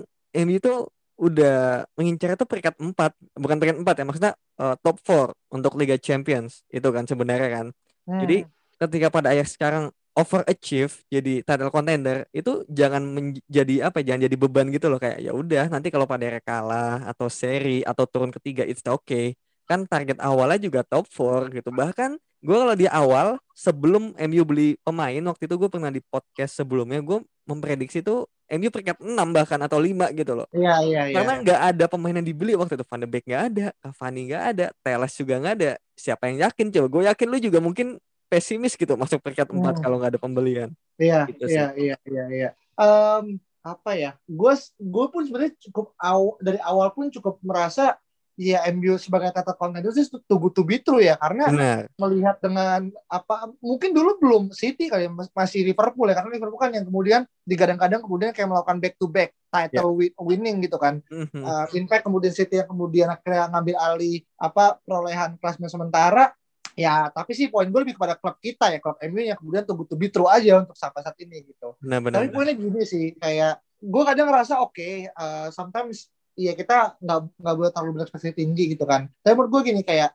MU 0.45 0.57
tuh 0.61 0.91
udah 1.17 1.81
mengincar 1.97 2.37
itu 2.37 2.45
peringkat 2.45 2.77
empat 2.77 3.17
bukan 3.33 3.57
peringkat 3.57 3.79
empat 3.81 3.95
ya 3.97 4.05
maksudnya 4.05 4.33
uh, 4.61 4.77
top 4.77 5.01
four 5.01 5.33
untuk 5.49 5.73
Liga 5.73 5.97
Champions 5.97 6.61
itu 6.69 6.85
kan 6.93 7.09
sebenarnya 7.09 7.49
kan. 7.49 7.67
Hmm. 8.07 8.23
jadi 8.23 8.47
ketika 8.77 9.07
pada 9.11 9.33
akhir 9.33 9.49
sekarang 9.49 9.83
overachieve 10.13 10.93
jadi 11.09 11.41
title 11.41 11.73
contender 11.73 12.29
itu 12.31 12.63
jangan 12.69 13.01
menjadi 13.01 13.89
apa 13.89 14.05
jangan 14.05 14.29
jadi 14.29 14.35
beban 14.37 14.69
gitu 14.69 14.93
loh. 14.93 15.01
Kayak 15.01 15.25
ya 15.25 15.31
udah 15.33 15.65
nanti 15.73 15.89
kalau 15.89 16.05
pada 16.05 16.37
kalah 16.45 17.01
atau 17.09 17.27
seri 17.33 17.81
atau 17.81 18.05
turun 18.05 18.29
ketiga 18.29 18.61
it's 18.61 18.85
okay 18.85 19.33
kan 19.67 19.83
target 19.83 20.17
awalnya 20.23 20.57
juga 20.63 20.81
top 20.87 21.05
4 21.11 21.51
gitu 21.51 21.69
bahkan 21.75 22.15
gue 22.39 22.55
kalau 22.55 22.75
di 22.77 22.87
awal 22.87 23.27
sebelum 23.51 24.15
MU 24.15 24.43
beli 24.47 24.79
pemain 24.81 25.19
waktu 25.27 25.43
itu 25.49 25.55
gue 25.59 25.69
pernah 25.69 25.91
di 25.91 25.99
podcast 25.99 26.55
sebelumnya 26.55 27.03
gue 27.03 27.19
memprediksi 27.43 27.99
tuh 27.99 28.29
MU 28.47 28.71
peringkat 28.71 29.03
6 29.03 29.11
bahkan 29.35 29.59
atau 29.59 29.75
5 29.75 30.15
gitu 30.15 30.31
loh. 30.31 30.47
Iya 30.55 30.75
iya 30.87 31.01
iya. 31.11 31.15
Karena 31.19 31.33
nggak 31.43 31.61
ada 31.75 31.85
pemain 31.91 32.15
yang 32.15 32.23
dibeli 32.23 32.55
waktu 32.55 32.79
itu 32.79 32.85
Van 32.87 33.03
de 33.03 33.07
Beek 33.11 33.27
nggak 33.27 33.43
ada, 33.51 33.67
Cavani 33.83 34.21
nggak 34.31 34.43
ada, 34.55 34.65
Teles 34.79 35.13
juga 35.19 35.33
nggak 35.43 35.55
ada. 35.59 35.71
Siapa 35.99 36.23
yang 36.31 36.37
yakin 36.47 36.65
coba? 36.71 36.87
Gue 36.87 37.03
yakin 37.11 37.27
lu 37.27 37.37
juga 37.43 37.59
mungkin 37.59 37.99
pesimis 38.31 38.79
gitu 38.79 38.95
masuk 38.95 39.19
peringkat 39.19 39.51
empat 39.51 39.75
hmm. 39.79 39.83
kalau 39.83 39.95
nggak 39.99 40.11
ada 40.15 40.21
pembelian. 40.21 40.69
Iya, 40.95 41.27
gitu 41.27 41.43
iya, 41.51 41.75
iya, 41.75 41.95
iya, 42.07 42.23
iya. 42.31 42.49
Um, 42.79 43.35
apa 43.59 43.99
ya? 43.99 44.15
Gue 44.23 44.55
gue 44.79 45.05
pun 45.11 45.21
sebenarnya 45.27 45.53
cukup 45.67 45.91
aw, 45.99 46.39
dari 46.39 46.59
awal 46.63 46.95
pun 46.95 47.11
cukup 47.11 47.43
merasa 47.43 47.99
ya 48.37 48.61
MU 48.69 49.01
sebagai 49.01 49.33
tata 49.33 49.57
contender 49.57 49.89
sih 49.89 50.05
tunggu 50.29 50.53
to 50.53 50.61
be 50.61 50.77
true 50.77 51.01
ya 51.01 51.17
karena 51.17 51.49
Benar. 51.49 51.81
melihat 51.97 52.37
dengan 52.37 52.93
apa 53.09 53.49
mungkin 53.57 53.97
dulu 53.97 54.21
belum 54.21 54.43
City 54.53 54.93
kali 54.93 55.09
ya, 55.09 55.11
masih 55.33 55.65
Liverpool 55.65 56.05
ya 56.05 56.21
karena 56.21 56.37
Liverpool 56.37 56.61
kan 56.61 56.69
yang 56.69 56.85
kemudian 56.85 57.25
digadang-gadang 57.49 58.05
kemudian 58.05 58.29
kayak 58.37 58.53
melakukan 58.53 58.77
back 58.77 58.93
to 59.01 59.09
back 59.09 59.33
title 59.49 59.97
yeah. 59.97 60.13
winning 60.21 60.61
gitu 60.61 60.77
kan 60.77 61.01
mm-hmm. 61.09 61.41
uh, 61.41 61.65
in 61.73 61.89
fact 61.89 62.05
kemudian 62.05 62.29
City 62.29 62.61
yang 62.61 62.69
kemudian 62.69 63.09
akhirnya 63.09 63.49
ngambil 63.49 63.75
alih 63.81 64.21
apa 64.37 64.77
perolehan 64.85 65.41
klasmen 65.41 65.73
sementara 65.73 66.29
ya 66.77 67.09
tapi 67.09 67.33
sih 67.33 67.49
poin 67.49 67.65
gue 67.65 67.81
lebih 67.81 67.97
kepada 67.97 68.13
klub 68.21 68.37
kita 68.37 68.69
ya 68.69 68.77
klub 68.77 69.01
MU 69.01 69.17
yang 69.17 69.33
kemudian 69.41 69.65
tunggu 69.65 69.89
to 69.89 69.97
be 69.97 70.13
true 70.13 70.29
aja 70.29 70.61
untuk 70.61 70.77
sampai 70.77 71.01
saat 71.01 71.17
ini 71.25 71.41
gitu 71.41 71.73
nah, 71.81 71.97
benar, 71.97 72.21
tapi 72.21 72.29
poinnya 72.29 72.53
gini 72.53 72.85
sih 72.85 73.17
kayak 73.17 73.65
gue 73.81 74.03
kadang 74.05 74.29
ngerasa 74.29 74.61
oke 74.61 74.77
okay, 74.77 75.09
uh, 75.17 75.49
sometimes 75.49 76.13
iya 76.37 76.53
kita 76.53 77.01
nggak 77.01 77.19
nggak 77.41 77.55
boleh 77.57 77.71
terlalu 77.73 77.91
berekspektasi 77.99 78.37
tinggi 78.37 78.77
gitu 78.77 78.85
kan. 78.85 79.09
Tapi 79.25 79.33
menurut 79.33 79.51
gue 79.57 79.73
gini 79.73 79.81
kayak 79.81 80.13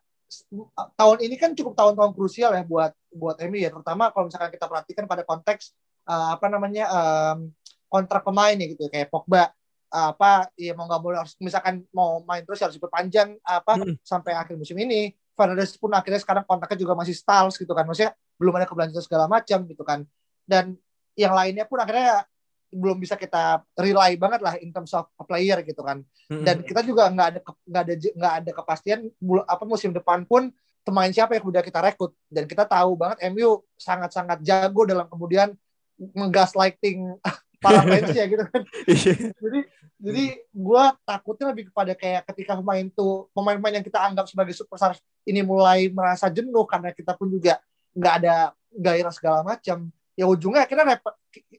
tahun 0.97 1.19
ini 1.29 1.37
kan 1.37 1.53
cukup 1.53 1.77
tahun-tahun 1.77 2.13
krusial 2.17 2.57
ya 2.57 2.63
buat 2.65 2.95
buat 3.13 3.37
MU 3.51 3.59
ya. 3.59 3.69
Terutama 3.75 4.15
kalau 4.15 4.31
misalkan 4.31 4.55
kita 4.55 4.71
perhatikan 4.71 5.05
pada 5.11 5.27
konteks 5.27 5.75
uh, 6.07 6.39
apa 6.39 6.47
namanya 6.49 6.89
um, 6.89 7.51
kontrak 7.91 8.23
pemain 8.23 8.55
ya 8.55 8.67
gitu. 8.71 8.87
Kayak 8.89 9.11
Pogba 9.11 9.51
apa 9.93 10.49
ya 10.57 10.73
mau 10.73 10.89
nggak 10.89 11.03
boleh 11.05 11.21
harus 11.21 11.37
misalkan 11.37 11.85
mau 11.93 12.25
main 12.25 12.41
terus 12.49 12.65
harus 12.65 12.81
diperpanjang 12.81 13.37
apa 13.45 13.77
hmm. 13.77 14.01
sampai 14.01 14.33
akhir 14.39 14.55
musim 14.57 14.79
ini. 14.79 15.13
Fernandes 15.33 15.77
pun 15.81 15.89
akhirnya 15.93 16.21
sekarang 16.21 16.45
kontraknya 16.45 16.79
juga 16.81 16.95
masih 16.95 17.19
stals 17.19 17.59
gitu 17.59 17.73
kan. 17.75 17.85
Maksudnya 17.85 18.15
belum 18.39 18.55
ada 18.57 18.67
keberlanjutan 18.69 19.05
segala 19.05 19.27
macam 19.27 19.59
gitu 19.69 19.83
kan. 19.83 20.07
Dan 20.47 20.77
yang 21.19 21.37
lainnya 21.37 21.69
pun 21.69 21.77
akhirnya 21.81 22.25
belum 22.73 22.97
bisa 22.99 23.21
kita 23.21 23.61
rely 23.77 24.17
banget 24.17 24.41
lah 24.41 24.57
in 24.59 24.73
terms 24.73 24.97
of 24.97 25.05
a 25.21 25.25
player 25.29 25.61
gitu 25.61 25.85
kan 25.85 26.01
dan 26.27 26.65
kita 26.65 26.81
juga 26.81 27.13
nggak 27.13 27.29
ada 27.29 27.41
nggak 27.45 27.83
ada 27.85 27.95
nggak 27.95 28.35
ada 28.43 28.51
kepastian 28.57 29.01
apa 29.45 29.65
musim 29.69 29.93
depan 29.93 30.25
pun 30.25 30.49
pemain 30.83 31.11
siapa 31.13 31.37
yang 31.37 31.43
kemudian 31.47 31.65
kita 31.65 31.79
rekrut 31.79 32.13
dan 32.27 32.45
kita 32.49 32.67
tahu 32.67 32.99
banget 32.99 33.31
MU 33.31 33.63
sangat-sangat 33.79 34.43
jago 34.43 34.83
dalam 34.83 35.07
kemudian 35.07 35.55
ngegaslighting 35.99 37.21
para 37.63 37.81
fans 37.87 38.11
ya 38.11 38.27
gitu 38.27 38.43
kan. 38.51 38.63
Iya. 38.91 39.15
jadi 39.39 39.61
jadi 40.03 40.25
gue 40.51 40.85
takutnya 41.07 41.55
lebih 41.55 41.71
kepada 41.71 41.95
kayak 41.95 42.27
ketika 42.35 42.59
pemain 42.59 42.91
tuh 42.91 43.31
pemain-pemain 43.31 43.79
yang 43.79 43.87
kita 43.87 44.03
anggap 44.03 44.27
sebagai 44.27 44.51
superstar 44.51 44.99
ini 45.23 45.47
mulai 45.47 45.87
merasa 45.95 46.27
jenuh 46.27 46.67
karena 46.67 46.91
kita 46.91 47.15
pun 47.15 47.31
juga 47.31 47.63
nggak 47.95 48.15
ada 48.25 48.51
gairah 48.75 49.15
segala 49.15 49.47
macam. 49.47 49.95
Ya 50.13 50.29
ujungnya 50.29 50.69
akhirnya 50.69 50.97
repet, 50.97 51.15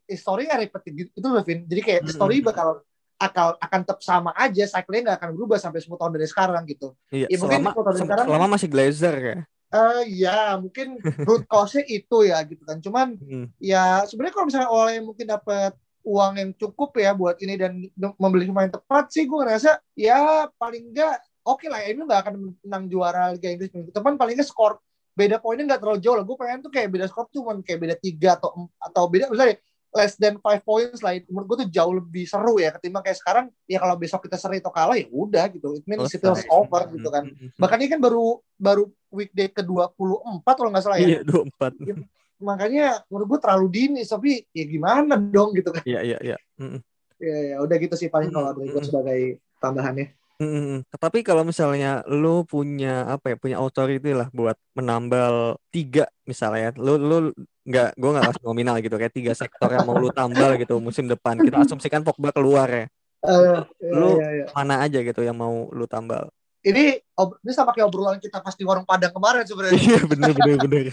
historinya 0.05 0.55
repet 0.61 0.81
gitu 0.93 1.09
itu 1.13 1.27
Levin. 1.27 1.59
Jadi 1.65 1.81
kayak 1.81 2.01
hmm. 2.05 2.13
story 2.13 2.37
bakal 2.45 2.85
akal 3.17 3.55
akan 3.57 3.79
tetap 3.87 3.99
sama 4.03 4.31
aja, 4.35 4.63
cycle-nya 4.67 5.01
nggak 5.11 5.17
akan 5.21 5.31
berubah 5.37 5.57
sampai 5.61 5.79
10 5.79 5.95
tahun 5.95 6.11
dari 6.17 6.27
sekarang 6.27 6.63
gitu. 6.67 6.87
Iya, 7.13 7.27
ya, 7.31 7.37
mungkin 7.39 7.59
selama, 7.61 7.69
tahun 7.71 7.85
dari 7.85 8.01
sekarang, 8.03 8.25
selama 8.27 8.47
masih 8.51 8.67
Glazer 8.69 9.15
ya. 9.15 9.37
Uh, 9.73 10.05
ya 10.05 10.39
mungkin 10.61 11.01
root 11.25 11.49
cause 11.49 11.81
itu 11.81 12.17
ya 12.29 12.37
gitu 12.45 12.61
kan. 12.61 12.77
Cuman 12.83 13.17
hmm. 13.17 13.57
ya 13.57 14.05
sebenarnya 14.05 14.33
kalau 14.35 14.45
misalnya 14.45 14.69
oleh 14.69 15.01
mungkin 15.01 15.25
dapat 15.25 15.73
uang 16.03 16.33
yang 16.35 16.51
cukup 16.59 16.99
ya 16.99 17.15
buat 17.15 17.39
ini 17.39 17.55
dan 17.55 17.79
membeli 18.19 18.51
pemain 18.51 18.69
tepat 18.69 19.09
sih 19.09 19.23
gue 19.23 19.39
ngerasa 19.39 19.79
ya 19.95 20.51
paling 20.59 20.91
enggak 20.91 21.23
oke 21.47 21.63
okay 21.63 21.67
lah 21.71 21.79
ini 21.87 22.03
nggak 22.03 22.21
akan 22.27 22.35
menang 22.59 22.83
juara 22.91 23.31
Liga 23.31 23.49
Inggris 23.49 23.71
minggu 23.71 23.95
depan 23.95 24.19
paling 24.19 24.35
enggak 24.35 24.51
skor 24.51 24.83
beda 25.13 25.37
poinnya 25.37 25.65
nggak 25.69 25.81
terlalu 25.81 25.99
jauh 26.01 26.17
lah. 26.17 26.25
Gue 26.25 26.37
pengen 26.37 26.59
tuh 26.65 26.71
kayak 26.73 26.89
beda 26.89 27.05
skor 27.09 27.29
cuma 27.29 27.53
kayak 27.61 27.79
beda 27.79 27.95
tiga 27.97 28.35
atau 28.37 28.69
atau 28.81 29.03
beda 29.05 29.29
misalnya 29.29 29.61
less 29.93 30.17
than 30.17 30.41
five 30.41 30.65
points 30.65 31.05
lah. 31.05 31.13
Menurut 31.29 31.45
gue 31.53 31.57
tuh 31.65 31.69
jauh 31.69 31.93
lebih 31.93 32.25
seru 32.25 32.57
ya 32.57 32.73
ketimbang 32.73 33.05
kayak 33.05 33.17
sekarang 33.21 33.45
ya 33.69 33.77
kalau 33.77 33.95
besok 33.95 34.25
kita 34.25 34.41
seri 34.41 34.57
atau 34.57 34.73
kalah 34.73 34.97
ya 34.97 35.05
udah 35.13 35.45
gitu. 35.53 35.77
It 35.77 35.85
means 35.85 36.09
it's 36.09 36.49
over 36.49 36.81
gitu 36.89 37.09
kan. 37.13 37.29
Bahkan 37.61 37.77
ini 37.77 37.89
kan 37.93 38.01
baru 38.01 38.41
baru 38.57 38.89
weekday 39.13 39.53
ke 39.53 39.61
24 39.61 40.41
kalau 40.41 40.69
nggak 40.73 40.83
salah 40.83 40.97
ya. 40.97 41.21
Iya 41.21 41.29
24 41.29 41.85
ya, 41.85 41.95
makanya 42.41 42.85
menurut 43.07 43.37
gue 43.37 43.39
terlalu 43.45 43.67
dini 43.69 44.01
tapi 44.01 44.41
ya 44.49 44.65
gimana 44.65 45.13
dong 45.15 45.53
gitu 45.53 45.69
kan. 45.69 45.85
Iya 45.85 46.01
iya 46.01 46.17
iya. 46.25 46.37
Ya, 47.21 47.37
ya 47.55 47.57
udah 47.61 47.77
gitu 47.77 47.95
sih 47.95 48.09
paling 48.09 48.33
kalau 48.33 48.51
dari 48.57 48.73
gue 48.73 48.83
sebagai 48.83 49.21
tambahannya 49.61 50.11
Hmm, 50.41 50.81
tapi 50.97 51.21
kalau 51.21 51.45
misalnya 51.45 52.01
lu 52.09 52.41
punya 52.43 53.05
apa 53.05 53.33
ya 53.33 53.35
punya 53.37 53.57
authority 53.61 54.17
lah 54.17 54.33
buat 54.33 54.57
menambal 54.73 55.61
tiga 55.69 56.09
misalnya, 56.25 56.73
lu 56.75 56.97
lu 56.97 57.17
nggak 57.63 57.95
gue 57.95 58.09
nggak 58.11 58.25
kasih 58.33 58.43
nominal 58.43 58.75
gitu 58.81 58.95
kayak 58.97 59.13
tiga 59.13 59.31
sektor 59.37 59.69
yang 59.71 59.85
mau 59.87 59.95
lu 59.95 60.11
tambal 60.11 60.57
gitu 60.59 60.83
musim 60.83 61.07
depan 61.07 61.39
kita 61.39 61.63
asumsikan 61.63 62.03
Pogba 62.03 62.35
keluar 62.35 62.67
ya, 62.67 62.85
uh, 63.23 63.63
lu 63.99 64.19
iya, 64.19 64.27
iya. 64.43 64.45
mana 64.51 64.83
aja 64.83 64.99
gitu 64.99 65.21
yang 65.23 65.37
mau 65.37 65.69
lu 65.71 65.85
tambal? 65.87 66.27
Ini 66.63 67.03
ini 67.19 67.51
sama 67.51 67.75
kayak 67.75 67.91
obrolan 67.91 68.19
kita 68.23 68.39
pas 68.39 68.55
di 68.55 68.63
warung 68.63 68.87
Padang 68.87 69.11
kemarin 69.11 69.43
sebenarnya. 69.43 69.79
Iya 69.79 69.99
bener 70.07 70.31
bener 70.31 70.57
bener. 70.63 70.85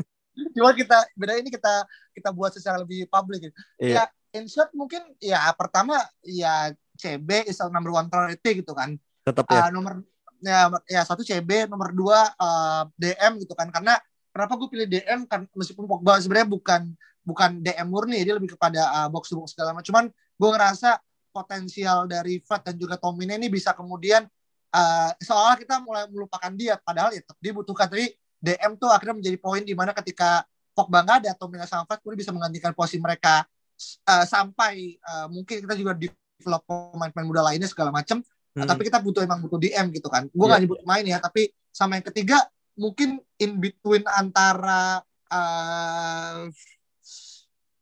Cuma 0.54 0.74
kita 0.74 1.06
beda 1.14 1.38
ini 1.38 1.50
kita 1.54 1.86
kita 2.14 2.34
buat 2.34 2.50
secara 2.50 2.82
lebih 2.82 3.06
publik 3.06 3.48
gitu. 3.48 3.54
Iya. 3.78 3.94
Ya 3.94 4.04
in 4.34 4.50
short 4.50 4.74
mungkin 4.74 5.06
ya 5.22 5.46
pertama 5.54 6.02
ya 6.26 6.74
CB 6.94 7.50
is 7.50 7.58
number 7.70 7.90
one 7.90 8.06
priority 8.06 8.62
gitu 8.62 8.72
kan. 8.72 8.94
Tetap 9.26 9.44
ya. 9.50 9.68
Uh, 9.68 9.70
nomor 9.74 10.02
ya 10.44 10.68
ya 10.86 11.02
satu 11.02 11.24
CB, 11.24 11.66
nomor 11.66 11.90
dua 11.90 12.30
uh, 12.36 12.84
eh, 13.00 13.14
DM 13.16 13.42
gitu 13.42 13.54
kan. 13.56 13.68
Karena 13.70 13.98
kenapa 14.30 14.52
gue 14.58 14.68
pilih 14.70 14.86
DM 14.86 15.26
kan 15.26 15.46
meskipun 15.52 15.86
Pogba 15.86 16.20
sebenarnya 16.22 16.48
bukan 16.48 16.82
bukan 17.24 17.50
DM 17.64 17.88
murni, 17.88 18.20
dia 18.22 18.36
lebih 18.36 18.54
kepada 18.54 19.04
uh, 19.04 19.08
box 19.08 19.32
to 19.32 19.40
box 19.40 19.56
segala 19.56 19.72
macam. 19.72 19.86
Cuman 19.88 20.04
gue 20.12 20.50
ngerasa 20.50 21.00
potensial 21.34 22.06
dari 22.06 22.38
Fred 22.38 22.62
dan 22.62 22.76
juga 22.78 22.94
Tomine 22.94 23.34
ini 23.34 23.50
bisa 23.50 23.74
kemudian 23.74 24.22
uh, 24.70 25.10
seolah 25.18 25.58
kita 25.58 25.82
mulai 25.82 26.06
melupakan 26.06 26.52
dia 26.54 26.78
padahal 26.78 27.10
ya 27.10 27.26
dia 27.42 27.50
butuhkan 27.50 27.90
tapi 27.90 28.14
DM 28.38 28.78
tuh 28.78 28.92
akhirnya 28.92 29.18
menjadi 29.18 29.38
poin 29.42 29.66
di 29.66 29.74
mana 29.74 29.90
ketika 29.90 30.46
Pogba 30.70 31.02
nggak 31.02 31.26
ada 31.26 31.30
Tomine 31.34 31.66
sama 31.66 31.82
Fred 31.90 31.98
kemudian 32.06 32.20
bisa 32.22 32.30
menggantikan 32.30 32.70
posisi 32.70 33.02
mereka 33.02 33.42
uh, 34.06 34.24
sampai 34.26 34.94
uh, 35.02 35.26
mungkin 35.26 35.66
kita 35.66 35.74
juga 35.74 35.98
di 35.98 36.06
develop 36.38 36.62
pemain-pemain 36.66 37.26
muda 37.26 37.42
lainnya 37.46 37.68
segala 37.70 37.94
macam. 37.94 38.20
Nah, 38.20 38.26
hmm. 38.26 38.58
Nah, 38.62 38.66
tapi 38.70 38.82
kita 38.86 38.98
butuh 39.02 39.22
emang 39.22 39.42
butuh 39.42 39.58
DM 39.58 39.90
gitu 39.94 40.08
kan. 40.10 40.26
Gue 40.30 40.46
yeah. 40.46 40.58
gak 40.58 40.60
nyebut 40.62 40.80
main 40.86 41.04
ya, 41.06 41.18
tapi 41.18 41.50
sama 41.74 41.98
yang 41.98 42.06
ketiga 42.06 42.38
mungkin 42.74 43.22
in 43.38 43.58
between 43.58 44.02
antara 44.06 45.02
uh, 45.30 46.50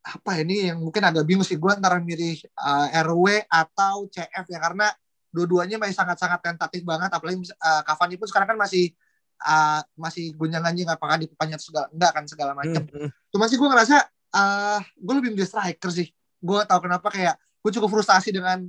apa 0.03 0.33
ini 0.43 0.69
yang 0.73 0.83
mungkin 0.83 1.03
agak 1.07 1.25
bingung 1.25 1.47
sih 1.47 1.57
gue 1.57 1.71
antara 1.71 2.03
milih 2.03 2.35
uh, 2.59 2.91
RW 3.07 3.47
atau 3.47 4.11
CF 4.11 4.47
ya 4.51 4.59
karena 4.59 4.91
dua-duanya 5.33 5.81
masih 5.81 5.97
sangat-sangat 5.97 6.45
tentatif 6.45 6.85
banget 6.85 7.09
apalagi 7.09 7.41
uh, 7.57 7.81
Cavani 7.87 8.21
pun 8.21 8.29
sekarang 8.29 8.53
kan 8.53 8.59
masih 8.61 8.93
uh, 9.41 9.81
masih 9.97 10.35
gunjang-ganjing 10.37 10.91
apakah 10.91 11.17
diperpanjang 11.17 11.63
segala 11.63 11.87
enggak 11.89 12.13
kan 12.13 12.25
segala 12.29 12.53
macam. 12.53 12.83
Hmm. 12.91 13.09
Cuma 13.33 13.49
sih 13.49 13.57
gue 13.57 13.69
ngerasa 13.69 13.97
uh, 14.35 14.79
gue 14.83 15.15
lebih 15.23 15.31
milih 15.39 15.49
striker 15.49 15.91
sih. 15.95 16.11
Gue 16.43 16.61
tau 16.67 16.83
kenapa 16.83 17.09
kayak 17.09 17.39
gue 17.63 17.73
cukup 17.79 17.99
frustasi 17.99 18.35
dengan 18.35 18.67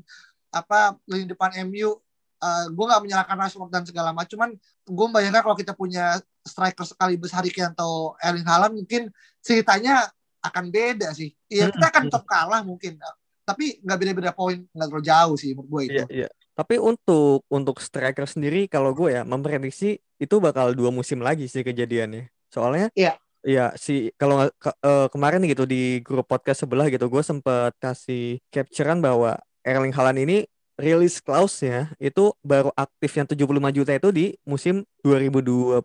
apa 0.54 0.96
lini 1.10 1.26
depan 1.26 1.50
MU 1.66 1.98
uh, 2.44 2.46
eh, 2.46 2.66
gue 2.70 2.86
nggak 2.86 3.02
menyalahkan 3.02 3.38
Rashford 3.40 3.72
dan 3.72 3.84
segala 3.88 4.12
macam. 4.12 4.30
Cuman 4.36 4.50
gue 4.84 5.08
bayangkan 5.10 5.42
kalau 5.42 5.58
kita 5.58 5.74
punya 5.74 6.20
striker 6.44 6.86
sekali 6.86 7.16
besar 7.16 7.48
Kane 7.48 7.72
atau 7.72 8.14
Erling 8.20 8.46
Haaland 8.46 8.76
mungkin 8.76 9.10
ceritanya 9.40 10.12
akan 10.44 10.70
beda 10.70 11.16
sih. 11.16 11.32
Ya 11.48 11.72
kita 11.72 11.88
akan 11.90 12.12
tetap 12.12 12.24
kalah 12.28 12.62
mungkin. 12.62 13.00
Tapi 13.44 13.80
nggak 13.84 13.98
beda-beda 14.00 14.32
poin 14.36 14.64
nggak 14.72 14.88
terlalu 14.92 15.06
jauh 15.08 15.36
sih 15.40 15.52
menurut 15.56 15.70
gue 15.72 15.82
itu. 15.88 16.04
Iya, 16.04 16.06
iya. 16.12 16.30
tapi 16.54 16.78
untuk 16.78 17.44
untuk 17.50 17.82
striker 17.82 18.30
sendiri 18.30 18.70
kalau 18.70 18.94
gue 18.94 19.10
ya 19.10 19.26
memprediksi 19.26 19.98
itu 20.22 20.36
bakal 20.38 20.78
dua 20.78 20.94
musim 20.94 21.24
lagi 21.24 21.48
sih 21.48 21.64
kejadiannya. 21.64 22.30
Soalnya 22.52 22.88
iya 22.94 23.18
Iya 23.44 23.76
si 23.76 24.16
kalau 24.16 24.48
ke, 24.56 24.72
uh, 24.88 25.12
kemarin 25.12 25.44
gitu 25.44 25.68
di 25.68 26.00
grup 26.00 26.32
podcast 26.32 26.64
sebelah 26.64 26.88
gitu 26.88 27.12
gue 27.12 27.20
sempet 27.20 27.76
kasih 27.76 28.40
capturean 28.48 29.04
bahwa 29.04 29.36
Erling 29.68 29.92
Haaland 29.92 30.24
ini 30.24 30.38
rilis 30.80 31.20
clause-nya 31.20 31.92
itu 32.00 32.34
baru 32.42 32.72
aktif 32.74 33.12
yang 33.14 33.28
75 33.28 33.76
juta 33.76 33.92
itu 33.94 34.10
di 34.16 34.26
musim 34.48 34.88
2022 35.04 35.84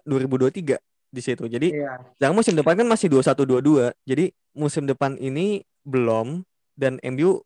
2023 0.00 0.80
di 1.14 1.22
situ. 1.22 1.44
Jadi 1.46 1.76
iya. 1.76 2.02
jangan 2.18 2.34
musim 2.34 2.56
depan 2.58 2.74
kan 2.74 2.88
masih 2.90 3.06
21 3.06 3.62
22. 3.62 3.94
Jadi 4.08 4.24
musim 4.56 4.88
depan 4.88 5.14
ini 5.20 5.62
belum 5.86 6.42
dan 6.74 6.98
MU 7.14 7.44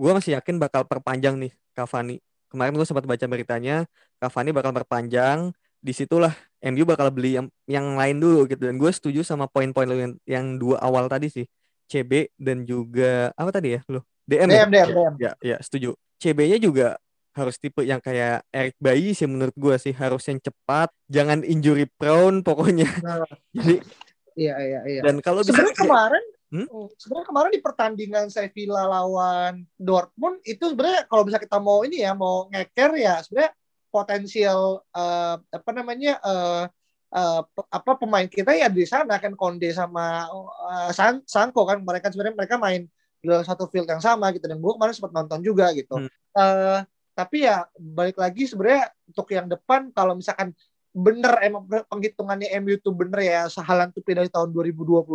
gue 0.00 0.12
masih 0.16 0.38
yakin 0.40 0.56
bakal 0.56 0.88
perpanjang 0.88 1.36
nih 1.36 1.52
Cavani. 1.76 2.22
Kemarin 2.48 2.72
gue 2.78 2.86
sempat 2.88 3.04
baca 3.04 3.26
beritanya 3.28 3.84
Cavani 4.16 4.50
bakal 4.56 4.72
perpanjang 4.72 5.52
di 5.84 5.92
situlah 5.92 6.32
MU 6.60 6.84
bakal 6.84 7.08
beli 7.08 7.40
yang 7.40 7.46
yang 7.64 7.96
lain 7.96 8.20
dulu 8.20 8.44
gitu. 8.46 8.60
Dan 8.68 8.76
gue 8.76 8.90
setuju 8.92 9.24
sama 9.24 9.48
poin-poin 9.48 9.88
lo 9.88 9.96
yang, 9.96 10.14
yang 10.28 10.46
dua 10.60 10.80
awal 10.80 11.08
tadi 11.08 11.32
sih. 11.32 11.46
CB 11.90 12.30
dan 12.38 12.62
juga 12.62 13.34
apa 13.34 13.50
tadi 13.50 13.74
ya 13.74 13.82
lo 13.90 14.06
DM 14.22 14.46
DM, 14.46 14.50
ya? 14.54 14.64
DM, 14.70 14.88
DM. 14.94 15.14
ya 15.18 15.32
ya 15.42 15.56
setuju. 15.58 15.98
CB-nya 16.20 16.62
juga 16.62 17.00
harus 17.34 17.56
tipe 17.56 17.80
yang 17.82 17.98
kayak 17.98 18.44
Eric 18.52 18.76
Bayi 18.78 19.16
sih 19.16 19.26
menurut 19.26 19.56
gue 19.58 19.74
sih. 19.80 19.90
Harus 19.96 20.22
yang 20.30 20.38
cepat 20.38 20.92
jangan 21.10 21.42
injury 21.42 21.90
prone 21.98 22.46
pokoknya. 22.46 22.86
Nah, 23.06 23.26
jadi 23.56 23.82
iya 24.38 24.54
iya 24.62 24.80
iya. 24.86 25.00
Dan 25.02 25.18
kalau 25.18 25.42
sebenarnya 25.42 25.74
kemarin 25.74 26.24
Hmm? 26.50 26.66
Oh, 26.66 26.90
sebenarnya 26.98 27.30
kemarin 27.30 27.50
di 27.54 27.62
pertandingan 27.62 28.26
Sevilla 28.26 28.82
lawan 28.90 29.62
Dortmund 29.78 30.42
itu 30.42 30.74
sebenarnya 30.74 31.06
kalau 31.06 31.22
bisa 31.22 31.38
kita 31.38 31.62
mau 31.62 31.86
ini 31.86 32.02
ya 32.02 32.10
mau 32.10 32.50
ngeker 32.50 32.90
ya 32.98 33.22
sebenarnya 33.22 33.54
potensial 33.90 34.86
uh, 34.94 35.36
apa 35.38 35.70
namanya 35.74 36.16
uh, 36.22 36.64
uh, 37.14 37.42
apa 37.68 37.92
pemain 37.98 38.26
kita 38.26 38.54
ya 38.54 38.70
di 38.70 38.86
sana 38.86 39.18
kan 39.18 39.34
Konde 39.34 39.68
sama 39.74 40.30
uh, 40.30 40.90
San 40.94 41.26
Sanko 41.26 41.66
kan 41.66 41.82
mereka 41.82 42.08
sebenarnya 42.08 42.38
mereka 42.38 42.56
main 42.56 42.86
di 43.20 43.26
dalam 43.28 43.44
satu 43.44 43.68
field 43.68 43.84
yang 43.84 44.00
sama 44.00 44.32
gitu 44.32 44.48
dan 44.48 44.56
gue 44.56 44.72
kemarin 44.72 44.94
sempat 44.96 45.12
nonton 45.12 45.44
juga 45.44 45.68
gitu. 45.76 46.00
Hmm. 46.00 46.08
Uh, 46.32 46.80
tapi 47.12 47.44
ya 47.44 47.68
balik 47.76 48.16
lagi 48.16 48.48
sebenarnya 48.48 48.88
untuk 49.10 49.28
yang 49.34 49.44
depan 49.50 49.92
kalau 49.92 50.16
misalkan 50.16 50.56
bener 50.90 51.36
emang 51.44 51.68
penghitungannya 51.86 52.50
MU 52.64 52.74
itu 52.74 52.90
bener 52.90 53.20
ya 53.22 53.40
sehalan 53.46 53.94
tuh 53.94 54.02
dari 54.02 54.26
tahun 54.26 54.50
2022 54.50 55.06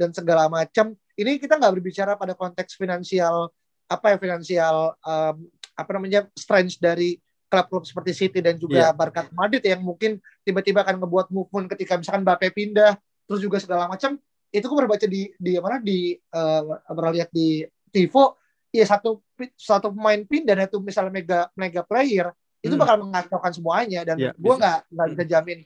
dan 0.00 0.10
segala 0.10 0.48
macam 0.48 0.96
ini 1.14 1.36
kita 1.36 1.60
nggak 1.60 1.74
berbicara 1.76 2.16
pada 2.16 2.32
konteks 2.34 2.74
finansial 2.74 3.52
apa 3.86 4.14
ya 4.14 4.16
finansial 4.16 4.96
um, 5.04 5.36
apa 5.76 5.90
namanya 5.94 6.26
strength 6.32 6.80
dari 6.80 7.20
klub-klub 7.50 7.82
seperti 7.82 8.14
City 8.14 8.38
dan 8.38 8.56
juga 8.56 8.88
yeah. 8.88 8.94
Barca 8.94 9.26
Madrid 9.34 9.60
yang 9.66 9.82
mungkin 9.82 10.22
tiba-tiba 10.46 10.86
akan 10.86 11.02
ngebuat 11.02 11.34
movement 11.34 11.66
ketika 11.74 11.98
misalkan 11.98 12.22
Mbappe 12.22 12.54
pindah 12.54 12.94
terus 13.26 13.42
juga 13.42 13.58
segala 13.58 13.90
macam. 13.90 14.16
Itu 14.50 14.66
gue 14.70 14.86
baca 14.86 15.06
di 15.06 15.34
di 15.34 15.58
mana? 15.58 15.82
Di 15.82 16.14
uh, 16.14 16.78
pernah 16.86 17.12
lihat 17.12 17.30
di 17.34 17.66
Tivo 17.90 18.38
ya 18.70 18.86
satu 18.86 19.18
satu 19.58 19.90
pemain 19.90 20.22
pindah 20.22 20.54
dan 20.54 20.70
itu 20.70 20.78
misalnya 20.78 21.10
mega 21.10 21.40
mega 21.58 21.82
player 21.82 22.30
itu 22.62 22.78
hmm. 22.78 22.82
bakal 22.86 23.02
mengacaukan 23.02 23.50
semuanya 23.50 24.06
dan 24.06 24.14
yeah, 24.14 24.30
gue 24.30 24.54
nggak 24.54 24.78
nggak 24.94 25.06
bisa 25.10 25.24
jamin 25.26 25.58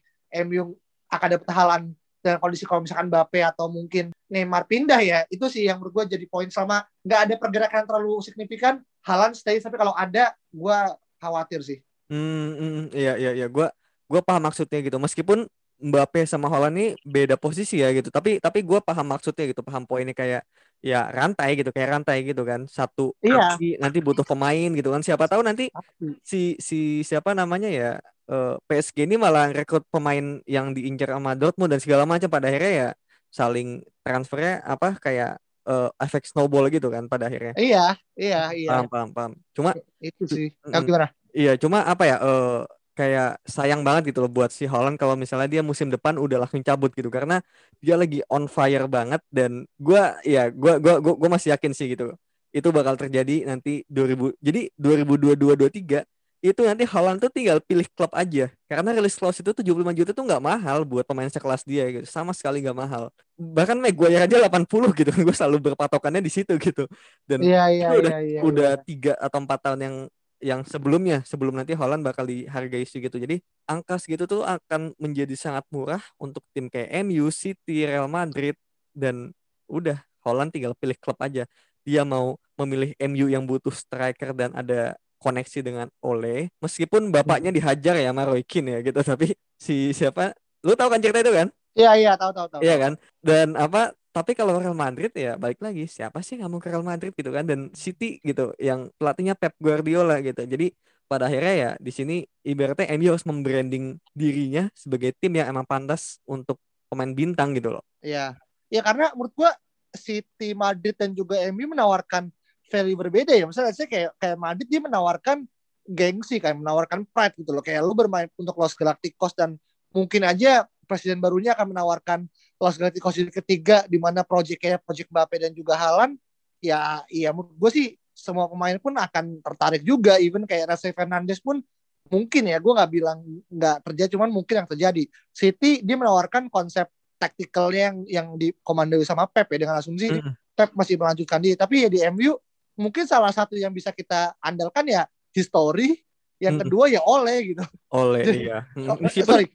MU 0.49 0.73
akan 1.12 1.29
dapat 1.37 1.51
halan 1.53 1.83
dengan 2.25 2.40
kondisi 2.40 2.64
kalau 2.64 2.81
misalkan 2.81 3.12
Mbappe 3.12 3.44
atau 3.44 3.68
mungkin 3.68 4.09
Neymar 4.33 4.64
pindah 4.64 4.99
ya 5.05 5.29
itu 5.29 5.44
sih 5.53 5.68
yang 5.68 5.77
menurut 5.77 5.92
gue 6.09 6.16
jadi 6.16 6.25
poin. 6.25 6.49
Sama 6.49 6.81
nggak 7.05 7.20
ada 7.29 7.35
pergerakan 7.37 7.85
terlalu 7.85 8.25
signifikan 8.25 8.81
Halan 9.05 9.37
stay. 9.37 9.61
Tapi 9.61 9.77
kalau 9.77 9.92
ada 9.92 10.33
gue 10.49 10.79
khawatir 11.24 11.60
sih. 11.64 11.78
Hmm, 12.12 12.52
hmm 12.60 12.82
iya 12.92 13.16
iya 13.16 13.30
iya, 13.32 13.46
gua 13.48 13.72
gua 14.04 14.20
paham 14.20 14.44
maksudnya 14.44 14.79
gitu. 14.85 15.00
Meskipun 15.00 15.48
Mbappe 15.75 16.22
sama 16.29 16.46
Holland 16.52 16.77
ini 16.79 16.87
beda 17.02 17.35
posisi 17.40 17.83
ya 17.83 17.90
gitu, 17.96 18.12
tapi 18.12 18.38
tapi 18.38 18.60
gua 18.60 18.79
paham 18.85 19.08
maksudnya 19.08 19.48
gitu, 19.50 19.64
paham 19.64 19.88
poinnya 19.88 20.14
kayak 20.14 20.44
ya 20.85 21.08
rantai 21.08 21.56
gitu, 21.56 21.72
kayak 21.72 21.88
rantai 21.98 22.22
gitu 22.29 22.44
kan. 22.44 22.68
Satu 22.68 23.16
iya. 23.25 23.56
nanti 23.81 23.98
butuh 24.04 24.22
pemain 24.22 24.68
gitu 24.77 24.92
kan. 24.92 25.00
Siapa 25.00 25.25
tahu 25.27 25.40
nanti 25.40 25.72
si 26.20 26.60
si 26.60 27.00
siapa 27.02 27.33
namanya 27.33 27.72
ya 27.72 27.90
uh, 28.31 28.56
eh, 28.56 28.81
PSG 28.81 29.04
ini 29.08 29.16
malah 29.20 29.52
rekrut 29.52 29.85
pemain 29.92 30.40
yang 30.48 30.72
diincar 30.72 31.12
sama 31.12 31.37
Dortmund 31.37 31.72
dan 31.72 31.81
segala 31.81 32.04
macam 32.08 32.29
pada 32.29 32.48
akhirnya 32.48 32.72
ya 32.72 32.88
saling 33.35 33.83
transfernya 34.06 34.62
apa 34.62 34.94
kayak 35.02 35.42
uh, 35.67 35.90
efek 36.00 36.25
snowball 36.29 36.69
gitu 36.73 36.88
kan 36.88 37.08
pada 37.08 37.29
akhirnya. 37.29 37.54
Iya, 37.56 37.96
iya, 38.17 38.40
iya. 38.54 38.71
Paham, 38.71 38.87
paham, 38.88 39.08
paham. 39.12 39.33
Cuma 39.56 39.71
itu 40.00 40.23
sih. 40.29 40.48
Mm, 40.65 40.85
gimana? 40.85 41.08
Iya, 41.35 41.52
cuma 41.58 41.83
apa 41.85 42.04
ya? 42.06 42.17
Uh, 42.21 42.62
kayak 42.94 43.42
sayang 43.42 43.83
banget 43.83 44.15
gitu 44.15 44.23
loh 44.23 44.31
buat 44.31 44.54
si 44.54 44.71
Holland 44.71 44.94
kalau 44.94 45.19
misalnya 45.19 45.50
dia 45.50 45.62
musim 45.67 45.90
depan 45.90 46.15
udah 46.15 46.46
langsung 46.46 46.62
cabut 46.62 46.94
gitu 46.94 47.10
karena 47.10 47.42
dia 47.83 47.98
lagi 47.98 48.23
on 48.31 48.46
fire 48.46 48.87
banget 48.87 49.19
dan 49.35 49.67
gua 49.83 50.15
ya 50.23 50.46
gua 50.54 50.79
gua 50.79 51.02
gua, 51.02 51.15
gua 51.19 51.31
masih 51.35 51.58
yakin 51.58 51.75
sih 51.75 51.90
gitu 51.90 52.15
itu 52.54 52.69
bakal 52.71 52.94
terjadi 52.94 53.50
nanti 53.50 53.83
2000 53.90 54.38
jadi 54.38 54.71
2022 54.79 55.58
23 55.58 56.06
itu 56.45 56.61
nanti 56.61 56.85
Holland 56.85 57.25
tuh 57.25 57.33
tinggal 57.33 57.57
pilih 57.65 57.88
klub 57.97 58.13
aja. 58.13 58.53
Karena 58.69 58.92
release 58.92 59.17
clause 59.17 59.40
itu 59.40 59.49
75 59.49 59.97
juta 59.97 60.13
tuh 60.13 60.25
nggak 60.29 60.45
mahal 60.45 60.85
buat 60.85 61.09
pemain 61.09 61.33
sekelas 61.33 61.65
dia 61.65 61.88
gitu. 61.88 62.05
Sama 62.05 62.37
sekali 62.37 62.61
nggak 62.61 62.77
mahal. 62.77 63.09
Bahkan 63.40 63.81
Maguire 63.81 64.29
aja 64.29 64.37
80 64.37 64.69
gitu. 64.92 65.09
Gue 65.25 65.33
selalu 65.33 65.73
berpatokannya 65.73 66.21
di 66.21 66.29
situ 66.29 66.53
gitu. 66.61 66.85
Dan 67.25 67.40
itu 67.40 67.49
udah 67.49 67.69
iya 67.73 68.21
iya. 68.21 68.40
udah 68.45 68.71
iya. 68.77 68.85
tiga 68.85 69.17
atau 69.17 69.40
empat 69.40 69.59
tahun 69.65 69.81
yang 69.81 69.97
yang 70.45 70.61
sebelumnya 70.69 71.25
sebelum 71.25 71.57
nanti 71.57 71.73
Holland 71.73 72.05
bakal 72.05 72.29
dihargai 72.29 72.85
segitu 72.85 73.17
jadi 73.17 73.40
angka 73.65 73.97
segitu 73.97 74.29
tuh 74.29 74.45
akan 74.45 74.92
menjadi 75.01 75.33
sangat 75.40 75.65
murah 75.73 76.05
untuk 76.21 76.45
tim 76.53 76.69
kayak 76.69 76.92
MU, 77.09 77.33
City, 77.33 77.88
Real 77.88 78.05
Madrid. 78.05 78.53
Dan 78.92 79.33
udah 79.65 79.97
Holland 80.21 80.53
tinggal 80.53 80.77
pilih 80.77 81.01
klub 81.01 81.17
aja. 81.25 81.49
Dia 81.88 82.05
mau 82.05 82.37
memilih 82.61 82.92
MU 83.09 83.33
yang 83.33 83.49
butuh 83.49 83.73
striker 83.73 84.37
dan 84.37 84.53
ada 84.53 84.92
koneksi 85.25 85.58
dengan 85.64 85.88
Ole 86.04 86.52
meskipun 86.60 87.08
bapaknya 87.08 87.48
Hmm. 87.48 87.58
dihajar 87.58 87.96
ya 87.96 88.12
sama 88.12 88.29
Roy 88.29 88.44
Keane 88.44 88.77
ya 88.77 88.81
gitu 88.85 89.00
tapi 89.16 89.33
si 89.56 89.96
siapa 89.96 90.37
lu 90.60 90.77
tahu 90.77 90.92
kan 90.92 91.00
cerita 91.00 91.25
itu 91.25 91.33
kan 91.33 91.48
Iya 91.75 91.90
iya 91.98 92.12
tahu 92.14 92.31
tahu 92.31 92.46
tahu. 92.54 92.60
Iya 92.62 92.79
kan? 92.79 92.92
Dan 93.18 93.58
apa? 93.58 93.90
Tapi 94.14 94.38
kalau 94.38 94.62
Real 94.62 94.79
Madrid 94.79 95.10
ya 95.10 95.35
balik 95.35 95.58
lagi 95.58 95.90
siapa 95.90 96.22
sih 96.22 96.38
nggak 96.38 96.46
mau 96.46 96.62
ke 96.62 96.70
Real 96.70 96.87
Madrid 96.87 97.10
gitu 97.18 97.35
kan? 97.35 97.42
Dan 97.42 97.75
City 97.75 98.22
gitu 98.22 98.54
yang 98.62 98.94
pelatihnya 98.94 99.35
Pep 99.35 99.58
Guardiola 99.58 100.22
gitu. 100.22 100.38
Jadi 100.46 100.70
pada 101.10 101.27
akhirnya 101.27 101.54
ya 101.58 101.70
di 101.83 101.90
sini 101.90 102.16
ibaratnya 102.46 102.94
MU 102.94 103.10
harus 103.10 103.27
membranding 103.27 103.98
dirinya 104.14 104.70
sebagai 104.70 105.18
tim 105.18 105.35
yang 105.35 105.50
emang 105.50 105.66
pantas 105.66 106.22
untuk 106.31 106.62
pemain 106.87 107.10
bintang 107.10 107.58
gitu 107.58 107.75
loh. 107.75 107.83
Iya. 108.06 108.38
Ya 108.70 108.81
karena 108.87 109.10
menurut 109.18 109.35
gua 109.35 109.50
City, 109.98 110.54
Madrid 110.54 110.94
dan 110.94 111.10
juga 111.10 111.42
MU 111.50 111.75
menawarkan 111.75 112.31
value 112.75 112.98
berbeda 112.98 113.31
ya. 113.31 113.46
Misalnya 113.46 113.70
saya 113.70 113.87
kayak 113.87 114.18
kayak 114.18 114.35
Madrid 114.35 114.66
dia 114.66 114.83
menawarkan 114.83 115.46
gengsi 115.87 116.42
kayak 116.42 116.58
menawarkan 116.58 117.06
pride 117.06 117.38
gitu 117.38 117.54
loh. 117.54 117.62
Kayak 117.62 117.87
lu 117.87 117.94
bermain 117.94 118.27
untuk 118.35 118.58
Los 118.58 118.75
Galacticos 118.75 119.38
dan 119.38 119.54
mungkin 119.94 120.27
aja 120.27 120.66
presiden 120.90 121.22
barunya 121.22 121.54
akan 121.54 121.70
menawarkan 121.70 122.27
Los 122.58 122.75
Galacticos 122.75 123.14
di 123.14 123.31
ketiga 123.31 123.87
di 123.87 124.02
mana 124.02 124.27
project 124.27 124.58
kayak 124.58 124.83
project 124.83 125.08
Mbappe 125.14 125.37
dan 125.38 125.52
juga 125.54 125.79
Haaland 125.79 126.18
ya 126.64 127.04
iya 127.12 127.31
menurut 127.31 127.56
gue 127.60 127.70
sih 127.70 127.87
semua 128.14 128.46
pemain 128.46 128.79
pun 128.79 128.94
akan 128.94 129.42
tertarik 129.42 129.83
juga 129.83 130.16
even 130.16 130.48
kayak 130.48 130.72
Rasa 130.72 130.94
Fernandes 130.94 131.42
pun 131.42 131.60
mungkin 132.08 132.42
ya 132.46 132.60
gue 132.60 132.72
nggak 132.72 132.90
bilang 132.92 133.18
nggak 133.48 133.77
terjadi 133.90 134.16
cuman 134.16 134.31
mungkin 134.33 134.64
yang 134.64 134.68
terjadi 134.68 135.02
City 135.33 135.81
dia 135.81 135.96
menawarkan 135.96 136.52
konsep 136.52 136.88
taktikalnya 137.16 137.90
yang 137.90 137.96
yang 138.06 138.27
dikomandoi 138.37 139.04
sama 139.04 139.25
Pep 139.29 139.48
ya 139.52 139.58
dengan 139.66 139.77
asumsi 139.81 140.12
Mm. 140.20 140.33
Pep 140.54 140.70
masih 140.79 140.94
melanjutkan 140.94 141.42
dia 141.42 141.58
tapi 141.58 141.83
ya 141.83 141.88
di 141.90 141.98
MU 142.14 142.38
mungkin 142.75 143.04
salah 143.04 143.31
satu 143.31 143.54
yang 143.54 143.70
bisa 143.70 143.90
kita 143.90 144.35
andalkan 144.38 144.85
ya 144.85 145.02
history 145.31 146.02
yang 146.37 146.58
Mm. 146.58 146.62
kedua 146.66 146.85
ya 146.90 147.00
Ole 147.00 147.54
gitu 147.54 147.62
Oleh 147.90 148.22
Jadi- 148.27 148.42
iya. 148.44 148.58
Mm, 148.77 148.88
Oh, 148.90 148.96
Meskipun 148.98 149.31
sorry 149.31 149.46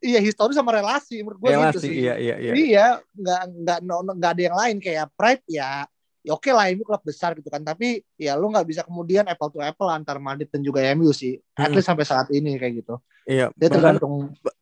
iya 0.00 0.18
history 0.18 0.54
sama 0.54 0.70
relasi 0.72 1.20
menurut 1.20 1.38
gue 1.38 1.48
gitu 1.48 1.58
relasi 1.58 1.78
sih 1.82 1.92
iya 2.00 2.14
iya 2.16 2.34
iya. 2.38 2.52
iya 2.54 2.86
nggak 3.12 3.40
nggak 3.60 3.78
no- 3.82 4.02
no- 4.02 4.14
nggak 4.14 4.32
ada 4.34 4.42
yang 4.42 4.56
lain 4.56 4.76
kayak 4.78 5.10
Pride 5.14 5.44
ya 5.46 5.84
ya 6.20 6.30
oke 6.30 6.46
lah 6.48 6.68
MU 6.70 6.84
klub 6.84 7.00
besar 7.00 7.32
gitu 7.32 7.48
kan 7.48 7.60
tapi 7.60 8.04
ya 8.14 8.36
lu 8.36 8.46
nggak 8.46 8.62
bisa 8.62 8.84
kemudian 8.84 9.24
apple 9.24 9.48
to 9.48 9.58
apple 9.58 9.88
antar 9.88 10.18
Madrid 10.18 10.46
dan 10.46 10.60
juga 10.60 10.84
MU 10.92 11.10
sih 11.10 11.34
at 11.54 11.68
Mm. 11.68 11.74
least 11.74 11.88
sampai 11.88 12.04
saat 12.04 12.28
ini 12.30 12.56
kayak 12.56 12.84
gitu 12.84 12.94
Iya, 13.24 13.52
dia 13.52 13.68
bahkan 13.68 13.94
tergantung 13.98 14.14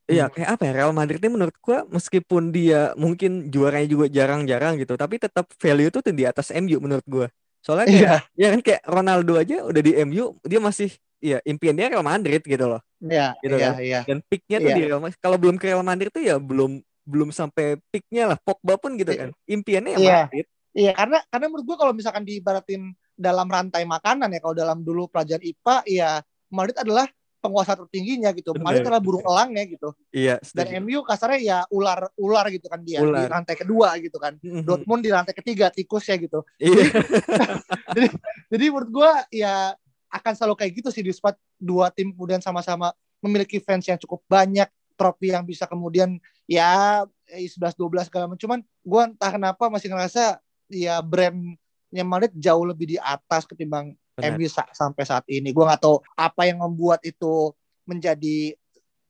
Iya, 0.04 0.28
kayak 0.28 0.50
apa 0.50 0.62
ya? 0.64 0.72
Real 0.74 0.92
Madrid 0.92 1.20
ini 1.20 1.30
menurut 1.30 1.56
gua 1.58 1.84
meskipun 1.86 2.48
dia 2.48 2.92
mungkin 2.96 3.48
juaranya 3.48 3.84
juga 3.84 4.06
jarang-jarang 4.08 4.76
gitu, 4.76 4.92
tapi 4.92 5.16
tetap 5.16 5.48
value 5.56 5.88
itu 5.88 6.00
di 6.02 6.24
atas 6.24 6.48
MU 6.50 6.76
menurut 6.78 7.04
gua. 7.04 7.28
Soalnya 7.60 7.86
kayak 7.90 8.00
iya 8.00 8.16
ya 8.34 8.48
kan 8.54 8.60
kayak 8.62 8.82
Ronaldo 8.86 9.32
aja 9.36 9.56
udah 9.66 9.82
di 9.82 9.92
MU, 10.06 10.38
dia 10.46 10.60
masih 10.62 10.90
ya 11.18 11.42
impian 11.42 11.74
dia 11.74 11.90
Real 11.90 12.06
Madrid 12.06 12.42
gitu 12.42 12.64
loh. 12.64 12.80
iya 13.02 13.34
Gitu 13.42 13.56
iya 13.58 13.68
kan. 13.70 13.74
iya 13.82 14.00
Dan 14.06 14.18
peaknya 14.26 14.56
tuh 14.62 14.70
Iya. 14.70 14.76
di 14.76 14.82
Real 14.86 15.00
Madrid. 15.02 15.18
Kalau 15.18 15.36
belum 15.36 15.56
ke 15.58 15.64
Real 15.68 15.82
Madrid 15.82 16.10
tuh 16.14 16.22
ya 16.22 16.36
belum 16.38 16.78
belum 17.08 17.28
sampai 17.32 17.80
peaknya 17.90 18.34
lah. 18.34 18.38
Pogba 18.38 18.78
pun 18.78 18.94
gitu 18.94 19.10
kan. 19.10 19.30
Impiannya 19.44 19.92
ya 19.94 19.98
Iya. 19.98 20.20
Madrid. 20.26 20.46
Iya 20.78 20.92
karena 20.94 21.18
karena 21.26 21.46
menurut 21.50 21.66
gua 21.66 21.76
kalau 21.80 21.92
misalkan 21.96 22.22
diibaratin 22.22 22.82
dalam 23.18 23.50
rantai 23.50 23.82
makanan 23.82 24.30
ya 24.30 24.38
kalau 24.38 24.54
dalam 24.54 24.78
dulu 24.86 25.10
pelajaran 25.10 25.42
IPA 25.42 25.76
ya 25.90 26.10
Madrid 26.54 26.78
adalah 26.78 27.10
penguasa 27.38 27.78
tertingginya 27.78 28.34
gitu. 28.34 28.50
Madrid 28.58 28.82
adalah 28.82 29.02
burung 29.02 29.22
elangnya 29.22 29.62
gitu. 29.70 29.94
Iya, 30.10 30.42
Dan. 30.42 30.82
MU 30.84 31.06
kasarnya 31.06 31.38
ya 31.38 31.58
ular 31.70 32.10
ular 32.18 32.46
gitu 32.50 32.66
kan 32.66 32.82
dia 32.82 32.98
di 32.98 33.08
Ular. 33.08 33.30
rantai 33.30 33.54
kedua 33.54 33.94
gitu 34.02 34.18
kan. 34.18 34.34
Mhm. 34.42 34.66
Dortmund 34.66 35.02
di 35.06 35.10
rantai 35.14 35.34
ketiga 35.34 35.70
tikus 35.70 36.10
ya 36.10 36.18
gitu. 36.18 36.42
Iya. 36.58 36.82
Jadi 38.50 38.64
menurut 38.68 38.90
gua 38.90 39.22
ya 39.30 39.74
akan 40.10 40.32
selalu 40.34 40.54
kayak 40.58 40.72
gitu 40.82 40.88
sih 40.90 41.04
di 41.04 41.12
spot 41.14 41.36
dua 41.60 41.92
tim 41.94 42.10
kemudian 42.10 42.42
sama-sama 42.42 42.90
memiliki 43.22 43.62
fans 43.62 43.86
yang 43.86 43.98
cukup 43.98 44.24
banyak, 44.26 44.66
trofi 44.98 45.30
yang 45.30 45.46
bisa 45.46 45.66
kemudian 45.66 46.18
ya 46.50 47.04
11 47.30 47.78
12 47.78 48.08
segala 48.10 48.24
macam. 48.26 48.40
Cuman 48.40 48.60
gua 48.82 49.02
entah 49.10 49.30
kenapa 49.30 49.70
masih 49.70 49.94
ngerasa 49.94 50.42
ya 50.74 50.98
brandnya 51.00 52.04
Madrid 52.04 52.34
jauh 52.34 52.66
lebih 52.66 52.94
di 52.94 52.96
atas 52.98 53.46
ketimbang 53.46 53.94
Benar. 54.18 54.34
MU 54.34 54.46
sa- 54.46 54.70
sampai 54.70 55.02
saat 55.02 55.24
ini. 55.26 55.50
Gua 55.50 55.64
nggak 55.66 55.80
tahu 55.80 55.96
apa 56.12 56.42
yang 56.44 56.58
membuat 56.58 57.00
itu 57.02 57.54
menjadi 57.84 58.52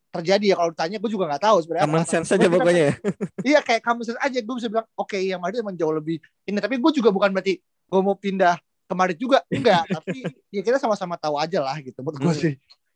terjadi 0.09 0.45
ya 0.47 0.57
kalau 0.57 0.71
ditanya 0.71 0.97
gue 0.97 1.11
juga 1.11 1.25
nggak 1.27 1.43
tahu 1.43 1.57
sebenarnya 1.61 1.85
Common 1.85 2.07
sense 2.07 2.27
Cuma 2.27 2.35
aja 2.35 2.41
kita- 2.43 2.55
pokoknya 2.57 2.83
ya. 2.83 2.95
iya 3.51 3.59
kayak 3.61 3.83
common 3.83 4.03
sense 4.03 4.17
aja 4.19 4.39
gue 4.41 4.55
bisa 4.57 4.69
bilang 4.69 4.87
oke 4.95 5.15
yang 5.15 5.37
Madrid 5.37 5.61
emang 5.61 5.75
jauh 5.75 5.93
lebih 5.93 6.17
ini 6.43 6.57
tapi 6.57 6.77
gue 6.77 6.93
juga 6.95 7.09
bukan 7.09 7.29
berarti 7.29 7.61
gue 7.61 8.01
mau 8.01 8.17
pindah 8.17 8.57
ke 8.57 8.95
Madrid 8.95 9.17
juga 9.17 9.45
enggak 9.47 9.85
tapi 10.01 10.25
ya 10.49 10.61
kita 10.63 10.77
sama-sama 10.77 11.15
tahu 11.15 11.37
aja 11.37 11.61
lah 11.61 11.77
gitu 11.77 12.01
menurut 12.01 12.19
gue 12.19 12.31
Hmm. 12.31 12.41
sih 12.41 12.55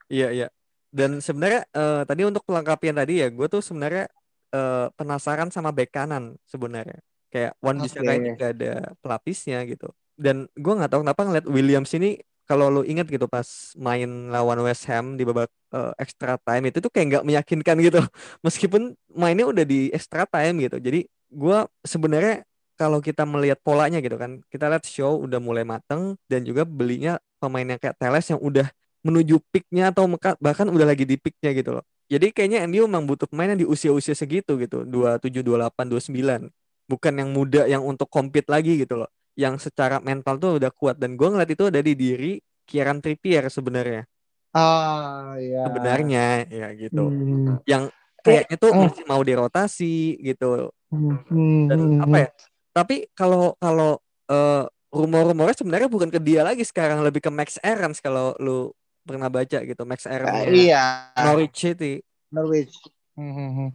Iya, 0.08 0.28
iya. 0.30 0.48
Dan 0.88 1.20
sebenarnya 1.20 1.64
eh, 1.66 2.02
tadi 2.02 2.22
untuk 2.22 2.44
pelengkapian 2.44 2.92
tadi 2.94 3.20
ya, 3.20 3.28
gue 3.28 3.46
tuh 3.46 3.60
sebenarnya 3.60 4.08
eh, 4.48 4.86
penasaran 4.90 5.48
sama 5.48 5.68
bek 5.68 5.88
kanan 5.88 6.36
sebenarnya. 6.42 7.00
Kayak 7.28 7.56
Wan 7.58 7.76
Bissaka 7.76 8.04
Oke. 8.06 8.16
ini 8.18 8.28
gak 8.34 8.52
ada 8.54 8.72
pelapisnya 8.98 9.64
gitu. 9.64 9.88
Dan 10.22 10.46
gue 10.54 10.72
nggak 10.78 10.90
tahu 10.92 11.00
kenapa 11.02 11.20
ngeliat 11.26 11.46
Williams 11.50 11.92
ini 11.98 12.22
kalau 12.46 12.68
lu 12.68 12.82
ingat 12.86 13.06
gitu 13.08 13.26
pas 13.30 13.46
main 13.78 14.06
lawan 14.28 14.58
West 14.66 14.84
Ham 14.90 15.18
di 15.18 15.22
babak 15.26 15.50
eh, 15.74 15.92
extra 15.98 16.36
time 16.42 16.70
itu 16.70 16.78
tuh 16.82 16.90
kayak 16.90 17.06
nggak 17.18 17.24
meyakinkan 17.26 17.76
gitu. 17.82 18.00
Meskipun 18.46 18.94
mainnya 19.12 19.46
udah 19.50 19.64
di 19.66 19.90
extra 19.90 20.26
time 20.26 20.62
gitu. 20.66 20.78
Jadi 20.78 21.06
gue 21.32 21.58
sebenarnya 21.86 22.46
kalau 22.76 22.98
kita 22.98 23.22
melihat 23.28 23.58
polanya 23.62 24.02
gitu 24.02 24.16
kan, 24.18 24.42
kita 24.50 24.66
lihat 24.66 24.84
show 24.88 25.22
udah 25.22 25.38
mulai 25.38 25.62
mateng 25.62 26.18
dan 26.26 26.42
juga 26.42 26.66
belinya 26.66 27.20
pemain 27.38 27.66
yang 27.66 27.78
kayak 27.78 27.94
Teles 28.00 28.26
yang 28.26 28.40
udah 28.42 28.66
menuju 29.02 29.38
peaknya 29.50 29.90
atau 29.90 30.06
bahkan 30.38 30.66
udah 30.70 30.86
lagi 30.86 31.02
di 31.06 31.18
peaknya 31.18 31.50
gitu 31.54 31.70
loh. 31.78 31.84
Jadi 32.10 32.28
kayaknya 32.34 32.68
MU 32.68 32.84
memang 32.84 33.08
butuh 33.08 33.24
pemain 33.30 33.50
yang 33.54 33.60
di 33.62 33.66
usia-usia 33.66 34.12
segitu 34.12 34.58
gitu, 34.60 34.84
27, 34.84 35.40
28, 35.40 35.88
29. 35.88 36.52
Bukan 36.90 37.12
yang 37.16 37.30
muda 37.32 37.62
yang 37.64 37.82
untuk 37.86 38.10
compete 38.12 38.46
lagi 38.50 38.82
gitu 38.82 39.00
loh. 39.00 39.08
Yang 39.34 39.70
secara 39.70 39.96
mental 39.98 40.36
tuh 40.36 40.60
udah 40.60 40.68
kuat 40.70 41.00
dan 41.00 41.16
gue 41.16 41.24
ngeliat 41.24 41.48
itu 41.48 41.64
ada 41.68 41.80
di 41.80 41.94
diri 41.94 42.32
Kieran 42.62 43.00
Trippier 43.00 43.48
sebenarnya. 43.48 44.04
ah 44.52 45.32
ya 45.40 45.64
Sebenarnya 45.64 46.44
ya 46.46 46.68
gitu. 46.76 47.08
Hmm. 47.08 47.56
Yang 47.64 47.88
kayaknya 48.20 48.56
tuh 48.56 48.70
Oh. 48.70 48.84
masih 48.84 49.04
mau 49.08 49.22
dirotasi 49.24 49.96
gitu. 50.20 50.68
Hmm. 50.92 51.72
Dan 51.72 51.78
Hmm. 51.96 52.04
apa 52.04 52.16
ya? 52.18 52.28
Tapi 52.72 52.96
kalau 53.12 53.56
kalau 53.56 53.96
eh, 54.28 54.64
rumor-rumornya 54.88 55.56
sebenarnya 55.56 55.88
bukan 55.88 56.08
ke 56.08 56.20
dia 56.20 56.40
lagi 56.40 56.62
sekarang 56.62 57.00
lebih 57.00 57.20
ke 57.20 57.28
Max 57.28 57.56
Aarons 57.60 57.96
kalau 57.98 58.36
lu 58.36 58.72
pernah 59.02 59.28
baca 59.28 59.60
gitu 59.60 59.82
Max 59.82 60.04
Aarons 60.04 60.48
iya 60.48 61.08
Norwich 61.16 61.56
City. 61.56 62.04
Norwich 62.28 62.76
Hmm, 63.12 63.28
hmm, 63.28 63.50
hmm. 63.52 63.68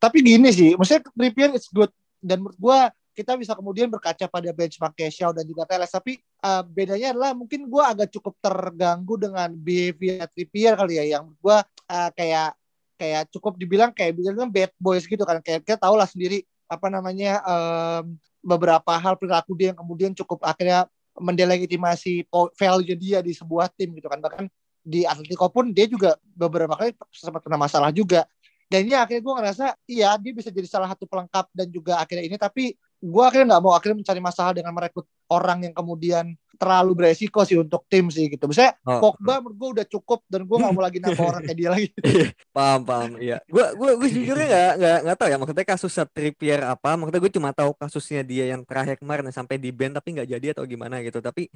tapi 0.00 0.24
gini 0.24 0.48
sih 0.48 0.72
maksudnya 0.72 1.04
Trippier 1.12 1.52
is 1.52 1.68
good 1.68 1.92
dan 2.24 2.40
menurut 2.40 2.56
gue 2.56 2.78
kita 3.18 3.34
bisa 3.34 3.58
kemudian 3.58 3.90
berkaca 3.90 4.30
pada 4.30 4.54
benchmark 4.54 4.94
Shaw 5.10 5.34
dan 5.34 5.42
juga 5.42 5.66
Teles 5.66 5.90
tapi 5.90 6.22
uh, 6.46 6.62
bedanya 6.62 7.10
adalah 7.10 7.34
mungkin 7.34 7.66
gue 7.66 7.82
agak 7.82 8.14
cukup 8.14 8.38
terganggu 8.38 9.18
dengan 9.18 9.50
behavior 9.58 10.30
Trippier 10.30 10.78
kali 10.78 11.02
ya 11.02 11.18
yang 11.18 11.34
gue 11.34 11.58
uh, 11.66 12.10
kayak 12.14 12.54
kayak 12.98 13.30
cukup 13.30 13.54
dibilang 13.54 13.94
kayak 13.94 14.18
bilang 14.18 14.50
bad 14.50 14.74
boys 14.76 15.06
gitu 15.06 15.22
kan. 15.22 15.38
Kayak 15.40 15.62
kita 15.62 15.78
tahu 15.78 15.94
lah 15.94 16.10
sendiri 16.10 16.42
apa 16.68 16.86
namanya 16.90 17.40
um, 17.46 18.18
beberapa 18.42 18.92
hal 18.98 19.14
perilaku 19.16 19.54
dia 19.54 19.72
yang 19.72 19.78
kemudian 19.78 20.12
cukup 20.12 20.42
akhirnya 20.44 20.90
mendelegitimasi 21.18 22.30
value 22.54 22.98
dia 22.98 23.22
di 23.22 23.32
sebuah 23.32 23.70
tim 23.72 23.94
gitu 23.94 24.10
kan. 24.10 24.18
Bahkan 24.18 24.44
di 24.82 25.06
Atletico 25.06 25.46
pun 25.48 25.70
dia 25.70 25.86
juga 25.86 26.18
beberapa 26.34 26.74
kali 26.74 26.92
sempat 27.14 27.46
kena 27.46 27.56
masalah 27.56 27.94
juga. 27.94 28.26
Dan 28.68 28.84
ini 28.84 28.92
akhirnya 28.92 29.24
gue 29.24 29.34
ngerasa 29.40 29.66
iya 29.88 30.12
dia 30.20 30.32
bisa 30.36 30.52
jadi 30.52 30.68
salah 30.68 30.92
satu 30.92 31.08
pelengkap 31.08 31.48
dan 31.54 31.72
juga 31.72 32.02
akhirnya 32.02 32.26
ini. 32.26 32.36
Tapi 32.36 32.74
gue 32.98 33.22
akhirnya 33.22 33.56
nggak 33.56 33.62
mau 33.62 33.72
akhirnya 33.78 34.02
mencari 34.02 34.20
masalah 34.20 34.52
dengan 34.54 34.74
merekrut 34.74 35.06
orang 35.30 35.70
yang 35.70 35.74
kemudian 35.76 36.34
terlalu 36.58 36.98
beresiko 36.98 37.46
sih 37.46 37.54
untuk 37.54 37.86
tim 37.86 38.10
sih 38.10 38.26
gitu. 38.26 38.50
Misalnya 38.50 38.74
Oh. 38.82 38.98
Pogba 38.98 39.38
menurut 39.38 39.56
gue 39.56 39.68
udah 39.78 39.86
cukup 39.86 40.26
dan 40.26 40.42
gue 40.42 40.56
nggak 40.58 40.74
mau 40.74 40.82
lagi 40.82 40.98
nambah 40.98 41.22
orang 41.22 41.42
kayak 41.46 41.58
dia 41.58 41.70
lagi. 41.70 41.88
paham 42.56 42.80
paham 42.82 43.10
iya 43.22 43.38
gue 43.46 43.64
gue 43.78 43.90
gue 44.02 44.08
jujurnya 44.10 44.46
nggak 44.50 44.72
nggak 44.80 44.98
nggak 45.06 45.16
tahu 45.16 45.28
ya 45.30 45.36
maksudnya 45.38 45.66
kasusnya 45.68 46.04
Trippier 46.10 46.60
apa 46.66 46.90
maksudnya 46.98 47.20
gue 47.22 47.32
cuma 47.38 47.50
tahu 47.54 47.70
kasusnya 47.78 48.26
dia 48.26 48.50
yang 48.50 48.66
terakhir 48.66 48.98
kemarin 48.98 49.30
sampai 49.30 49.60
di 49.62 49.70
band 49.70 49.94
tapi 50.02 50.18
nggak 50.18 50.28
jadi 50.34 50.46
atau 50.56 50.64
gimana 50.66 50.98
gitu 51.04 51.22
tapi 51.22 51.46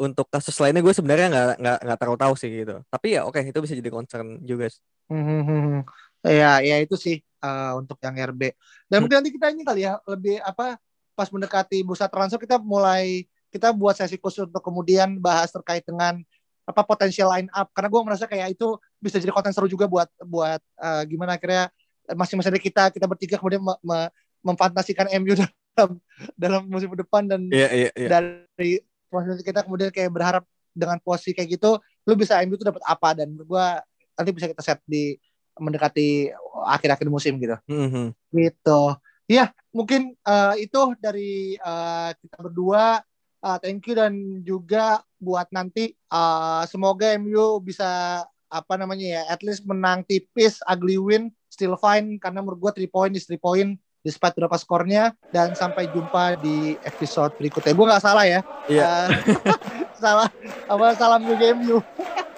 untuk 0.00 0.30
kasus 0.32 0.56
lainnya 0.62 0.80
gue 0.80 0.94
sebenarnya 0.96 1.26
nggak 1.28 1.48
nggak 1.60 1.78
nggak 1.84 1.98
terlalu 2.00 2.18
tahu 2.22 2.34
sih 2.38 2.48
gitu 2.48 2.74
tapi 2.88 3.06
ya 3.18 3.28
oke 3.28 3.40
itu 3.44 3.58
bisa 3.60 3.74
jadi 3.76 3.90
concern 3.92 4.40
juga 4.46 4.72
sih. 4.72 4.80
Hmm, 5.08 5.88
ya, 6.24 6.58
ya 6.62 6.76
itu 6.82 6.94
sih 6.98 7.16
eh, 7.22 7.72
untuk 7.78 7.98
yang 8.02 8.14
RB. 8.34 8.54
Dan 8.90 8.98
Hmm. 8.98 9.00
mungkin 9.06 9.16
nanti 9.22 9.30
kita 9.34 9.46
ini 9.54 9.62
kali 9.62 9.86
ya 9.86 10.00
lebih 10.06 10.42
apa 10.42 10.78
pas 11.14 11.28
mendekati 11.30 11.82
bursa 11.82 12.06
transfer 12.06 12.38
kita 12.38 12.62
mulai 12.62 13.26
kita 13.50 13.74
buat 13.74 13.98
sesi 13.98 14.20
khusus 14.20 14.46
untuk 14.46 14.62
kemudian 14.62 15.18
bahas 15.18 15.50
terkait 15.50 15.82
dengan 15.82 16.22
apa 16.68 16.84
potensial 16.84 17.32
line 17.32 17.48
up 17.56 17.72
karena 17.72 17.88
gue 17.88 18.00
merasa 18.04 18.24
kayak 18.28 18.54
itu 18.54 18.76
bisa 19.00 19.16
jadi 19.16 19.32
konten 19.32 19.50
seru 19.56 19.66
juga 19.66 19.88
buat 19.88 20.06
buat 20.20 20.60
eh, 20.60 21.02
gimana 21.08 21.40
akhirnya 21.40 21.72
masing-masing 22.12 22.52
dari 22.52 22.62
kita 22.62 22.92
kita 22.92 23.08
bertiga 23.08 23.40
kemudian 23.40 23.64
me- 23.64 23.80
me- 23.80 24.12
memfantasikan 24.44 25.08
MU 25.16 25.32
dalam 25.74 25.90
dalam 26.36 26.62
musim 26.68 26.92
depan 26.92 27.24
dan 27.24 27.40
iya 27.48 27.68
iya 27.72 27.90
iya 27.96 28.08
dari 28.54 28.84
proses 29.08 29.40
kita 29.40 29.64
kemudian 29.64 29.88
kayak 29.88 30.12
berharap 30.12 30.44
dengan 30.76 31.00
posisi 31.00 31.32
kayak 31.32 31.56
gitu 31.56 31.80
lu 32.06 32.12
bisa 32.14 32.38
MU 32.44 32.54
tuh 32.60 32.68
dapat 32.68 32.84
apa 32.84 33.16
dan 33.16 33.32
gua 33.48 33.80
nanti 34.14 34.30
bisa 34.30 34.46
kita 34.46 34.62
set 34.62 34.78
di 34.84 35.16
mendekati 35.58 36.32
akhir-akhir 36.66 37.08
musim 37.10 37.38
gitu. 37.38 37.56
Mhm. 37.68 38.14
gitu. 38.34 38.82
Ya 39.28 39.52
mungkin 39.74 40.16
eh, 40.16 40.54
itu 40.64 40.80
dari 40.98 41.54
eh, 41.58 42.10
kita 42.18 42.36
berdua. 42.40 43.02
Eh, 43.38 43.58
thank 43.62 43.86
you 43.86 43.94
dan 43.94 44.42
juga 44.42 45.04
buat 45.22 45.46
nanti 45.54 45.94
eh, 45.94 46.62
semoga 46.66 47.14
MU 47.18 47.62
bisa 47.62 48.22
apa 48.48 48.74
namanya 48.80 49.20
ya 49.20 49.22
at 49.28 49.44
least 49.44 49.68
menang 49.68 50.00
tipis 50.08 50.64
ugly 50.64 50.96
win 50.96 51.28
still 51.52 51.76
fine 51.76 52.16
karena 52.16 52.40
menurut 52.40 52.56
gua 52.56 52.72
3 52.72 52.88
point 52.88 53.12
is 53.12 53.28
3 53.28 53.36
point 53.36 53.76
despite 54.02 54.34
berapa 54.38 54.56
skornya. 54.56 55.12
Dan 55.28 55.52
sampai 55.52 55.90
jumpa 55.90 56.38
di 56.40 56.80
episode 56.80 57.34
berikutnya. 57.36 57.76
Gue 57.76 57.86
nggak 57.86 58.04
salah 58.04 58.24
ya? 58.24 58.40
Iya. 58.64 58.82
Eh, 58.84 59.08
salah 60.02 60.30
apa 60.68 60.94
salam 60.94 61.26
juga 61.26 61.50
MU 61.52 61.82